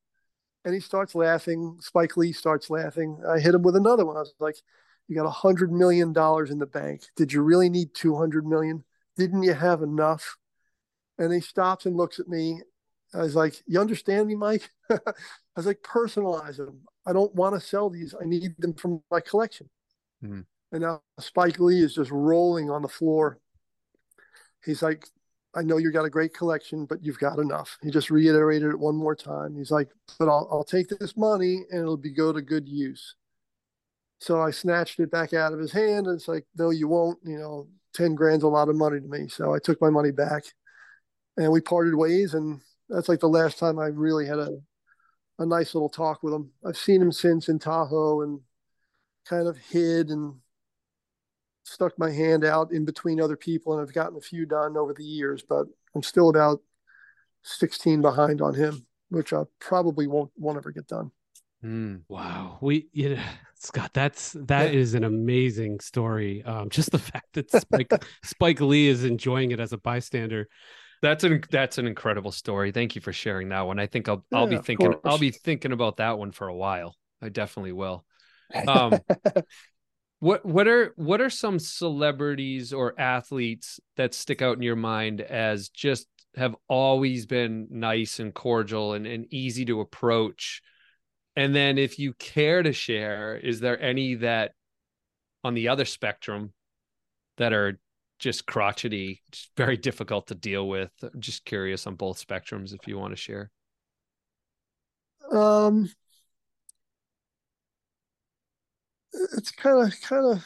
And 0.64 0.75
he 0.75 0.81
starts 0.81 1.14
laughing. 1.14 1.77
Spike 1.81 2.16
Lee 2.16 2.33
starts 2.33 2.70
laughing. 2.70 3.20
I 3.29 3.38
hit 3.38 3.55
him 3.55 3.62
with 3.62 3.77
another 3.77 4.07
one. 4.07 4.16
I 4.16 4.20
was 4.20 4.35
like, 4.40 4.57
You 5.09 5.16
got 5.16 5.27
a 5.27 5.31
hundred 5.31 5.73
million 5.73 6.12
dollars 6.12 6.51
in 6.51 6.59
the 6.59 6.66
bank. 6.66 7.03
Did 7.16 7.33
you 7.33 7.42
really 7.42 7.68
need 7.68 7.94
two 7.94 8.16
hundred 8.16 8.47
million? 8.47 8.85
Didn't 9.16 9.42
you 9.42 9.55
have 9.55 9.83
enough? 9.83 10.37
And 11.18 11.33
he 11.33 11.40
stops 11.40 11.87
and 11.87 11.97
looks 11.97 12.18
at 12.18 12.29
me. 12.29 12.61
I 13.12 13.18
was 13.18 13.37
like, 13.37 13.62
You 13.66 13.81
understand 13.81 14.27
me, 14.27 14.35
Mike? 14.35 14.70
I 14.90 14.99
was 15.57 15.66
like, 15.66 15.83
personalize 15.83 16.57
them. 16.57 16.81
I 17.07 17.12
don't 17.12 17.35
want 17.35 17.55
to 17.55 17.61
sell 17.61 17.90
these. 17.90 18.14
I 18.20 18.25
need 18.25 18.55
them 18.59 18.75
from 18.75 19.03
my 19.11 19.20
collection. 19.20 19.68
Mm-hmm. 20.25 20.40
And 20.73 20.83
now 20.83 21.03
Spike 21.20 21.61
Lee 21.61 21.83
is 21.83 21.94
just 21.94 22.11
rolling 22.11 22.70
on 22.70 22.83
the 22.83 22.88
floor. 22.88 23.38
He's 24.64 24.83
like, 24.83 25.07
I 25.54 25.62
know 25.62 25.76
you 25.76 25.92
got 25.92 26.04
a 26.04 26.10
great 26.10 26.34
collection, 26.34 26.84
but 26.84 27.04
you've 27.04 27.18
got 27.18 27.38
enough. 27.38 27.78
He 27.82 27.90
just 27.90 28.10
reiterated 28.10 28.70
it 28.70 28.78
one 28.78 28.96
more 28.96 29.14
time. 29.14 29.56
He's 29.56 29.70
like, 29.70 29.88
but 30.18 30.28
I'll, 30.28 30.48
I'll 30.50 30.64
take 30.64 30.88
this 30.88 31.16
money 31.16 31.64
and 31.70 31.80
it'll 31.80 31.96
be 31.96 32.10
go 32.10 32.32
to 32.32 32.42
good 32.42 32.68
use. 32.68 33.14
So 34.18 34.40
I 34.40 34.50
snatched 34.50 35.00
it 35.00 35.10
back 35.10 35.32
out 35.32 35.52
of 35.52 35.58
his 35.58 35.72
hand 35.72 36.06
and 36.06 36.16
it's 36.16 36.28
like, 36.28 36.44
no, 36.56 36.70
you 36.70 36.88
won't, 36.88 37.18
you 37.24 37.38
know, 37.38 37.68
10 37.94 38.14
grand's 38.14 38.44
a 38.44 38.48
lot 38.48 38.68
of 38.68 38.76
money 38.76 39.00
to 39.00 39.06
me. 39.06 39.28
So 39.28 39.54
I 39.54 39.58
took 39.58 39.80
my 39.80 39.90
money 39.90 40.10
back 40.10 40.44
and 41.36 41.52
we 41.52 41.60
parted 41.60 41.94
ways. 41.94 42.34
And 42.34 42.60
that's 42.88 43.08
like 43.08 43.20
the 43.20 43.28
last 43.28 43.58
time 43.58 43.78
I 43.78 43.86
really 43.86 44.26
had 44.26 44.38
a, 44.38 44.50
a 45.38 45.46
nice 45.46 45.74
little 45.74 45.88
talk 45.88 46.22
with 46.22 46.34
him. 46.34 46.50
I've 46.66 46.76
seen 46.76 47.00
him 47.00 47.12
since 47.12 47.48
in 47.48 47.58
Tahoe 47.58 48.22
and 48.22 48.40
kind 49.26 49.46
of 49.46 49.56
hid 49.56 50.10
and 50.10 50.34
stuck 51.64 51.98
my 51.98 52.11
hand 52.11 52.44
out 52.44 52.72
in 52.72 52.85
between 52.85 53.20
other 53.20 53.37
people 53.37 53.72
and 53.72 53.83
I've 53.83 53.94
gotten 53.94 54.16
a 54.16 54.20
few 54.20 54.46
done 54.46 54.77
over 54.77 54.94
the 54.94 55.05
years, 55.05 55.42
but 55.46 55.66
I'm 55.94 56.03
still 56.03 56.29
about 56.29 56.61
16 57.42 58.00
behind 58.00 58.40
on 58.40 58.55
him, 58.55 58.87
which 59.09 59.33
I 59.33 59.42
probably 59.61 60.07
won't 60.07 60.31
won't 60.37 60.59
ever 60.59 60.70
get 60.70 60.87
done. 60.87 61.11
Mm, 61.64 62.03
wow. 62.09 62.59
We 62.61 62.88
you 62.92 63.16
know, 63.16 63.22
Scott, 63.55 63.92
that's 63.94 64.33
that 64.33 64.72
yeah. 64.72 64.79
is 64.79 64.94
an 64.94 65.05
amazing 65.05 65.81
story. 65.81 66.42
Um, 66.44 66.68
just 66.68 66.90
the 66.90 66.98
fact 67.12 67.33
that 67.33 67.50
Spike 67.50 67.92
Spike 68.22 68.61
Lee 68.61 68.88
is 68.88 69.05
enjoying 69.05 69.50
it 69.50 69.61
as 69.61 69.72
a 69.72 69.79
bystander. 69.79 70.48
That's 71.03 71.24
an 71.24 71.42
that's 71.50 71.79
an 71.79 71.87
incredible 71.87 72.33
story. 72.33 72.72
Thank 72.72 72.94
you 72.94 73.00
for 73.00 73.12
sharing 73.12 73.48
that 73.50 73.66
one. 73.66 73.79
I 73.79 73.87
think 73.87 74.09
I'll 74.09 74.24
I'll 74.33 74.50
yeah, 74.50 74.59
be 74.59 74.64
thinking 74.64 74.94
I'll 75.05 75.18
be 75.18 75.31
thinking 75.31 75.72
about 75.72 75.96
that 75.96 76.18
one 76.18 76.33
for 76.33 76.48
a 76.48 76.55
while. 76.55 76.96
I 77.22 77.31
definitely 77.31 77.72
will. 77.72 78.05
Um, 78.68 79.00
what 80.24 80.46
what 80.46 80.66
are 80.66 80.94
what 80.96 81.20
are 81.20 81.28
some 81.28 81.58
celebrities 81.58 82.72
or 82.72 82.98
athletes 82.98 83.78
that 83.96 84.14
stick 84.14 84.40
out 84.40 84.56
in 84.56 84.62
your 84.62 84.74
mind 84.74 85.20
as 85.20 85.68
just 85.68 86.06
have 86.34 86.56
always 86.66 87.26
been 87.26 87.68
nice 87.70 88.20
and 88.20 88.32
cordial 88.32 88.94
and, 88.94 89.06
and 89.06 89.26
easy 89.30 89.66
to 89.66 89.82
approach? 89.82 90.62
And 91.37 91.54
then 91.54 91.76
if 91.76 91.98
you 91.98 92.14
care 92.14 92.62
to 92.62 92.72
share, 92.72 93.37
is 93.37 93.60
there 93.60 93.78
any 93.78 94.14
that 94.14 94.52
on 95.42 95.52
the 95.52 95.68
other 95.68 95.84
spectrum 95.84 96.54
that 97.37 97.52
are 97.52 97.78
just 98.18 98.46
crotchety, 98.46 99.20
just 99.30 99.50
very 99.58 99.76
difficult 99.76 100.28
to 100.28 100.34
deal 100.34 100.66
with? 100.66 100.90
I'm 101.02 101.20
just 101.20 101.44
curious 101.44 101.87
on 101.87 101.96
both 101.96 102.26
spectrums 102.26 102.72
if 102.72 102.88
you 102.88 102.98
want 102.98 103.12
to 103.12 103.20
share. 103.20 103.50
Um 105.30 105.90
it's 109.37 109.50
kind 109.50 109.87
of 109.87 110.00
kind 110.00 110.27
of 110.27 110.44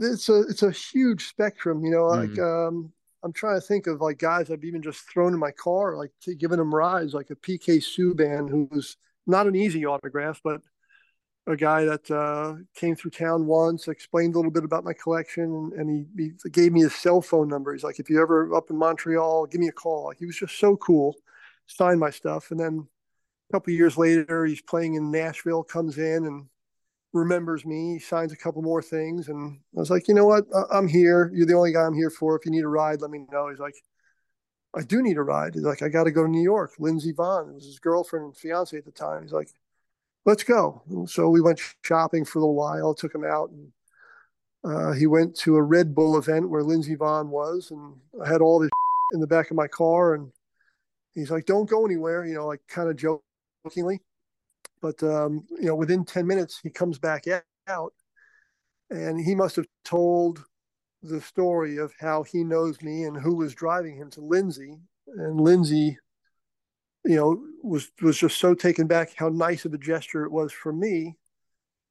it's 0.00 0.28
a 0.28 0.42
it's 0.42 0.62
a 0.62 0.70
huge 0.70 1.28
spectrum 1.28 1.84
you 1.84 1.90
know 1.90 2.06
like 2.06 2.30
mm. 2.30 2.68
um 2.68 2.92
i'm 3.22 3.32
trying 3.32 3.56
to 3.56 3.66
think 3.66 3.86
of 3.86 4.00
like 4.00 4.18
guys 4.18 4.50
i've 4.50 4.64
even 4.64 4.82
just 4.82 5.00
thrown 5.00 5.32
in 5.32 5.38
my 5.38 5.50
car 5.52 5.96
like 5.96 6.10
giving 6.38 6.58
them 6.58 6.74
rides 6.74 7.14
like 7.14 7.30
a 7.30 7.36
pk 7.36 7.78
subban 7.78 8.48
who's 8.48 8.96
not 9.26 9.46
an 9.46 9.54
easy 9.54 9.86
autograph 9.86 10.40
but 10.42 10.60
a 11.48 11.56
guy 11.56 11.84
that 11.84 12.08
uh, 12.08 12.54
came 12.76 12.94
through 12.94 13.10
town 13.10 13.46
once 13.46 13.88
explained 13.88 14.34
a 14.34 14.38
little 14.38 14.52
bit 14.52 14.62
about 14.62 14.84
my 14.84 14.92
collection 14.92 15.72
and 15.76 16.06
he, 16.16 16.30
he 16.42 16.50
gave 16.50 16.72
me 16.72 16.82
his 16.82 16.94
cell 16.94 17.20
phone 17.20 17.48
number 17.48 17.72
he's 17.72 17.82
like 17.82 17.98
if 17.98 18.08
you 18.08 18.20
ever 18.20 18.54
up 18.54 18.70
in 18.70 18.76
montreal 18.76 19.46
give 19.46 19.60
me 19.60 19.68
a 19.68 19.72
call 19.72 20.06
like 20.06 20.18
he 20.18 20.26
was 20.26 20.36
just 20.36 20.58
so 20.58 20.76
cool 20.76 21.16
signed 21.66 21.98
my 21.98 22.10
stuff 22.10 22.50
and 22.50 22.60
then 22.60 22.86
a 23.50 23.52
couple 23.52 23.72
years 23.72 23.96
later 23.98 24.44
he's 24.44 24.62
playing 24.62 24.94
in 24.94 25.10
nashville 25.10 25.64
comes 25.64 25.98
in 25.98 26.26
and 26.26 26.46
remembers 27.12 27.66
me, 27.66 27.98
signs 27.98 28.32
a 28.32 28.36
couple 28.36 28.62
more 28.62 28.82
things. 28.82 29.28
And 29.28 29.58
I 29.76 29.80
was 29.80 29.90
like, 29.90 30.08
you 30.08 30.14
know 30.14 30.26
what? 30.26 30.44
I'm 30.70 30.88
here. 30.88 31.30
You're 31.34 31.46
the 31.46 31.54
only 31.54 31.72
guy 31.72 31.82
I'm 31.82 31.94
here 31.94 32.10
for. 32.10 32.36
If 32.36 32.44
you 32.46 32.50
need 32.50 32.64
a 32.64 32.68
ride, 32.68 33.00
let 33.00 33.10
me 33.10 33.26
know. 33.30 33.48
He's 33.48 33.58
like, 33.58 33.74
I 34.74 34.82
do 34.82 35.02
need 35.02 35.18
a 35.18 35.22
ride. 35.22 35.54
He's 35.54 35.64
like, 35.64 35.82
I 35.82 35.88
got 35.88 36.04
to 36.04 36.10
go 36.10 36.22
to 36.24 36.30
New 36.30 36.42
York. 36.42 36.72
Lindsey 36.78 37.10
it 37.10 37.14
was 37.16 37.66
his 37.66 37.78
girlfriend 37.78 38.24
and 38.24 38.36
fiance 38.36 38.76
at 38.76 38.84
the 38.84 38.90
time. 38.90 39.22
He's 39.22 39.32
like, 39.32 39.50
let's 40.24 40.44
go. 40.44 40.82
And 40.88 41.08
so 41.08 41.28
we 41.28 41.40
went 41.40 41.60
shopping 41.82 42.24
for 42.24 42.38
a 42.38 42.42
little 42.42 42.54
while, 42.54 42.94
took 42.94 43.14
him 43.14 43.24
out 43.24 43.50
and 43.50 43.72
Uh, 44.64 44.92
he 44.92 45.06
went 45.06 45.34
to 45.36 45.56
a 45.56 45.62
Red 45.62 45.94
Bull 45.94 46.16
event 46.16 46.48
where 46.48 46.62
Lindsey 46.62 46.96
Vonn 46.96 47.28
was, 47.28 47.70
and 47.72 47.96
I 48.24 48.28
had 48.28 48.40
all 48.40 48.60
this 48.60 48.70
in 49.12 49.20
the 49.20 49.26
back 49.26 49.50
of 49.50 49.56
my 49.56 49.66
car, 49.68 50.14
and 50.14 50.32
he's 51.14 51.30
like, 51.30 51.46
"Don't 51.46 51.68
go 51.68 51.84
anywhere," 51.84 52.24
you 52.24 52.34
know, 52.34 52.46
like 52.46 52.60
kind 52.68 52.88
of 52.88 52.96
jokingly. 52.96 54.00
But 54.82 55.02
um, 55.02 55.46
you 55.58 55.66
know, 55.66 55.76
within 55.76 56.04
ten 56.04 56.26
minutes, 56.26 56.60
he 56.62 56.68
comes 56.68 56.98
back 56.98 57.24
out, 57.68 57.94
and 58.90 59.18
he 59.18 59.34
must 59.34 59.56
have 59.56 59.66
told 59.84 60.44
the 61.02 61.20
story 61.20 61.78
of 61.78 61.94
how 61.98 62.24
he 62.24 62.44
knows 62.44 62.82
me 62.82 63.04
and 63.04 63.16
who 63.16 63.36
was 63.36 63.54
driving 63.54 63.96
him 63.96 64.10
to 64.10 64.20
Lindsey, 64.20 64.78
and 65.06 65.40
Lindsey, 65.40 65.96
you 67.04 67.16
know, 67.16 67.42
was 67.62 67.90
was 68.02 68.18
just 68.18 68.38
so 68.38 68.54
taken 68.54 68.86
back 68.88 69.12
how 69.16 69.28
nice 69.28 69.64
of 69.64 69.72
a 69.72 69.78
gesture 69.78 70.24
it 70.24 70.32
was 70.32 70.52
for 70.52 70.72
me. 70.72 71.16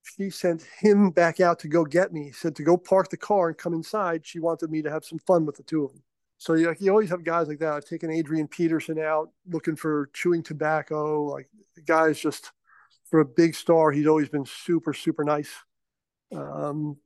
She 0.03 0.29
sent 0.29 0.63
him 0.79 1.11
back 1.11 1.39
out 1.39 1.59
to 1.59 1.67
go 1.67 1.85
get 1.85 2.11
me. 2.11 2.31
Said 2.31 2.55
to 2.55 2.63
go 2.63 2.75
park 2.75 3.09
the 3.09 3.17
car 3.17 3.49
and 3.49 3.57
come 3.57 3.73
inside. 3.73 4.25
She 4.25 4.39
wanted 4.39 4.71
me 4.71 4.81
to 4.81 4.89
have 4.89 5.05
some 5.05 5.19
fun 5.19 5.45
with 5.45 5.57
the 5.57 5.63
two 5.63 5.85
of 5.85 5.91
them. 5.91 6.03
So 6.39 6.55
you, 6.55 6.75
you 6.79 6.89
always 6.89 7.11
have 7.11 7.23
guys 7.23 7.47
like 7.47 7.59
that. 7.59 7.73
I've 7.73 7.85
taken 7.85 8.09
Adrian 8.09 8.47
Peterson 8.47 8.97
out 8.97 9.29
looking 9.47 9.75
for 9.75 10.09
chewing 10.11 10.41
tobacco. 10.41 11.23
Like 11.25 11.47
the 11.75 11.83
guy's 11.83 12.19
just 12.19 12.51
for 13.11 13.19
a 13.19 13.25
big 13.25 13.53
star. 13.53 13.91
He's 13.91 14.07
always 14.07 14.29
been 14.29 14.45
super 14.45 14.93
super 14.93 15.23
nice. 15.23 15.51
Um, 16.35 16.97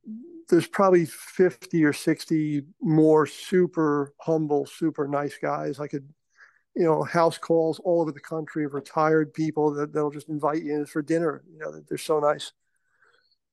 there's 0.50 0.68
probably 0.68 1.06
50 1.06 1.84
or 1.84 1.94
60 1.94 2.64
more 2.82 3.26
super 3.26 4.14
humble, 4.22 4.66
super 4.66 5.08
nice 5.08 5.38
guys. 5.42 5.80
I 5.80 5.88
could, 5.88 6.08
you 6.76 6.84
know, 6.84 7.04
house 7.04 7.38
calls 7.38 7.80
all 7.80 8.02
over 8.02 8.12
the 8.12 8.20
country 8.20 8.66
of 8.66 8.74
retired 8.74 9.34
people 9.34 9.74
that 9.74 9.92
they'll 9.92 10.12
just 10.12 10.30
invite 10.30 10.64
you 10.64 10.76
in 10.76 10.86
for 10.86 11.02
dinner. 11.02 11.44
You 11.52 11.60
know, 11.60 11.82
they're 11.88 11.98
so 11.98 12.20
nice. 12.20 12.52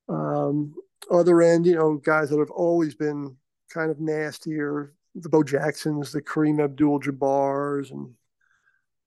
Um, 0.09 0.75
other 1.11 1.41
end, 1.41 1.67
you 1.67 1.75
know, 1.75 1.97
guys 1.97 2.31
that 2.31 2.39
have 2.39 2.51
always 2.51 2.95
been 2.95 3.37
kind 3.73 3.91
of 3.91 4.01
nastier, 4.01 4.93
the 5.15 5.29
Bo 5.29 5.43
Jacksons, 5.43 6.13
the 6.13 6.23
Kareem 6.23 6.63
Abdul 6.63 6.99
Jabbars, 6.99 7.91
and 7.91 8.15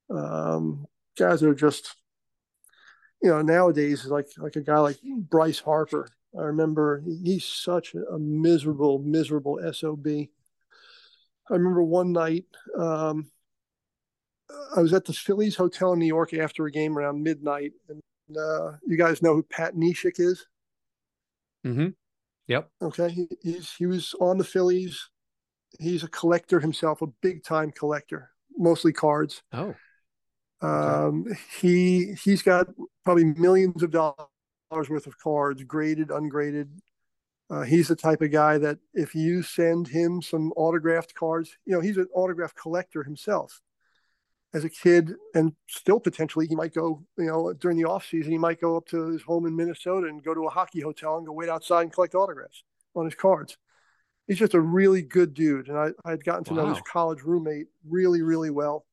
um, 0.10 0.86
guys 1.18 1.42
that 1.42 1.50
are 1.50 1.56
just, 1.56 1.96
you 3.26 3.32
know, 3.32 3.42
nowadays 3.42 4.06
like 4.06 4.28
like 4.38 4.56
a 4.56 4.62
guy 4.62 4.80
like 4.80 4.98
Bryce 5.04 5.60
Harper 5.60 6.08
I 6.38 6.44
remember 6.44 7.02
he's 7.24 7.46
such 7.46 7.96
a 7.96 8.20
miserable, 8.20 9.00
miserable 9.00 9.60
SOB. 9.72 10.08
I 10.08 11.54
remember 11.54 11.84
one 11.84 12.12
night 12.12 12.46
um, 12.78 13.32
I 14.76 14.82
was 14.82 14.94
at 14.94 15.06
the 15.06 15.14
Phillies 15.14 15.56
Hotel 15.56 15.94
in 15.94 16.00
New 16.00 16.06
York 16.06 16.34
after 16.34 16.66
a 16.66 16.72
game 16.72 16.98
around 16.98 17.24
midnight. 17.24 17.74
And 17.90 18.02
uh, 18.38 18.74
you 18.86 18.98
guys 18.98 19.22
know 19.22 19.36
who 19.36 19.44
Pat 19.44 19.76
Neshek 19.76 20.20
is? 20.20 20.46
Mm-hmm. 21.66 21.90
Yep. 22.48 22.70
Okay. 22.82 23.10
He, 23.10 23.28
he's, 23.42 23.74
he 23.74 23.86
was 23.86 24.14
on 24.20 24.38
the 24.38 24.44
Phillies. 24.44 25.10
He's 25.80 26.04
a 26.04 26.10
collector 26.10 26.60
himself, 26.60 27.02
a 27.02 27.08
big 27.08 27.44
time 27.44 27.72
collector, 27.72 28.32
mostly 28.58 28.92
cards. 28.92 29.42
Oh. 29.54 29.76
Um, 30.62 31.26
he 31.60 32.14
he's 32.24 32.42
got 32.42 32.68
probably 33.04 33.26
millions 33.26 33.84
of 33.84 33.92
dollars 33.92 34.16
worth 34.72 35.08
of 35.08 35.18
cards, 35.18 35.64
graded, 35.64 36.12
ungraded. 36.12 36.70
Uh, 37.50 37.62
he's 37.62 37.88
the 37.88 37.96
type 37.96 38.22
of 38.22 38.32
guy 38.32 38.58
that 38.58 38.80
if 38.94 39.14
you 39.14 39.44
send 39.44 39.88
him 39.88 40.22
some 40.22 40.52
autographed 40.56 41.14
cards, 41.14 41.58
you 41.66 41.74
know, 41.74 41.82
he's 41.82 41.98
an 41.98 42.08
autograph 42.16 42.56
collector 42.56 43.04
himself. 43.04 43.62
As 44.54 44.64
a 44.64 44.70
kid, 44.70 45.16
and 45.34 45.52
still 45.68 46.00
potentially, 46.00 46.48
he 46.48 46.56
might 46.56 46.74
go, 46.74 47.04
you 47.18 47.26
know, 47.26 47.52
during 47.54 47.78
the 47.78 47.84
off 47.84 48.08
season, 48.08 48.32
he 48.32 48.38
might 48.38 48.62
go 48.62 48.78
up 48.78 48.86
to 48.88 49.08
his 49.08 49.22
home 49.22 49.46
in 49.46 49.56
Minnesota 49.56 50.08
and 50.08 50.24
go 50.24 50.34
to 50.34 50.46
a 50.46 50.50
hockey 50.50 50.80
hotel 50.80 51.18
and 51.18 51.28
go 51.28 51.34
wait 51.34 51.50
outside 51.50 51.82
and 51.82 51.92
collect 51.92 52.16
autographs 52.16 52.64
on 52.96 53.04
his 53.04 53.16
cards. 53.16 53.58
He's 54.28 54.40
just 54.40 54.54
a 54.54 54.62
really 54.62 55.02
good 55.02 55.34
dude, 55.34 55.68
and 55.68 55.78
I 55.78 55.90
I 56.06 56.12
had 56.12 56.24
gotten 56.24 56.46
to 56.46 56.54
wow. 56.54 56.64
know 56.64 56.74
his 56.74 56.82
college 56.90 57.22
roommate 57.22 57.68
really, 57.88 58.22
really 58.22 58.50
well. 58.50 58.86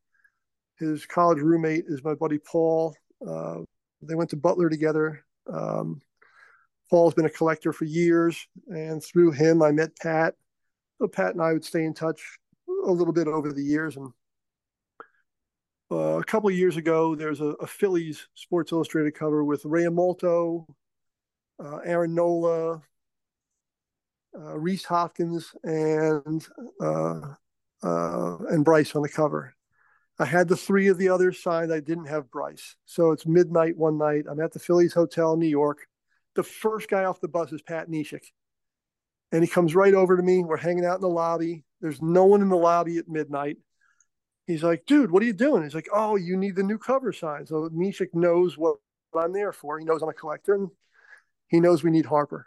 His 0.83 1.07
college 1.07 1.39
roommate 1.39 1.85
is 1.87 2.03
my 2.03 2.15
buddy 2.15 2.39
Paul. 2.39 2.97
Uh, 3.25 3.59
they 4.03 4.17
went 4.17 4.31
to 4.31 4.37
Butler 4.37 4.69
together. 4.69 5.25
Um, 5.47 6.03
Paul's 6.91 7.15
been 7.15 7.25
a 7.25 7.31
collector 7.31 7.73
for 7.73 7.85
years, 7.85 8.49
and 8.67 9.03
through 9.03 9.31
him, 9.31 9.63
I 9.63 9.71
met 9.71 9.97
Pat. 9.97 10.35
So 10.99 11.07
Pat 11.07 11.35
and 11.35 11.41
I 11.41 11.53
would 11.53 11.65
stay 11.65 11.85
in 11.85 11.95
touch 11.95 12.21
a 12.85 12.91
little 12.91 13.13
bit 13.13 13.29
over 13.29 13.53
the 13.53 13.63
years. 13.63 13.97
And 13.97 14.13
uh, 15.91 16.19
a 16.19 16.25
couple 16.25 16.51
years 16.51 16.77
ago, 16.77 17.15
there's 17.15 17.41
a, 17.41 17.51
a, 17.61 17.67
Phillies 17.67 18.27
Sports 18.35 18.73
Illustrated 18.73 19.15
cover 19.15 19.45
with 19.45 19.63
Realmuto, 19.63 20.67
uh, 21.65 21.77
Aaron 21.85 22.15
Nola, 22.15 22.83
uh, 24.37 24.59
Rhys 24.59 24.85
Hoskins, 24.85 25.55
and 25.63 26.45
uh, 26.81 27.35
uh, 27.85 28.37
and 28.49 28.65
Bryce 28.65 28.97
on 28.97 29.03
the 29.03 29.09
cover. 29.09 29.55
I 30.19 30.25
had 30.25 30.49
the 30.49 30.57
three 30.57 30.89
of 30.89 30.99
the 30.99 31.09
others 31.09 31.43
signed. 31.43 31.73
I 31.73 31.81
didn't 31.81 32.07
have 32.07 32.31
Bryce. 32.31 32.77
So 32.85 33.13
it's 33.13 33.27
midnight 33.27 33.77
one 33.77 33.99
night. 33.99 34.25
I'm 34.31 34.41
at 34.41 34.53
the 34.53 34.59
Phillies 34.59 34.93
Hotel 34.93 35.33
in 35.33 35.41
New 35.41 35.49
York. 35.49 35.87
The 36.35 36.43
first 36.43 36.89
guy 36.89 37.05
off 37.05 37.21
the 37.21 37.29
bus 37.29 37.53
is 37.53 37.63
Pat 37.63 37.89
Neshek. 37.89 38.25
And 39.33 39.43
he 39.43 39.49
comes 39.49 39.75
right 39.75 39.95
over 39.95 40.17
to 40.17 40.23
me. 40.23 40.45
We're 40.45 40.57
hanging 40.59 40.85
out 40.85 40.97
in 40.97 41.01
the 41.01 41.09
lobby. 41.09 41.65
There's 41.81 42.03
no 42.03 42.27
one 42.27 42.43
in 42.43 42.51
the 42.51 42.57
lobby 42.57 42.99
at 42.99 43.09
midnight. 43.09 43.57
He's 44.47 44.63
like, 44.63 44.85
dude, 44.87 45.11
what 45.11 45.23
are 45.23 45.27
you 45.27 45.33
doing? 45.33 45.63
He's 45.63 45.75
like, 45.75 45.89
oh, 45.93 46.17
you 46.17 46.37
need 46.37 46.57
the 46.57 46.63
new 46.63 46.79
cover 46.79 47.13
signed. 47.13 47.49
So 47.49 47.69
Neshek 47.71 48.09
knows 48.13 48.59
what 48.59 48.77
I'm 49.17 49.33
there 49.33 49.53
for. 49.53 49.79
He 49.79 49.85
knows 49.85 50.03
I'm 50.03 50.09
a 50.09 50.15
collector 50.15 50.55
and 50.55 50.69
he 51.49 51.61
knows 51.61 51.83
we 51.83 51.91
need 51.91 52.07
Harper. 52.07 52.47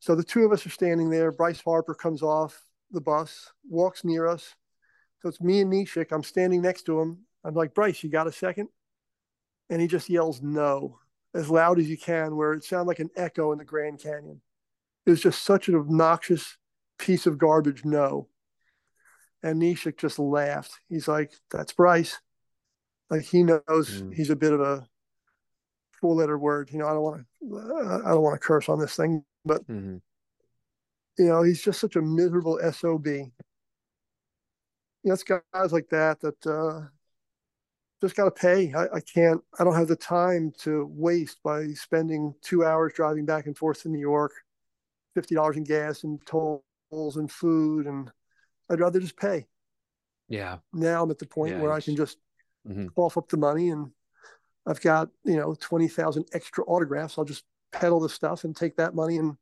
So 0.00 0.14
the 0.14 0.24
two 0.24 0.44
of 0.44 0.52
us 0.52 0.64
are 0.66 0.70
standing 0.70 1.10
there. 1.10 1.32
Bryce 1.32 1.60
Harper 1.60 1.94
comes 1.94 2.22
off 2.22 2.62
the 2.90 3.00
bus, 3.00 3.52
walks 3.68 4.04
near 4.04 4.26
us, 4.26 4.54
so 5.22 5.28
it's 5.28 5.40
me 5.40 5.60
and 5.60 5.72
Neshek. 5.72 6.12
I'm 6.12 6.22
standing 6.22 6.62
next 6.62 6.82
to 6.84 7.00
him. 7.00 7.18
I'm 7.44 7.54
like, 7.54 7.74
Bryce, 7.74 8.02
you 8.02 8.10
got 8.10 8.26
a 8.26 8.32
second? 8.32 8.68
And 9.70 9.80
he 9.80 9.88
just 9.88 10.08
yells 10.08 10.40
no 10.42 10.98
as 11.34 11.50
loud 11.50 11.78
as 11.78 11.88
you 11.88 11.98
can, 11.98 12.36
where 12.36 12.52
it 12.52 12.64
sounded 12.64 12.88
like 12.88 13.00
an 13.00 13.10
echo 13.16 13.52
in 13.52 13.58
the 13.58 13.64
Grand 13.64 14.00
Canyon. 14.00 14.40
It 15.06 15.10
was 15.10 15.20
just 15.20 15.42
such 15.42 15.68
an 15.68 15.74
obnoxious 15.74 16.56
piece 16.98 17.26
of 17.26 17.38
garbage, 17.38 17.84
no. 17.84 18.28
And 19.42 19.60
Neshek 19.60 19.98
just 19.98 20.18
laughed. 20.18 20.72
He's 20.88 21.08
like, 21.08 21.32
that's 21.50 21.72
Bryce. 21.72 22.18
Like 23.10 23.22
he 23.22 23.42
knows 23.42 23.62
mm. 23.68 24.12
he's 24.14 24.30
a 24.30 24.36
bit 24.36 24.52
of 24.52 24.60
a 24.60 24.86
four 26.00 26.14
letter 26.14 26.38
word. 26.38 26.70
You 26.72 26.78
know, 26.78 26.86
I 26.86 26.92
don't 26.92 27.02
want 27.02 27.20
to, 27.20 28.02
I 28.04 28.10
don't 28.10 28.22
want 28.22 28.40
to 28.40 28.46
curse 28.46 28.68
on 28.68 28.78
this 28.78 28.96
thing, 28.96 29.24
but 29.44 29.66
mm-hmm. 29.68 29.96
you 31.18 31.26
know, 31.26 31.42
he's 31.42 31.62
just 31.62 31.80
such 31.80 31.96
a 31.96 32.02
miserable 32.02 32.58
SOB 32.72 33.06
you 35.08 35.12
know, 35.12 35.14
it's 35.14 35.42
guys 35.54 35.72
like 35.72 35.88
that 35.88 36.20
that 36.20 36.46
uh, 36.46 36.86
just 38.02 38.14
got 38.14 38.24
to 38.24 38.30
pay. 38.30 38.74
I, 38.74 38.96
I, 38.96 39.00
can't, 39.00 39.40
I 39.58 39.64
don't 39.64 39.74
have 39.74 39.88
the 39.88 39.96
time 39.96 40.52
to 40.58 40.86
waste 40.92 41.38
by 41.42 41.68
spending 41.68 42.34
two 42.42 42.62
hours 42.62 42.92
driving 42.94 43.24
back 43.24 43.46
and 43.46 43.56
forth 43.56 43.82
to 43.82 43.88
New 43.88 44.00
York, 44.00 44.32
$50 45.16 45.56
in 45.56 45.64
gas 45.64 46.04
and 46.04 46.20
tolls 46.26 46.62
and 46.92 47.30
food. 47.30 47.86
And 47.86 48.10
I'd 48.70 48.80
rather 48.80 49.00
just 49.00 49.16
pay. 49.16 49.46
Yeah. 50.28 50.58
Now 50.74 51.04
I'm 51.04 51.10
at 51.10 51.18
the 51.18 51.26
point 51.26 51.54
yeah, 51.54 51.62
where 51.62 51.72
I 51.72 51.80
can 51.80 51.96
just 51.96 52.18
mm-hmm. 52.68 52.88
cough 52.88 53.16
up 53.16 53.30
the 53.30 53.38
money 53.38 53.70
and 53.70 53.90
I've 54.66 54.82
got, 54.82 55.08
you 55.24 55.36
know, 55.36 55.56
20,000 55.58 56.26
extra 56.34 56.64
autographs. 56.64 57.16
I'll 57.16 57.24
just 57.24 57.44
peddle 57.72 58.00
the 58.00 58.10
stuff 58.10 58.44
and 58.44 58.54
take 58.54 58.76
that 58.76 58.94
money 58.94 59.16
and 59.16 59.38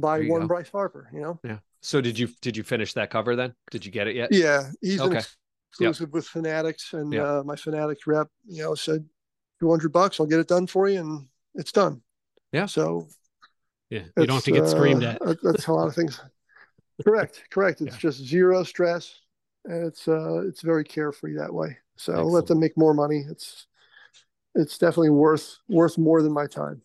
buy 0.00 0.20
one 0.26 0.42
go. 0.42 0.46
Bryce 0.46 0.70
Harper, 0.70 1.08
you 1.12 1.20
know? 1.20 1.40
Yeah. 1.44 1.58
So 1.80 2.00
did 2.00 2.18
you 2.18 2.28
did 2.40 2.56
you 2.56 2.62
finish 2.62 2.92
that 2.94 3.10
cover 3.10 3.36
then? 3.36 3.54
Did 3.70 3.84
you 3.84 3.92
get 3.92 4.08
it 4.08 4.16
yet? 4.16 4.30
Yeah, 4.32 4.70
he's 4.80 5.00
okay. 5.00 5.22
exclusive 5.70 6.08
yep. 6.08 6.12
with 6.12 6.26
Fanatics, 6.26 6.92
and 6.92 7.12
yep. 7.12 7.24
uh, 7.24 7.42
my 7.44 7.56
Fanatics 7.56 8.06
rep, 8.06 8.28
you 8.46 8.62
know, 8.62 8.74
said 8.74 9.04
two 9.60 9.70
hundred 9.70 9.92
bucks, 9.92 10.18
I'll 10.18 10.26
get 10.26 10.40
it 10.40 10.48
done 10.48 10.66
for 10.66 10.88
you, 10.88 11.00
and 11.00 11.26
it's 11.54 11.72
done. 11.72 12.02
Yeah. 12.52 12.66
So. 12.66 13.08
Yeah, 13.90 14.02
you 14.18 14.26
don't 14.26 14.36
have 14.36 14.44
to 14.44 14.52
get 14.52 14.68
screamed 14.68 15.02
uh, 15.02 15.16
at. 15.26 15.38
that's 15.42 15.66
a 15.66 15.72
lot 15.72 15.88
of 15.88 15.94
things. 15.94 16.20
correct, 17.04 17.44
correct. 17.50 17.80
It's 17.80 17.94
yeah. 17.94 18.00
just 18.00 18.18
zero 18.18 18.62
stress, 18.62 19.18
and 19.64 19.86
it's 19.86 20.06
uh 20.06 20.46
it's 20.46 20.60
very 20.60 20.84
carefree 20.84 21.36
that 21.36 21.54
way. 21.54 21.78
So 21.96 22.12
Excellent. 22.12 22.32
let 22.32 22.46
them 22.48 22.60
make 22.60 22.76
more 22.76 22.92
money. 22.92 23.24
It's 23.30 23.66
it's 24.54 24.76
definitely 24.76 25.10
worth 25.10 25.56
worth 25.68 25.96
more 25.96 26.20
than 26.20 26.32
my 26.32 26.46
time. 26.46 26.82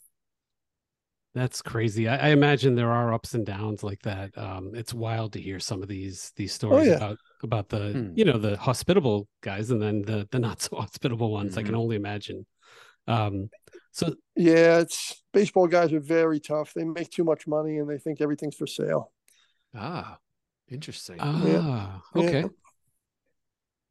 That's 1.35 1.63
crazy. 1.63 2.07
I, 2.07 2.27
I, 2.27 2.29
imagine 2.29 2.75
there 2.75 2.91
are 2.91 3.11
ups 3.11 3.33
and 3.33 3.43
downs 3.43 3.83
like 3.83 4.01
that. 4.03 4.37
Um, 4.37 4.71
it's 4.75 4.93
wild 4.93 5.33
to 5.33 5.41
hear 5.41 5.59
some 5.59 5.81
of 5.81 5.87
these 5.87 6.31
these 6.35 6.53
oh, 6.53 6.57
stories 6.67 6.87
oh, 6.87 6.91
yeah. 6.91 6.97
about 6.97 7.17
about 7.41 7.69
the 7.69 7.91
hmm. 7.91 8.11
you 8.15 8.23
know 8.23 8.37
the 8.37 8.55
hospitable 8.55 9.27
guys 9.41 9.71
and 9.71 9.81
then 9.81 10.03
the 10.03 10.27
the 10.29 10.37
not 10.37 10.61
so 10.61 10.75
hospitable 10.75 11.31
ones. 11.31 11.51
Mm-hmm. 11.51 11.59
I 11.59 11.63
can 11.63 11.71
mm-hmm. 11.71 11.81
only 11.81 11.95
imagine. 11.95 12.45
Um, 13.07 13.49
so 13.91 14.13
yeah, 14.35 14.79
it's 14.79 15.23
baseball 15.33 15.67
guys 15.67 15.91
are 15.91 15.99
very 15.99 16.39
tough. 16.39 16.73
They 16.75 16.83
make 16.83 17.09
too 17.09 17.23
much 17.23 17.47
money 17.47 17.77
and 17.77 17.89
they 17.89 17.97
think 17.97 18.21
everything's 18.21 18.55
for 18.55 18.67
sale. 18.67 19.11
Ah, 19.75 20.19
interesting. 20.69 21.17
Ah, 21.19 22.01
yeah. 22.15 22.21
okay. 22.21 22.41
Yeah. 22.41 22.47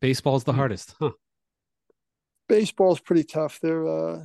Baseball's 0.00 0.44
the 0.44 0.52
hmm. 0.52 0.58
hardest, 0.58 0.94
huh? 1.00 1.10
Baseball's 2.48 3.00
pretty 3.00 3.24
tough. 3.24 3.58
They're 3.60 3.86
uh, 3.86 4.18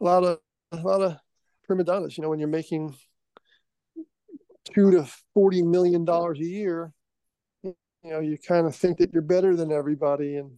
a 0.00 0.04
lot 0.04 0.24
of 0.24 0.38
a 0.72 0.76
lot 0.76 1.00
of 1.00 1.16
prima 1.68 1.84
donnas. 1.84 2.18
You 2.18 2.22
know, 2.22 2.30
when 2.30 2.40
you're 2.40 2.48
making 2.48 2.96
two 4.74 4.90
to 4.90 5.06
forty 5.34 5.62
million 5.62 6.04
dollars 6.04 6.40
a 6.40 6.44
year, 6.44 6.92
you 7.62 7.74
know, 8.02 8.18
you 8.18 8.36
kind 8.38 8.66
of 8.66 8.74
think 8.74 8.98
that 8.98 9.12
you're 9.12 9.22
better 9.22 9.54
than 9.54 9.70
everybody. 9.70 10.36
And 10.36 10.50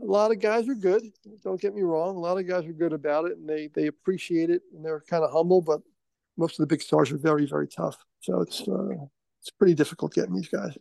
a 0.00 0.06
lot 0.06 0.30
of 0.30 0.40
guys 0.40 0.68
are 0.68 0.74
good. 0.74 1.02
Don't 1.44 1.60
get 1.60 1.74
me 1.74 1.82
wrong. 1.82 2.16
A 2.16 2.20
lot 2.20 2.38
of 2.38 2.48
guys 2.48 2.64
are 2.64 2.72
good 2.72 2.94
about 2.94 3.26
it 3.26 3.36
and 3.36 3.46
they 3.46 3.68
they 3.74 3.88
appreciate 3.88 4.48
it 4.48 4.62
and 4.74 4.82
they're 4.82 5.02
kind 5.10 5.24
of 5.24 5.30
humble, 5.30 5.60
but 5.60 5.82
most 6.38 6.58
of 6.58 6.62
the 6.62 6.72
big 6.72 6.80
stars 6.80 7.12
are 7.12 7.18
very, 7.18 7.44
very 7.44 7.68
tough. 7.68 8.02
So 8.20 8.40
it's 8.40 8.66
uh, 8.66 8.94
it's 9.42 9.50
pretty 9.58 9.74
difficult 9.74 10.14
getting 10.14 10.34
these 10.34 10.48
guys. 10.48 10.78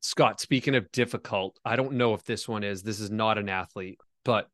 Scott, 0.00 0.40
speaking 0.40 0.74
of 0.76 0.90
difficult, 0.92 1.58
I 1.64 1.76
don't 1.76 1.94
know 1.94 2.14
if 2.14 2.24
this 2.24 2.48
one 2.48 2.62
is. 2.62 2.82
This 2.82 3.00
is 3.00 3.10
not 3.10 3.36
an 3.36 3.48
athlete, 3.48 3.98
but 4.24 4.48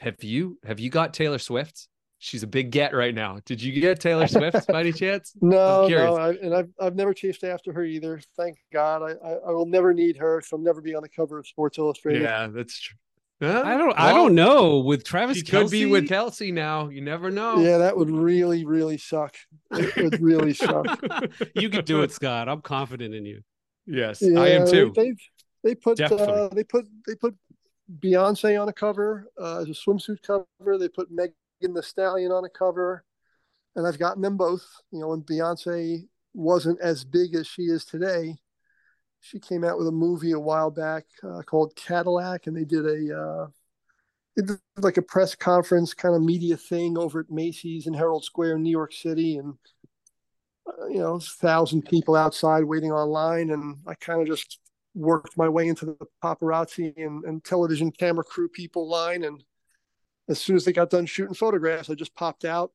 have 0.00 0.22
you 0.22 0.58
have 0.64 0.80
you 0.80 0.90
got 0.90 1.14
Taylor 1.14 1.38
Swift? 1.38 1.88
She's 2.22 2.42
a 2.42 2.46
big 2.46 2.70
get 2.70 2.94
right 2.94 3.14
now. 3.14 3.38
Did 3.46 3.62
you 3.62 3.80
get 3.80 3.98
Taylor 3.98 4.26
Swift 4.28 4.66
by 4.66 4.80
any 4.80 4.92
chance? 4.92 5.32
No, 5.40 5.88
no, 5.88 6.16
I, 6.16 6.30
and 6.34 6.54
I've 6.54 6.68
I've 6.78 6.94
never 6.94 7.14
chased 7.14 7.44
after 7.44 7.72
her 7.72 7.82
either. 7.82 8.20
Thank 8.36 8.58
God. 8.70 9.02
I, 9.02 9.12
I, 9.26 9.32
I 9.48 9.50
will 9.52 9.64
never 9.64 9.94
need 9.94 10.18
her. 10.18 10.42
She'll 10.42 10.58
never 10.58 10.82
be 10.82 10.94
on 10.94 11.02
the 11.02 11.08
cover 11.08 11.38
of 11.38 11.46
Sports 11.46 11.78
Illustrated. 11.78 12.22
Yeah, 12.22 12.48
that's 12.48 12.78
true. 12.78 12.96
Huh? 13.42 13.62
I 13.64 13.78
don't. 13.78 13.86
Well, 13.86 13.94
I 13.96 14.12
don't 14.12 14.34
know. 14.34 14.80
With 14.80 15.02
Travis, 15.02 15.38
she 15.38 15.44
Kelce, 15.44 15.62
could 15.62 15.70
be 15.70 15.86
with 15.86 16.08
Kelce 16.08 16.52
now. 16.52 16.90
You 16.90 17.00
never 17.00 17.30
know. 17.30 17.58
Yeah, 17.58 17.78
that 17.78 17.96
would 17.96 18.10
really, 18.10 18.66
really 18.66 18.98
suck. 18.98 19.34
It 19.72 19.96
would 19.96 20.20
really 20.20 20.52
suck. 20.52 21.02
you 21.54 21.70
could 21.70 21.86
do 21.86 22.02
it, 22.02 22.12
Scott. 22.12 22.50
I'm 22.50 22.60
confident 22.60 23.14
in 23.14 23.24
you. 23.24 23.40
Yes, 23.86 24.20
yeah, 24.20 24.40
I 24.40 24.48
am 24.48 24.68
too. 24.68 24.92
They 24.94 25.14
they 25.64 25.74
put 25.74 25.98
uh, 25.98 26.50
they 26.52 26.64
put 26.64 26.86
they 27.06 27.14
put 27.14 27.34
Beyonce 27.98 28.60
on 28.60 28.68
a 28.68 28.74
cover 28.74 29.30
uh, 29.40 29.60
as 29.60 29.70
a 29.70 29.72
swimsuit 29.72 30.20
cover. 30.20 30.76
They 30.78 30.88
put 30.88 31.10
Megan 31.60 31.74
Thee 31.74 31.82
Stallion 31.82 32.32
on 32.32 32.44
a 32.44 32.48
cover, 32.48 33.04
and 33.76 33.86
I've 33.86 33.98
gotten 33.98 34.22
them 34.22 34.36
both. 34.36 34.64
You 34.90 35.00
know, 35.00 35.08
when 35.08 35.22
Beyonce 35.22 36.06
wasn't 36.34 36.80
as 36.80 37.04
big 37.04 37.34
as 37.34 37.46
she 37.46 37.62
is 37.62 37.84
today, 37.84 38.36
she 39.20 39.38
came 39.38 39.64
out 39.64 39.78
with 39.78 39.86
a 39.86 39.92
movie 39.92 40.32
a 40.32 40.40
while 40.40 40.70
back 40.70 41.04
uh, 41.22 41.42
called 41.42 41.76
Cadillac, 41.76 42.46
and 42.46 42.56
they 42.56 42.64
did 42.64 42.86
a 42.86 43.18
uh, 43.18 43.46
did 44.36 44.58
like 44.78 44.96
a 44.96 45.02
press 45.02 45.34
conference 45.34 45.92
kind 45.92 46.14
of 46.14 46.22
media 46.22 46.56
thing 46.56 46.96
over 46.96 47.20
at 47.20 47.30
Macy's 47.30 47.86
in 47.86 47.94
Herald 47.94 48.24
Square 48.24 48.56
in 48.56 48.62
New 48.62 48.70
York 48.70 48.92
City, 48.92 49.36
and 49.36 49.54
uh, 50.66 50.86
you 50.86 50.98
know, 50.98 51.18
thousand 51.20 51.82
people 51.82 52.16
outside 52.16 52.64
waiting 52.64 52.92
online, 52.92 53.50
and 53.50 53.76
I 53.86 53.94
kind 53.94 54.20
of 54.20 54.26
just 54.26 54.58
worked 54.94 55.36
my 55.36 55.48
way 55.48 55.68
into 55.68 55.86
the 55.86 55.96
paparazzi 56.22 56.92
and, 56.96 57.24
and 57.24 57.44
television 57.44 57.92
camera 57.92 58.24
crew 58.24 58.48
people 58.48 58.88
line. 58.88 59.22
And 59.22 59.42
as 60.30 60.40
soon 60.40 60.56
as 60.56 60.64
they 60.64 60.72
got 60.72 60.90
done 60.90 61.06
shooting 61.06 61.34
photographs, 61.34 61.90
I 61.90 61.94
just 61.94 62.14
popped 62.14 62.44
out. 62.44 62.72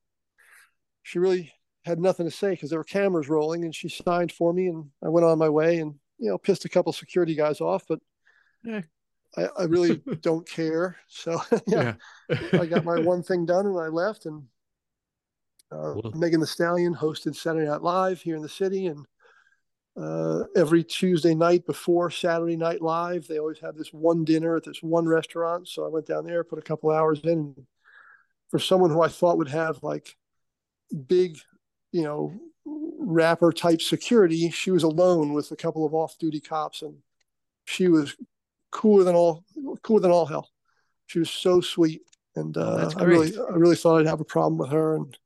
She 1.03 1.19
really 1.19 1.51
had 1.83 1.99
nothing 1.99 2.25
to 2.25 2.31
say 2.31 2.51
because 2.51 2.69
there 2.69 2.79
were 2.79 2.83
cameras 2.83 3.29
rolling, 3.29 3.63
and 3.63 3.73
she 3.73 3.89
signed 3.89 4.31
for 4.31 4.53
me, 4.53 4.67
and 4.67 4.85
I 5.03 5.09
went 5.09 5.25
on 5.25 5.39
my 5.39 5.49
way, 5.49 5.79
and 5.79 5.95
you 6.17 6.29
know, 6.29 6.37
pissed 6.37 6.65
a 6.65 6.69
couple 6.69 6.93
security 6.93 7.35
guys 7.35 7.61
off, 7.61 7.83
but. 7.87 7.99
Yeah. 8.63 8.81
I, 9.37 9.49
I 9.59 9.63
really 9.63 10.01
don't 10.21 10.47
care. 10.47 10.95
So 11.07 11.41
yeah, 11.67 11.95
yeah. 12.29 12.37
I 12.53 12.65
got 12.65 12.85
my 12.85 12.99
one 13.01 13.21
thing 13.21 13.45
done 13.45 13.65
and 13.65 13.77
I 13.77 13.87
left 13.87 14.25
and 14.25 14.43
uh, 15.71 15.95
Megan 16.15 16.39
Thee 16.39 16.45
Stallion 16.45 16.95
hosted 16.95 17.35
Saturday 17.35 17.67
Night 17.67 17.81
Live 17.81 18.21
here 18.21 18.35
in 18.35 18.41
the 18.41 18.49
city, 18.49 18.87
and 18.87 19.05
uh, 19.97 20.43
every 20.55 20.83
Tuesday 20.83 21.33
night 21.33 21.65
before 21.65 22.11
Saturday 22.11 22.57
Night 22.57 22.81
Live, 22.81 23.27
they 23.27 23.39
always 23.39 23.59
have 23.59 23.75
this 23.75 23.93
one 23.93 24.25
dinner 24.25 24.55
at 24.55 24.63
this 24.63 24.83
one 24.83 25.07
restaurant. 25.07 25.67
So 25.67 25.85
I 25.85 25.89
went 25.89 26.05
down 26.05 26.25
there, 26.25 26.43
put 26.43 26.59
a 26.59 26.63
couple 26.63 26.91
hours 26.91 27.21
in. 27.23 27.55
For 28.51 28.59
someone 28.59 28.91
who 28.91 29.01
I 29.01 29.07
thought 29.07 29.37
would 29.37 29.49
have 29.49 29.81
like 29.81 30.15
big, 31.07 31.39
you 31.91 32.03
know, 32.03 32.33
rapper 32.99 33.51
type 33.51 33.81
security, 33.81 34.49
she 34.51 34.71
was 34.71 34.83
alone 34.83 35.33
with 35.33 35.51
a 35.51 35.55
couple 35.55 35.85
of 35.85 35.93
off-duty 35.93 36.41
cops, 36.41 36.81
and 36.81 36.97
she 37.65 37.87
was 37.87 38.15
cooler 38.71 39.03
than 39.03 39.15
all 39.15 39.43
cooler 39.81 39.99
than 39.99 40.11
all 40.11 40.25
hell. 40.25 40.51
She 41.07 41.19
was 41.19 41.29
so 41.29 41.59
sweet, 41.59 42.03
and 42.35 42.55
oh, 42.55 42.61
uh, 42.61 42.91
oh, 42.95 42.99
I 42.99 43.03
really 43.03 43.33
I 43.37 43.55
really 43.55 43.75
thought 43.75 43.99
I'd 43.99 44.07
have 44.07 44.21
a 44.21 44.25
problem 44.25 44.57
with 44.57 44.69
her, 44.69 44.95
and 44.95 45.17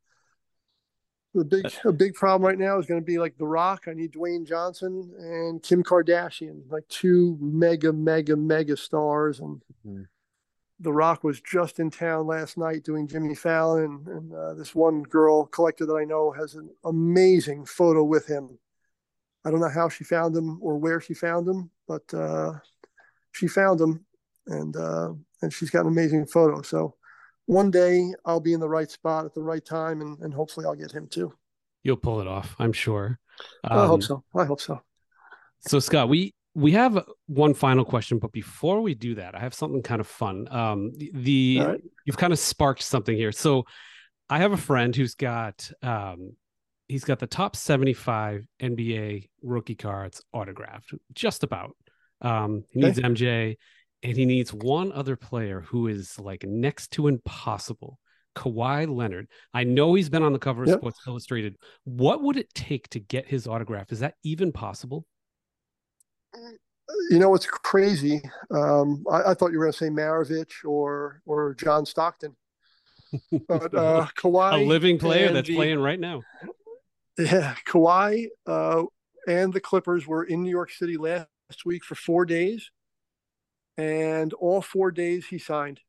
the 1.34 1.46
big 1.46 1.72
a 1.86 1.92
big 1.92 2.16
problem 2.16 2.48
right 2.48 2.58
now 2.58 2.80
is 2.80 2.86
going 2.86 3.00
to 3.00 3.06
be 3.06 3.20
like 3.20 3.38
The 3.38 3.46
Rock. 3.46 3.84
I 3.88 3.94
need 3.94 4.14
Dwayne 4.14 4.48
Johnson 4.48 5.14
and 5.20 5.62
Kim 5.62 5.84
Kardashian, 5.84 6.64
like 6.70 6.88
two 6.90 7.38
mega 7.40 7.94
mega 7.94 8.36
mega 8.36 8.76
stars. 8.76 9.40
And 9.40 9.62
mm-hmm. 9.86 10.04
The 10.80 10.94
Rock 10.94 11.24
was 11.24 11.42
just 11.42 11.80
in 11.80 11.92
town 11.92 12.26
last 12.26 12.58
night 12.58 12.84
doing 12.84 13.08
Jimmy 13.08 13.36
Fallon, 13.36 14.06
and 14.08 14.34
uh, 14.34 14.54
this 14.54 14.74
one 14.74 15.04
girl 15.04 15.46
collector 15.46 15.86
that 15.86 15.96
I 15.96 16.06
know 16.06 16.32
has 16.32 16.56
an 16.56 16.70
amazing 16.86 17.66
photo 17.66 18.04
with 18.04 18.26
him. 18.26 18.58
I 19.46 19.52
don't 19.52 19.60
know 19.60 19.70
how 19.70 19.90
she 19.90 20.04
found 20.04 20.36
him 20.36 20.58
or 20.62 20.78
where 20.78 21.00
she 21.00 21.14
found 21.14 21.48
him, 21.48 21.70
but 21.88 22.12
uh, 22.14 22.54
she 23.34 23.48
found 23.48 23.80
him, 23.80 24.06
and 24.48 24.76
uh, 24.76 25.14
and 25.42 25.54
she's 25.54 25.70
got 25.70 25.82
an 25.82 25.92
amazing 25.92 26.26
photo. 26.26 26.62
So 26.62 26.96
one 27.50 27.72
day 27.72 28.14
I'll 28.26 28.40
be 28.40 28.54
in 28.54 28.60
the 28.60 28.70
right 28.70 28.90
spot 28.92 29.26
at 29.26 29.34
the 29.34 29.42
right 29.42 29.66
time, 29.66 30.02
and, 30.02 30.20
and 30.20 30.32
hopefully 30.32 30.68
I'll 30.68 30.76
get 30.76 30.92
him 30.92 31.08
too. 31.08 31.34
You'll 31.82 31.98
pull 31.98 32.22
it 32.22 32.28
off, 32.28 32.56
I'm 32.60 32.72
sure. 32.72 33.20
Um, 33.64 33.80
I 33.80 33.88
hope 33.88 33.96
um, 33.96 34.02
so. 34.02 34.24
I 34.36 34.46
hope 34.46 34.62
so. 34.62 34.80
So 35.62 35.80
Scott, 35.80 36.10
we 36.10 36.36
we 36.54 36.74
have 36.74 37.04
one 37.26 37.56
final 37.56 37.84
question, 37.84 38.20
but 38.20 38.32
before 38.32 38.82
we 38.82 38.94
do 38.94 39.16
that, 39.16 39.34
I 39.34 39.40
have 39.40 39.56
something 39.56 39.82
kind 39.82 40.00
of 40.00 40.06
fun. 40.06 40.48
Um, 40.52 40.92
the 41.14 41.62
right. 41.62 41.82
you've 42.06 42.18
kind 42.18 42.34
of 42.34 42.38
sparked 42.38 42.84
something 42.84 43.16
here. 43.16 43.32
So 43.32 43.66
I 44.30 44.38
have 44.38 44.52
a 44.52 44.58
friend 44.58 44.96
who's 44.96 45.16
got 45.16 45.72
um, 45.82 46.34
he's 46.88 47.04
got 47.04 47.18
the 47.18 47.28
top 47.28 47.56
75 47.56 48.46
NBA 48.62 49.30
rookie 49.42 49.76
cards 49.76 50.22
autographed, 50.34 50.94
just 51.14 51.44
about. 51.44 51.76
Um, 52.22 52.66
he 52.70 52.82
needs. 52.82 53.00
MJ 53.00 53.58
and 54.04 54.16
he 54.16 54.26
needs 54.26 54.54
one 54.54 54.92
other 54.92 55.16
player 55.16 55.62
who 55.62 55.88
is 55.88 56.20
like 56.20 56.44
next 56.44 56.92
to 56.92 57.08
impossible. 57.08 58.00
Kawhi 58.36 58.88
Leonard. 58.88 59.28
I 59.54 59.64
know 59.64 59.96
he's 59.96 60.10
been 60.10 60.24
on 60.24 60.34
the 60.34 60.40
cover 60.40 60.64
of 60.64 60.70
yep. 60.70 60.80
Sports 60.80 61.00
Illustrated. 61.06 61.58
What 61.84 62.24
would 62.24 62.38
it 62.38 62.54
take 62.54 62.88
to 62.90 63.00
get 63.00 63.28
his 63.28 63.48
autograph? 63.48 63.92
Is 63.92 64.00
that 64.00 64.16
even 64.24 64.52
possible? 64.52 65.06
You 67.10 67.20
know, 67.20 67.36
it's 67.36 67.46
crazy. 67.46 68.22
Um, 68.52 69.04
I, 69.12 69.32
I, 69.32 69.34
thought 69.34 69.52
you 69.52 69.60
were 69.60 69.66
going 69.66 69.74
to 69.74 69.78
say 69.78 69.90
Maravich 69.90 70.64
or 70.64 71.22
or 71.26 71.56
John 71.56 71.86
Stockton, 71.86 72.36
but 73.48 73.74
uh, 73.74 74.08
Kawhi, 74.18 74.54
a 74.54 74.66
living 74.66 74.98
player 74.98 75.32
that's 75.34 75.48
the, 75.48 75.56
playing 75.56 75.80
right 75.80 76.00
now. 76.00 76.22
Yeah, 77.18 77.56
Kawhi 77.68 78.28
uh, 78.48 78.84
and 79.28 79.52
the 79.52 79.60
Clippers 79.60 80.08
were 80.08 80.24
in 80.24 80.44
New 80.44 80.50
York 80.50 80.72
City 80.72 80.98
last 80.98 81.28
week 81.66 81.84
for 81.84 81.96
four 81.96 82.26
days 82.26 82.72
and 83.80 84.34
all 84.34 84.62
four 84.62 84.92
days 84.92 85.26
he 85.28 85.38
signed. 85.38 85.80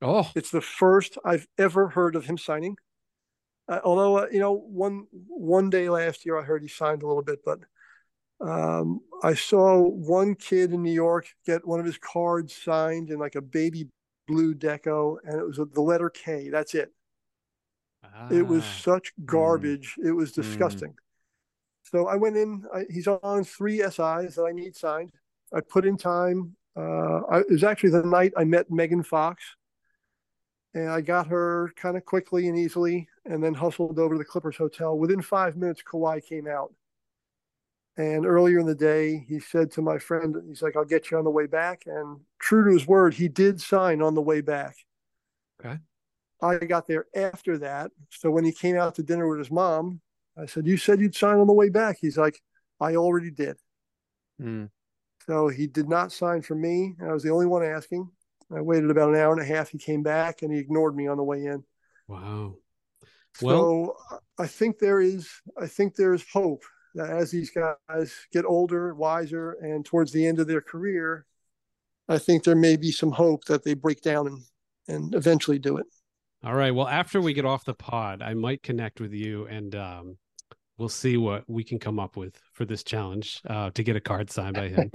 Oh, 0.00 0.30
it's 0.34 0.50
the 0.50 0.62
first 0.62 1.18
I've 1.24 1.46
ever 1.58 1.88
heard 1.88 2.16
of 2.16 2.24
him 2.24 2.38
signing. 2.38 2.76
Uh, 3.68 3.80
although 3.84 4.18
uh, 4.18 4.26
you 4.32 4.40
know, 4.40 4.54
one 4.54 5.06
one 5.28 5.68
day 5.68 5.90
last 5.90 6.24
year 6.24 6.38
I 6.40 6.42
heard 6.42 6.62
he 6.62 6.68
signed 6.68 7.02
a 7.02 7.06
little 7.06 7.22
bit, 7.22 7.40
but 7.44 7.60
um, 8.40 9.00
I 9.22 9.34
saw 9.34 9.78
one 9.78 10.34
kid 10.34 10.72
in 10.72 10.82
New 10.82 10.92
York 10.92 11.26
get 11.44 11.66
one 11.66 11.78
of 11.78 11.86
his 11.86 11.98
cards 11.98 12.56
signed 12.56 13.10
in 13.10 13.18
like 13.18 13.34
a 13.34 13.42
baby 13.42 13.88
blue 14.26 14.54
deco, 14.54 15.16
and 15.24 15.38
it 15.38 15.46
was 15.46 15.58
a, 15.58 15.66
the 15.66 15.82
letter 15.82 16.08
K. 16.08 16.48
That's 16.48 16.74
it. 16.74 16.90
Ah. 18.02 18.28
It 18.30 18.46
was 18.46 18.62
ah. 18.62 18.78
such 18.80 19.12
hmm. 19.16 19.26
garbage. 19.26 19.96
Mm. 19.98 20.08
It 20.08 20.12
was 20.12 20.34
hmm. 20.34 20.40
disgusting. 20.40 20.90
Mm. 20.90 20.94
So 21.82 22.06
I 22.06 22.16
went 22.16 22.36
in. 22.36 22.64
I, 22.74 22.84
he's 22.88 23.06
on 23.06 23.44
three 23.44 23.78
SIs 23.78 23.92
that 24.36 24.46
I 24.48 24.52
need 24.52 24.74
signed. 24.74 25.12
I 25.52 25.60
put 25.60 25.84
in 25.84 25.98
time. 25.98 26.56
Uh, 26.76 27.20
I, 27.30 27.38
it 27.40 27.50
was 27.50 27.64
actually 27.64 27.90
the 27.90 28.02
night 28.02 28.32
I 28.36 28.44
met 28.44 28.70
Megan 28.70 29.02
Fox, 29.02 29.42
and 30.74 30.88
I 30.88 31.00
got 31.00 31.26
her 31.28 31.72
kind 31.76 31.96
of 31.96 32.04
quickly 32.04 32.48
and 32.48 32.58
easily, 32.58 33.08
and 33.24 33.42
then 33.42 33.54
hustled 33.54 33.98
over 33.98 34.14
to 34.14 34.18
the 34.18 34.24
Clippers 34.24 34.56
hotel. 34.56 34.96
Within 34.96 35.22
five 35.22 35.56
minutes, 35.56 35.82
Kawhi 35.82 36.24
came 36.24 36.46
out. 36.46 36.72
And 37.96 38.24
earlier 38.24 38.58
in 38.60 38.66
the 38.66 38.74
day, 38.74 39.26
he 39.28 39.40
said 39.40 39.70
to 39.72 39.82
my 39.82 39.98
friend, 39.98 40.34
he's 40.48 40.62
like, 40.62 40.76
I'll 40.76 40.84
get 40.84 41.10
you 41.10 41.18
on 41.18 41.24
the 41.24 41.30
way 41.30 41.46
back. 41.46 41.82
And 41.86 42.20
true 42.38 42.64
to 42.64 42.72
his 42.72 42.86
word, 42.86 43.14
he 43.14 43.28
did 43.28 43.60
sign 43.60 44.00
on 44.00 44.14
the 44.14 44.22
way 44.22 44.40
back. 44.40 44.76
Okay. 45.62 45.78
I 46.40 46.56
got 46.56 46.86
there 46.86 47.06
after 47.14 47.58
that. 47.58 47.90
So 48.10 48.30
when 48.30 48.44
he 48.44 48.52
came 48.52 48.76
out 48.76 48.94
to 48.94 49.02
dinner 49.02 49.28
with 49.28 49.38
his 49.38 49.50
mom, 49.50 50.00
I 50.38 50.46
said, 50.46 50.66
You 50.66 50.76
said 50.76 51.00
you'd 51.00 51.14
sign 51.14 51.38
on 51.38 51.46
the 51.46 51.52
way 51.52 51.68
back. 51.68 51.98
He's 52.00 52.16
like, 52.16 52.40
I 52.80 52.96
already 52.96 53.30
did. 53.30 53.56
Mm. 54.40 54.70
So 55.30 55.46
he 55.46 55.68
did 55.68 55.88
not 55.88 56.10
sign 56.10 56.42
for 56.42 56.56
me. 56.56 56.96
I 57.00 57.12
was 57.12 57.22
the 57.22 57.30
only 57.30 57.46
one 57.46 57.62
asking. 57.62 58.10
I 58.52 58.60
waited 58.60 58.90
about 58.90 59.10
an 59.10 59.14
hour 59.14 59.32
and 59.32 59.40
a 59.40 59.44
half. 59.44 59.68
He 59.68 59.78
came 59.78 60.02
back 60.02 60.42
and 60.42 60.52
he 60.52 60.58
ignored 60.58 60.96
me 60.96 61.06
on 61.06 61.18
the 61.18 61.22
way 61.22 61.44
in. 61.44 61.62
Wow. 62.08 62.56
Well, 63.40 63.96
so 64.08 64.22
I 64.40 64.48
think 64.48 64.80
there 64.80 65.00
is 65.00 65.30
I 65.56 65.68
think 65.68 65.94
there 65.94 66.14
is 66.14 66.24
hope 66.32 66.64
that 66.96 67.10
as 67.10 67.30
these 67.30 67.52
guys 67.52 68.12
get 68.32 68.44
older, 68.44 68.92
wiser, 68.92 69.52
and 69.62 69.86
towards 69.86 70.10
the 70.10 70.26
end 70.26 70.40
of 70.40 70.48
their 70.48 70.60
career, 70.60 71.26
I 72.08 72.18
think 72.18 72.42
there 72.42 72.56
may 72.56 72.76
be 72.76 72.90
some 72.90 73.12
hope 73.12 73.44
that 73.44 73.62
they 73.62 73.74
break 73.74 74.02
down 74.02 74.26
and 74.26 74.42
and 74.88 75.14
eventually 75.14 75.60
do 75.60 75.76
it. 75.76 75.86
All 76.42 76.56
right. 76.56 76.72
Well, 76.72 76.88
after 76.88 77.20
we 77.20 77.34
get 77.34 77.44
off 77.44 77.64
the 77.64 77.74
pod, 77.74 78.20
I 78.20 78.34
might 78.34 78.64
connect 78.64 79.00
with 79.00 79.12
you 79.12 79.46
and 79.46 79.76
um, 79.76 80.16
we'll 80.80 80.88
see 80.88 81.16
what 81.16 81.44
we 81.48 81.62
can 81.62 81.78
come 81.78 82.00
up 82.00 82.16
with 82.16 82.40
for 82.54 82.64
this 82.64 82.82
challenge 82.82 83.40
uh, 83.48 83.70
to 83.70 83.82
get 83.84 83.94
a 83.94 84.00
card 84.00 84.30
signed 84.30 84.56
by 84.56 84.68
him. 84.68 84.90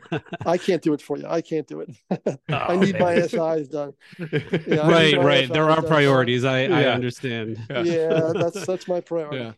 I 0.46 0.56
can't 0.56 0.80
do 0.80 0.94
it 0.94 1.02
for 1.02 1.18
you. 1.18 1.26
I 1.28 1.42
can't 1.42 1.66
do 1.66 1.80
it. 1.80 1.90
I 2.48 2.74
Oh, 2.74 2.80
need 2.80 2.98
my 2.98 3.16
man. 3.16 3.28
SIs 3.28 3.68
done. 3.68 3.92
Yeah, 4.66 4.82
I 4.82 4.90
right, 4.90 5.04
need 5.12 5.18
my 5.18 5.24
right. 5.24 5.52
There 5.52 5.68
are 5.68 5.76
done. 5.80 5.86
priorities. 5.86 6.44
I, 6.44 6.60
I 6.60 6.82
Yeah. 6.82 6.94
understand. 6.94 7.58
Yeah, 7.68 8.32
that's 8.34 8.64
that's 8.64 8.88
my 8.88 9.00
priority. 9.00 9.38
Yeah. 9.44 9.52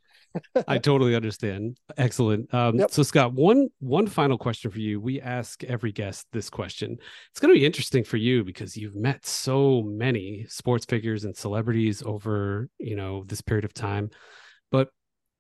I 0.68 0.76
totally 0.76 1.14
understand. 1.14 1.78
Excellent. 1.96 2.52
Um, 2.52 2.78
Yep. 2.78 2.90
So, 2.90 3.02
Scott, 3.02 3.32
one 3.32 3.68
one 3.78 4.06
final 4.06 4.36
question 4.36 4.70
for 4.70 4.80
you. 4.80 5.00
We 5.00 5.20
ask 5.20 5.64
every 5.64 5.92
guest 5.92 6.26
this 6.32 6.50
question. 6.50 6.98
It's 7.30 7.40
going 7.40 7.54
to 7.54 7.58
be 7.58 7.64
interesting 7.64 8.04
for 8.04 8.18
you 8.18 8.44
because 8.44 8.76
you've 8.76 8.96
met 8.96 9.24
so 9.24 9.82
many 9.82 10.44
sports 10.48 10.84
figures 10.84 11.24
and 11.24 11.34
celebrities 11.36 12.02
over 12.04 12.68
you 12.78 12.96
know 12.96 13.24
this 13.26 13.40
period 13.40 13.64
of 13.64 13.72
time. 13.72 14.10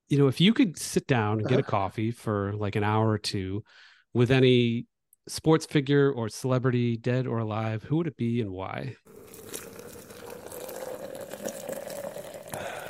You 0.08 0.18
know, 0.18 0.28
if 0.28 0.40
you 0.40 0.52
could 0.54 0.78
sit 0.78 1.06
down 1.06 1.40
and 1.40 1.48
get 1.48 1.58
a 1.58 1.62
Uh-huh. 1.62 1.70
coffee 1.70 2.10
for 2.12 2.52
like 2.54 2.76
an 2.76 2.84
hour 2.84 3.08
or 3.08 3.18
two 3.18 3.64
with 4.14 4.30
any 4.30 4.86
sports 5.28 5.66
figure 5.66 6.10
or 6.12 6.28
celebrity, 6.28 6.96
dead 6.96 7.26
or 7.26 7.38
alive, 7.38 7.82
who 7.82 7.96
would 7.96 8.06
it 8.06 8.16
be 8.16 8.40
and 8.40 8.50
why? 8.50 8.96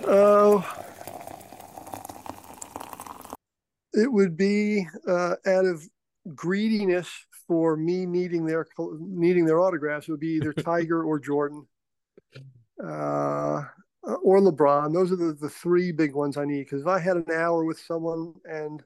Oh, 0.08 0.64
it 3.92 4.12
would 4.12 4.36
be 4.36 4.86
uh, 5.08 5.36
out 5.46 5.64
of 5.64 5.82
greediness 6.34 7.08
for 7.46 7.76
me 7.76 8.04
needing 8.06 8.44
their 8.44 8.66
needing 8.98 9.44
their 9.46 9.60
autographs. 9.60 10.08
It 10.08 10.12
would 10.12 10.20
be 10.20 10.36
either 10.36 10.52
Tiger 10.64 11.02
or 11.04 11.18
Jordan, 11.18 11.66
uh, 12.84 13.62
or 14.06 14.40
LeBron. 14.40 14.92
Those 14.92 15.12
are 15.12 15.16
the, 15.16 15.32
the 15.32 15.48
three 15.48 15.92
big 15.92 16.14
ones 16.14 16.36
I 16.36 16.44
need. 16.44 16.64
Because 16.64 16.82
if 16.82 16.86
I 16.86 16.98
had 16.98 17.16
an 17.16 17.26
hour 17.32 17.64
with 17.64 17.78
someone 17.78 18.34
and 18.44 18.82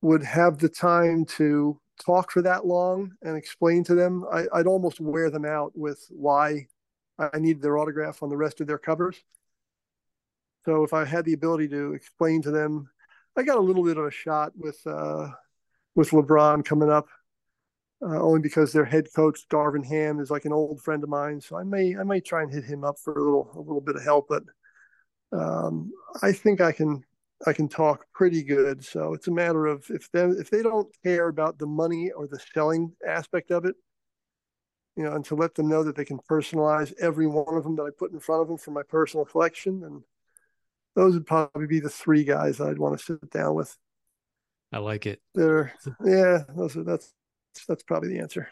would 0.00 0.22
have 0.22 0.58
the 0.58 0.68
time 0.68 1.24
to 1.24 1.78
talk 2.04 2.30
for 2.30 2.42
that 2.42 2.66
long 2.66 3.12
and 3.22 3.36
explain 3.36 3.84
to 3.84 3.94
them, 3.94 4.24
I, 4.32 4.46
I'd 4.52 4.66
almost 4.66 5.00
wear 5.00 5.30
them 5.30 5.44
out 5.44 5.72
with 5.76 6.04
why 6.10 6.66
I 7.18 7.38
need 7.38 7.60
their 7.60 7.78
autograph 7.78 8.22
on 8.22 8.30
the 8.30 8.36
rest 8.36 8.60
of 8.60 8.66
their 8.66 8.78
covers. 8.78 9.22
So 10.64 10.84
if 10.84 10.92
I 10.92 11.04
had 11.04 11.24
the 11.24 11.34
ability 11.34 11.68
to 11.68 11.92
explain 11.92 12.42
to 12.42 12.50
them, 12.50 12.88
I 13.36 13.42
got 13.42 13.58
a 13.58 13.60
little 13.60 13.84
bit 13.84 13.98
of 13.98 14.04
a 14.04 14.10
shot 14.10 14.52
with 14.56 14.78
uh, 14.86 15.28
with 15.94 16.10
LeBron 16.10 16.64
coming 16.64 16.90
up, 16.90 17.08
uh, 18.02 18.20
only 18.20 18.40
because 18.40 18.72
their 18.72 18.84
head 18.84 19.06
coach 19.14 19.46
Darvin 19.48 19.86
Ham 19.86 20.18
is 20.18 20.30
like 20.30 20.44
an 20.44 20.52
old 20.52 20.82
friend 20.82 21.02
of 21.02 21.08
mine. 21.08 21.40
So 21.40 21.56
I 21.56 21.62
may 21.62 21.96
I 21.96 22.02
may 22.02 22.20
try 22.20 22.42
and 22.42 22.52
hit 22.52 22.64
him 22.64 22.84
up 22.84 22.98
for 22.98 23.12
a 23.12 23.24
little 23.24 23.50
a 23.54 23.60
little 23.60 23.80
bit 23.80 23.96
of 23.96 24.02
help, 24.02 24.26
but 24.28 24.42
um, 25.32 25.92
I 26.22 26.32
think 26.32 26.60
I 26.60 26.72
can 26.72 27.04
I 27.46 27.52
can 27.52 27.68
talk 27.68 28.06
pretty 28.12 28.42
good. 28.42 28.84
So 28.84 29.14
it's 29.14 29.28
a 29.28 29.32
matter 29.32 29.66
of 29.66 29.84
if 29.90 30.10
they 30.10 30.24
if 30.24 30.50
they 30.50 30.62
don't 30.62 30.88
care 31.04 31.28
about 31.28 31.58
the 31.58 31.66
money 31.66 32.10
or 32.10 32.26
the 32.26 32.40
selling 32.54 32.92
aspect 33.06 33.50
of 33.50 33.64
it, 33.64 33.76
you 34.96 35.04
know, 35.04 35.12
and 35.12 35.24
to 35.26 35.34
let 35.34 35.54
them 35.54 35.68
know 35.68 35.84
that 35.84 35.96
they 35.96 36.04
can 36.04 36.18
personalize 36.18 36.92
every 37.00 37.26
one 37.26 37.56
of 37.56 37.64
them 37.64 37.76
that 37.76 37.84
I 37.84 37.90
put 37.96 38.12
in 38.12 38.20
front 38.20 38.42
of 38.42 38.48
them 38.48 38.58
for 38.58 38.72
my 38.72 38.82
personal 38.82 39.24
collection 39.24 39.84
and 39.84 40.02
those 40.94 41.14
would 41.14 41.26
probably 41.26 41.66
be 41.66 41.80
the 41.80 41.88
three 41.88 42.24
guys 42.24 42.60
I'd 42.60 42.78
want 42.78 42.98
to 42.98 43.04
sit 43.04 43.30
down 43.30 43.54
with. 43.54 43.76
I 44.72 44.78
like 44.78 45.06
it. 45.06 45.20
They're 45.34 45.74
yeah, 46.04 46.44
those 46.54 46.76
are 46.76 46.84
that's 46.84 47.12
that's 47.68 47.82
probably 47.82 48.08
the 48.10 48.18
answer. 48.20 48.48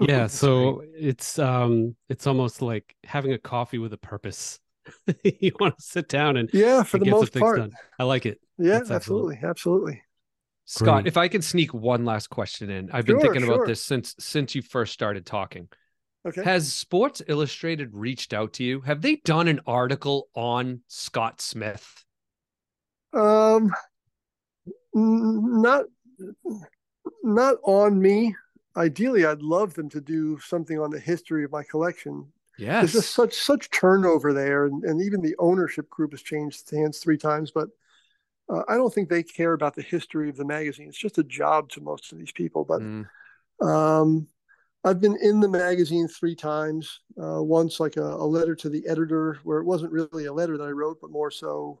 yeah 0.00 0.26
so 0.26 0.82
it's 0.94 1.38
um 1.38 1.96
it's 2.08 2.26
almost 2.26 2.62
like 2.62 2.94
having 3.04 3.32
a 3.32 3.38
coffee 3.38 3.78
with 3.78 3.92
a 3.92 3.98
purpose 3.98 4.60
you 5.24 5.52
want 5.60 5.76
to 5.76 5.82
sit 5.82 6.08
down 6.08 6.36
and, 6.36 6.50
Yeah, 6.52 6.82
for 6.82 6.96
and 6.96 7.02
the 7.02 7.04
get 7.06 7.10
most 7.12 7.32
things 7.32 7.42
part. 7.42 7.58
done 7.58 7.72
i 7.98 8.04
like 8.04 8.26
it 8.26 8.40
Yeah, 8.58 8.78
That's 8.78 8.90
excellent. 8.90 8.96
absolutely, 8.96 9.38
absolutely. 9.42 10.02
Scott, 10.66 11.04
Great. 11.04 11.06
if 11.06 11.16
I 11.16 11.28
could 11.28 11.42
sneak 11.44 11.72
one 11.72 12.04
last 12.04 12.28
question 12.28 12.68
in, 12.68 12.90
I've 12.90 13.06
been 13.06 13.18
Sure, 13.20 13.32
thinking 13.32 13.48
about 13.48 13.64
this 13.66 13.82
since 13.82 14.14
since 14.18 14.54
you 14.54 14.60
first 14.60 14.92
started 14.92 15.24
talking. 15.24 15.68
Okay. 16.26 16.42
Has 16.42 16.70
Sports 16.72 17.22
Illustrated 17.26 17.94
reached 17.94 18.34
out 18.34 18.52
to 18.54 18.64
you? 18.64 18.82
Have 18.82 19.00
they 19.00 19.16
done 19.16 19.48
an 19.48 19.60
article 19.66 20.28
on 20.34 20.82
Scott 20.88 21.40
Smith? 21.40 22.04
Um, 23.14 23.72
not 24.94 25.86
not 27.22 27.56
on 27.64 28.00
me. 28.00 28.34
Ideally, 28.76 29.24
I'd 29.24 29.42
love 29.42 29.74
them 29.74 29.88
to 29.90 30.00
do 30.00 30.38
something 30.40 30.78
on 30.78 30.90
the 30.90 31.00
history 31.00 31.44
of 31.44 31.50
my 31.52 31.62
collection. 31.64 32.26
Yes. 32.58 32.80
There's 32.80 33.04
just 33.04 33.14
such 33.14 33.34
such 33.34 33.70
turnover 33.70 34.32
there, 34.32 34.66
and, 34.66 34.84
and 34.84 35.00
even 35.00 35.20
the 35.20 35.36
ownership 35.38 35.88
group 35.90 36.12
has 36.12 36.22
changed 36.22 36.70
hands 36.70 36.98
three 36.98 37.18
times. 37.18 37.50
But 37.50 37.68
uh, 38.48 38.62
I 38.68 38.76
don't 38.76 38.92
think 38.92 39.08
they 39.08 39.22
care 39.22 39.52
about 39.52 39.74
the 39.74 39.82
history 39.82 40.28
of 40.28 40.36
the 40.36 40.44
magazine. 40.44 40.88
It's 40.88 40.98
just 40.98 41.18
a 41.18 41.24
job 41.24 41.70
to 41.70 41.80
most 41.80 42.12
of 42.12 42.18
these 42.18 42.32
people. 42.32 42.64
But 42.64 42.82
Mm, 42.82 43.06
Um, 43.60 44.28
I've 44.84 45.00
been 45.00 45.18
in 45.20 45.40
the 45.40 45.48
magazine 45.48 46.08
three 46.08 46.36
times. 46.36 47.00
Uh, 47.20 47.42
once, 47.42 47.80
like 47.80 47.96
a, 47.96 48.02
a 48.02 48.24
letter 48.24 48.54
to 48.54 48.68
the 48.68 48.86
editor, 48.88 49.38
where 49.42 49.58
it 49.58 49.64
wasn't 49.64 49.92
really 49.92 50.26
a 50.26 50.32
letter 50.32 50.56
that 50.56 50.64
I 50.64 50.70
wrote, 50.70 50.98
but 51.00 51.10
more 51.10 51.30
so 51.30 51.80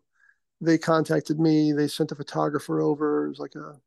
they 0.60 0.78
contacted 0.78 1.38
me. 1.38 1.72
They 1.72 1.86
sent 1.86 2.10
a 2.12 2.16
photographer 2.16 2.80
over. 2.80 3.26
It 3.26 3.28
was 3.30 3.38
like 3.38 3.54
a, 3.54 3.80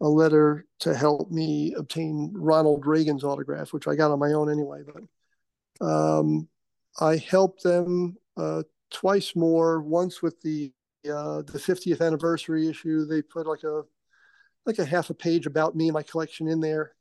a 0.00 0.08
letter 0.08 0.66
to 0.80 0.94
help 0.94 1.30
me 1.30 1.74
obtain 1.76 2.32
Ronald 2.34 2.86
Reagan's 2.86 3.24
autograph, 3.24 3.72
which 3.72 3.86
I 3.86 3.94
got 3.94 4.10
on 4.10 4.18
my 4.18 4.32
own 4.32 4.50
anyway. 4.50 4.82
But 4.86 5.86
um, 5.86 6.48
I 7.00 7.16
helped 7.16 7.62
them 7.62 8.16
uh, 8.36 8.62
twice 8.90 9.36
more. 9.36 9.80
Once 9.80 10.22
with 10.22 10.40
the 10.40 10.72
uh, 11.06 11.42
the 11.42 11.58
50th 11.58 12.04
anniversary 12.04 12.68
issue, 12.68 13.06
they 13.06 13.22
put 13.22 13.46
like 13.46 13.62
a 13.64 13.82
like 14.66 14.78
a 14.78 14.84
half 14.84 15.10
a 15.10 15.14
page 15.14 15.46
about 15.46 15.74
me 15.74 15.88
and 15.88 15.94
my 15.94 16.02
collection 16.02 16.48
in 16.48 16.60
there. 16.60 16.94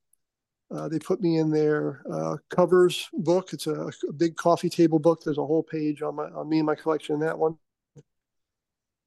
Uh, 0.71 0.87
they 0.87 0.99
put 0.99 1.19
me 1.19 1.39
in 1.39 1.49
their 1.49 2.03
uh, 2.11 2.37
covers 2.49 3.09
book. 3.13 3.53
It's 3.53 3.67
a, 3.67 3.89
a 4.07 4.13
big 4.13 4.35
coffee 4.35 4.69
table 4.69 4.99
book. 4.99 5.21
There's 5.23 5.39
a 5.39 5.45
whole 5.45 5.63
page 5.63 6.01
on 6.01 6.15
my 6.15 6.25
on 6.25 6.49
me 6.49 6.59
and 6.59 6.65
my 6.65 6.75
collection 6.75 7.15
in 7.15 7.21
that 7.21 7.37
one. 7.37 7.57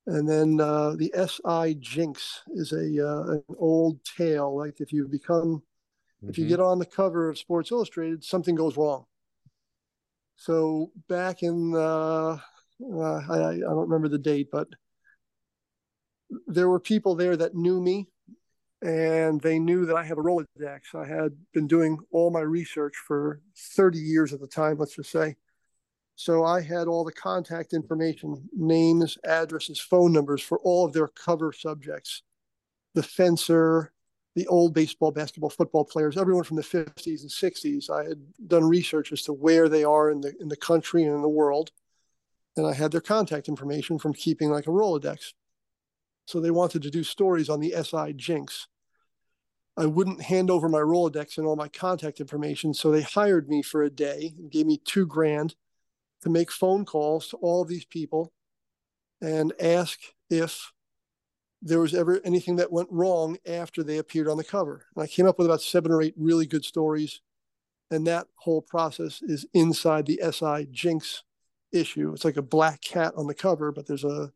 And 0.06 0.28
then 0.28 0.60
uh, 0.60 0.94
the 0.96 1.12
SI 1.14 1.76
Jinx 1.78 2.42
is 2.54 2.72
a 2.72 3.08
uh, 3.08 3.22
an 3.34 3.44
old 3.56 4.04
tale. 4.04 4.56
Like 4.56 4.80
if 4.80 4.92
you 4.92 5.06
become 5.06 5.62
if 6.28 6.38
you 6.38 6.44
mhm. 6.44 6.48
get 6.48 6.60
on 6.60 6.78
the 6.78 6.86
cover 6.86 7.28
of 7.28 7.38
Sports 7.38 7.70
Illustrated, 7.70 8.24
something 8.24 8.54
goes 8.54 8.76
wrong. 8.76 9.04
So 10.36 10.90
back 11.08 11.42
in 11.42 11.74
uh, 11.74 12.38
uh, 12.82 13.20
I, 13.28 13.50
I 13.50 13.58
don't 13.58 13.88
remember 13.88 14.08
the 14.08 14.18
date, 14.18 14.48
but 14.50 14.68
there 16.46 16.68
were 16.68 16.80
people 16.80 17.14
there 17.14 17.36
that 17.36 17.54
knew 17.54 17.80
me 17.80 18.08
and 18.82 19.40
they 19.40 19.58
knew 19.58 19.86
that 19.86 19.96
I 19.96 20.02
had 20.02 20.18
a 20.18 20.22
Rolodex. 20.22 20.94
I 20.94 21.06
had 21.06 21.32
been 21.52 21.68
doing 21.68 21.98
all 22.10 22.30
my 22.30 22.40
research 22.40 22.94
for 22.96 23.40
30 23.56 23.98
years 23.98 24.32
at 24.32 24.40
the 24.40 24.48
time, 24.48 24.78
let's 24.78 24.96
just 24.96 25.10
say. 25.10 25.36
So 26.22 26.44
I 26.44 26.60
had 26.60 26.86
all 26.86 27.02
the 27.02 27.10
contact 27.10 27.72
information, 27.72 28.48
names, 28.56 29.18
addresses, 29.24 29.80
phone 29.80 30.12
numbers 30.12 30.40
for 30.40 30.60
all 30.60 30.86
of 30.86 30.92
their 30.92 31.08
cover 31.08 31.52
subjects. 31.52 32.22
The 32.94 33.02
fencer, 33.02 33.92
the 34.36 34.46
old 34.46 34.72
baseball, 34.72 35.10
basketball, 35.10 35.50
football 35.50 35.84
players, 35.84 36.16
everyone 36.16 36.44
from 36.44 36.58
the 36.58 36.62
50s 36.62 37.22
and 37.22 37.28
60s. 37.28 37.90
I 37.90 38.04
had 38.04 38.22
done 38.46 38.62
research 38.62 39.10
as 39.10 39.22
to 39.22 39.32
where 39.32 39.68
they 39.68 39.82
are 39.82 40.12
in 40.12 40.20
the 40.20 40.32
in 40.38 40.46
the 40.46 40.56
country 40.56 41.02
and 41.02 41.12
in 41.12 41.22
the 41.22 41.28
world. 41.28 41.72
And 42.56 42.68
I 42.68 42.72
had 42.72 42.92
their 42.92 43.00
contact 43.00 43.48
information 43.48 43.98
from 43.98 44.14
keeping 44.14 44.48
like 44.48 44.68
a 44.68 44.70
Rolodex. 44.70 45.32
So 46.28 46.38
they 46.38 46.52
wanted 46.52 46.82
to 46.82 46.90
do 46.92 47.02
stories 47.02 47.48
on 47.48 47.58
the 47.58 47.74
SI 47.82 48.12
Jinx. 48.12 48.68
I 49.76 49.86
wouldn't 49.86 50.22
hand 50.22 50.52
over 50.52 50.68
my 50.68 50.82
Rolodex 50.82 51.36
and 51.36 51.48
all 51.48 51.56
my 51.56 51.66
contact 51.66 52.20
information. 52.20 52.74
So 52.74 52.92
they 52.92 53.02
hired 53.02 53.48
me 53.48 53.60
for 53.60 53.82
a 53.82 53.90
day 53.90 54.34
and 54.38 54.52
gave 54.52 54.66
me 54.66 54.80
two 54.84 55.04
grand 55.04 55.56
to 56.22 56.30
make 56.30 56.50
phone 56.50 56.84
calls 56.84 57.28
to 57.28 57.36
all 57.38 57.64
these 57.64 57.84
people 57.84 58.32
and 59.20 59.52
ask 59.60 59.98
if 60.30 60.72
there 61.60 61.80
was 61.80 61.94
ever 61.94 62.20
anything 62.24 62.56
that 62.56 62.72
went 62.72 62.88
wrong 62.90 63.38
after 63.46 63.82
they 63.82 63.98
appeared 63.98 64.28
on 64.28 64.36
the 64.36 64.44
cover. 64.44 64.86
And 64.94 65.02
I 65.02 65.06
came 65.06 65.26
up 65.26 65.38
with 65.38 65.46
about 65.46 65.62
seven 65.62 65.92
or 65.92 66.02
eight 66.02 66.14
really 66.16 66.46
good 66.46 66.64
stories. 66.64 67.20
And 67.90 68.06
that 68.06 68.26
whole 68.36 68.62
process 68.62 69.20
is 69.22 69.46
inside 69.52 70.06
the 70.06 70.20
SI 70.32 70.66
Jinx 70.72 71.22
issue. 71.72 72.12
It's 72.12 72.24
like 72.24 72.36
a 72.36 72.42
black 72.42 72.80
cat 72.80 73.12
on 73.16 73.26
the 73.26 73.34
cover, 73.34 73.70
but 73.70 73.86
there's 73.86 74.04
a 74.04 74.32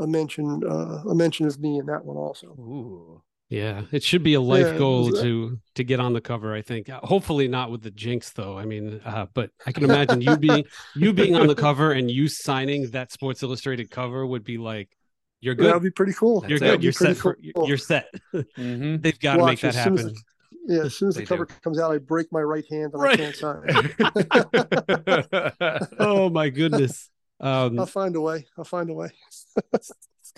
a 0.00 0.06
mention 0.06 0.62
uh, 0.64 1.02
a 1.08 1.14
mention 1.14 1.46
of 1.46 1.58
me 1.58 1.78
in 1.78 1.86
that 1.86 2.04
one 2.04 2.16
also. 2.16 2.46
Ooh. 2.46 3.22
Yeah 3.48 3.82
it 3.92 4.02
should 4.02 4.22
be 4.22 4.34
a 4.34 4.40
life 4.40 4.66
Yeah, 4.66 4.78
goal 4.78 5.10
to 5.12 5.58
to 5.74 5.84
get 5.84 6.00
on 6.00 6.12
the 6.12 6.20
cover 6.20 6.54
i 6.54 6.60
think 6.62 6.88
Uh, 6.88 7.00
hopefully 7.02 7.48
not 7.48 7.70
with 7.70 7.82
the 7.82 7.90
jinx 7.90 8.30
though 8.32 8.58
i 8.58 8.64
mean 8.64 9.00
uh, 9.04 9.26
but 9.32 9.50
i 9.66 9.72
can 9.72 9.84
imagine 9.84 10.20
you 10.20 10.36
being 10.36 10.64
you 10.94 11.12
being 11.12 11.34
on 11.34 11.46
the 11.46 11.54
cover 11.54 11.92
and 11.92 12.10
you 12.10 12.28
signing 12.28 12.90
that 12.90 13.10
sports 13.10 13.42
illustrated 13.42 13.90
cover 13.90 14.26
would 14.26 14.44
be 14.44 14.58
like 14.58 14.90
you're 15.40 15.54
good." 15.54 15.66
That 15.66 15.74
would 15.74 15.82
be 15.82 15.90
pretty 15.90 16.12
cool. 16.12 16.44
you're 16.48 16.58
That'd 16.58 16.80
good 16.80 16.84
you're 16.84 16.92
pretty 16.92 17.14
set 17.14 17.22
for 17.22 17.38
cool. 17.54 17.68
you're 17.68 17.78
set 17.78 18.06
Mhm. 18.34 19.02
they've 19.02 19.18
got 19.18 19.36
to 19.36 19.44
make 19.46 19.60
Watch, 19.60 19.60
that 19.62 19.68
as 19.76 19.82
soon 19.84 19.94
as 19.94 20.00
happen 20.04 20.14
Yeah, 20.66 20.82
as 20.82 20.94
soon 20.96 21.08
as 21.08 21.14
They 21.14 21.22
the 21.22 21.26
cover 21.26 21.46
do. 21.46 21.54
comes 21.64 21.78
out, 21.80 21.92
I 21.92 21.98
break 21.98 22.30
my 22.30 22.42
right 22.42 22.64
hand 22.70 22.92
and 22.92 23.02
Right. 23.02 23.18
I 23.18 23.22
can't 23.22 23.36
sign. 23.36 23.62
oh 25.98 26.28
my 26.28 26.50
goodness 26.50 27.08
um 27.40 27.78
I'll 27.78 27.86
find 27.86 28.14
a 28.16 28.20
way. 28.20 28.46
I'll 28.58 28.64
find 28.64 28.90
a 28.90 28.94
way. 28.94 29.08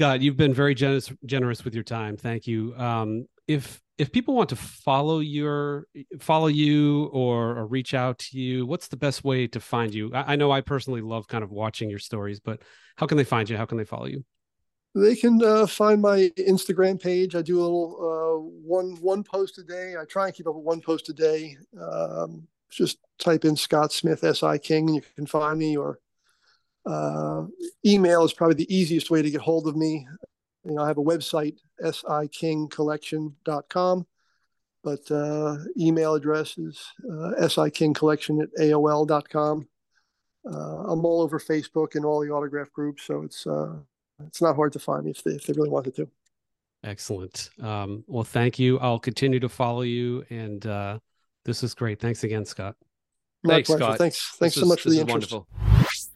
Scott, 0.01 0.22
you've 0.22 0.38
been 0.38 0.55
very 0.55 0.74
generous 0.74 1.12
generous 1.26 1.62
with 1.62 1.74
your 1.74 1.84
time. 1.84 2.16
Thank 2.16 2.46
you. 2.46 2.74
Um, 2.78 3.26
if 3.46 3.82
if 3.98 4.11
people 4.11 4.34
want 4.34 4.48
to 4.48 4.57
follow 4.57 5.18
your 5.18 5.84
follow 6.20 6.46
you 6.46 7.11
or, 7.12 7.59
or, 7.59 7.66
reach 7.66 7.92
out 7.92 8.18
to 8.20 8.38
you, 8.38 8.64
what's 8.64 8.88
the 8.88 8.96
best 8.96 9.24
way 9.24 9.46
to 9.48 9.61
find 9.61 9.92
you? 9.92 10.11
I, 10.14 10.32
I, 10.32 10.36
know 10.36 10.51
I 10.51 10.62
personally 10.62 11.03
love 11.03 11.28
kind 11.28 11.44
of 11.44 11.51
watching 11.51 11.90
your 11.90 11.98
stories, 11.98 12.40
but 12.40 12.62
how 12.96 13.05
can 13.05 13.18
they 13.18 13.24
find 13.24 13.51
you? 13.51 13.59
How 13.59 13.66
can 13.66 13.76
they 13.76 13.84
follow 13.84 14.07
you? 14.07 14.24
They 14.94 15.16
can 15.16 15.44
uh, 15.44 15.66
find 15.66 16.01
my 16.01 16.32
Instagram 16.38 16.98
page. 16.98 17.34
I 17.36 17.42
do 17.42 17.61
a 17.61 17.62
little 17.62 17.96
uh, 18.01 18.40
one 18.66 18.96
one 19.03 19.22
post 19.22 19.59
a 19.59 19.62
day. 19.62 19.96
I 20.01 20.07
try 20.07 20.28
and 20.28 20.34
keep 20.34 20.46
up 20.46 20.55
with 20.55 20.64
one 20.64 20.80
post 20.80 21.11
a 21.11 21.12
day. 21.12 21.59
Um, 21.78 22.48
just 22.70 23.01
type 23.18 23.44
in 23.44 23.55
Scott 23.55 23.92
Smith 23.92 24.24
S 24.24 24.42
I 24.42 24.57
King, 24.57 24.86
and 24.86 24.96
you 24.96 25.03
can 25.14 25.26
find 25.26 25.59
me. 25.59 25.76
Or 25.76 25.98
uh, 26.87 27.43
email 27.85 28.24
is 28.24 28.33
probably 28.33 28.57
the 28.57 28.74
easiest 28.74 29.11
way 29.11 29.20
to 29.22 29.31
get 29.31 29.41
hold 29.41 29.66
of 29.66 29.76
me. 29.76 30.07
You 30.64 30.74
know, 30.74 30.83
I 30.83 30.89
have 30.89 30.99
a 30.99 31.03
website 31.03 31.57
sikingcollection.com, 31.83 34.07
but 34.83 35.11
uh, 35.11 35.57
email 35.78 36.14
address 36.14 36.59
is 36.59 36.85
uh, 37.05 37.33
sikingcollection 37.41 38.43
at 38.43 38.51
aol.com. 38.59 39.66
Uh, 40.47 40.85
I'm 40.89 41.05
all 41.05 41.20
over 41.22 41.39
Facebook 41.39 41.95
and 41.95 42.05
all 42.05 42.20
the 42.20 42.31
autograph 42.31 42.72
groups, 42.72 43.05
so 43.05 43.22
it's 43.22 43.47
uh, 43.47 43.76
it's 44.26 44.41
not 44.41 44.57
hard 44.57 44.72
to 44.72 44.78
find 44.78 45.05
me 45.05 45.11
if 45.11 45.22
they, 45.22 45.33
if 45.33 45.45
they 45.47 45.53
really 45.53 45.68
wanted 45.68 45.95
to. 45.97 46.09
Excellent. 46.83 47.51
Um, 47.61 48.05
well, 48.07 48.24
thank 48.24 48.59
you. 48.59 48.78
I'll 48.78 48.99
continue 48.99 49.39
to 49.41 49.51
follow 49.51 49.83
you, 49.83 50.24
and 50.31 50.66
uh, 50.66 50.99
this 51.45 51.62
is 51.62 51.74
great. 51.74 52.01
Thanks 52.01 52.24
again, 52.24 52.47
Scott. 52.47 52.74
My 53.43 53.55
thanks, 53.55 53.68
pleasure. 53.68 53.85
Scott. 53.85 53.99
Thanks. 53.99 54.37
Thanks 54.39 54.55
this 54.55 54.62
so 54.62 54.68
much 54.68 54.83
for 54.83 54.91
the 54.91 55.01
interest. 55.01 55.33
Wonderful. 55.33 55.47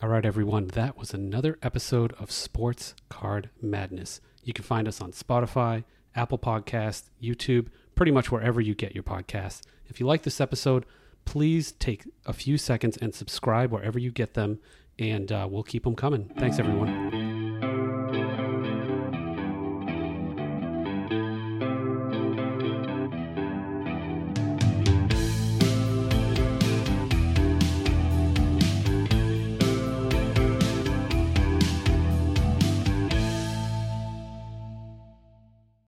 All 0.03 0.09
right, 0.09 0.27
everyone. 0.27 0.67
That 0.69 0.99
was 0.99 1.15
another 1.15 1.59
episode 1.63 2.13
of 2.19 2.31
Sports 2.31 2.95
Card 3.09 3.49
Madness. 3.63 4.21
You 4.43 4.53
can 4.53 4.65
find 4.65 4.87
us 4.87 5.01
on 5.01 5.13
Spotify, 5.13 5.85
Apple 6.15 6.39
Podcast, 6.39 7.05
YouTube, 7.23 7.69
pretty 7.95 8.13
much 8.13 8.31
wherever 8.31 8.61
you 8.61 8.75
get 8.75 8.95
your 8.95 9.05
podcasts. 9.05 9.63
If 9.87 10.01
you 10.01 10.07
like 10.07 10.23
this 10.23 10.41
episode, 10.41 10.85
please 11.25 11.73
take 11.73 12.05
a 12.27 12.33
few 12.33 12.59
seconds 12.59 12.99
and 12.99 13.15
subscribe 13.15 13.71
wherever 13.73 13.99
you 13.99 14.11
get 14.11 14.35
them, 14.35 14.59
and 14.99 15.33
uh, 15.33 15.49
we'll 15.51 15.63
keep 15.63 15.85
them 15.85 15.97
coming. 15.97 16.31
Thanks, 16.39 16.59
everyone. 16.59 17.44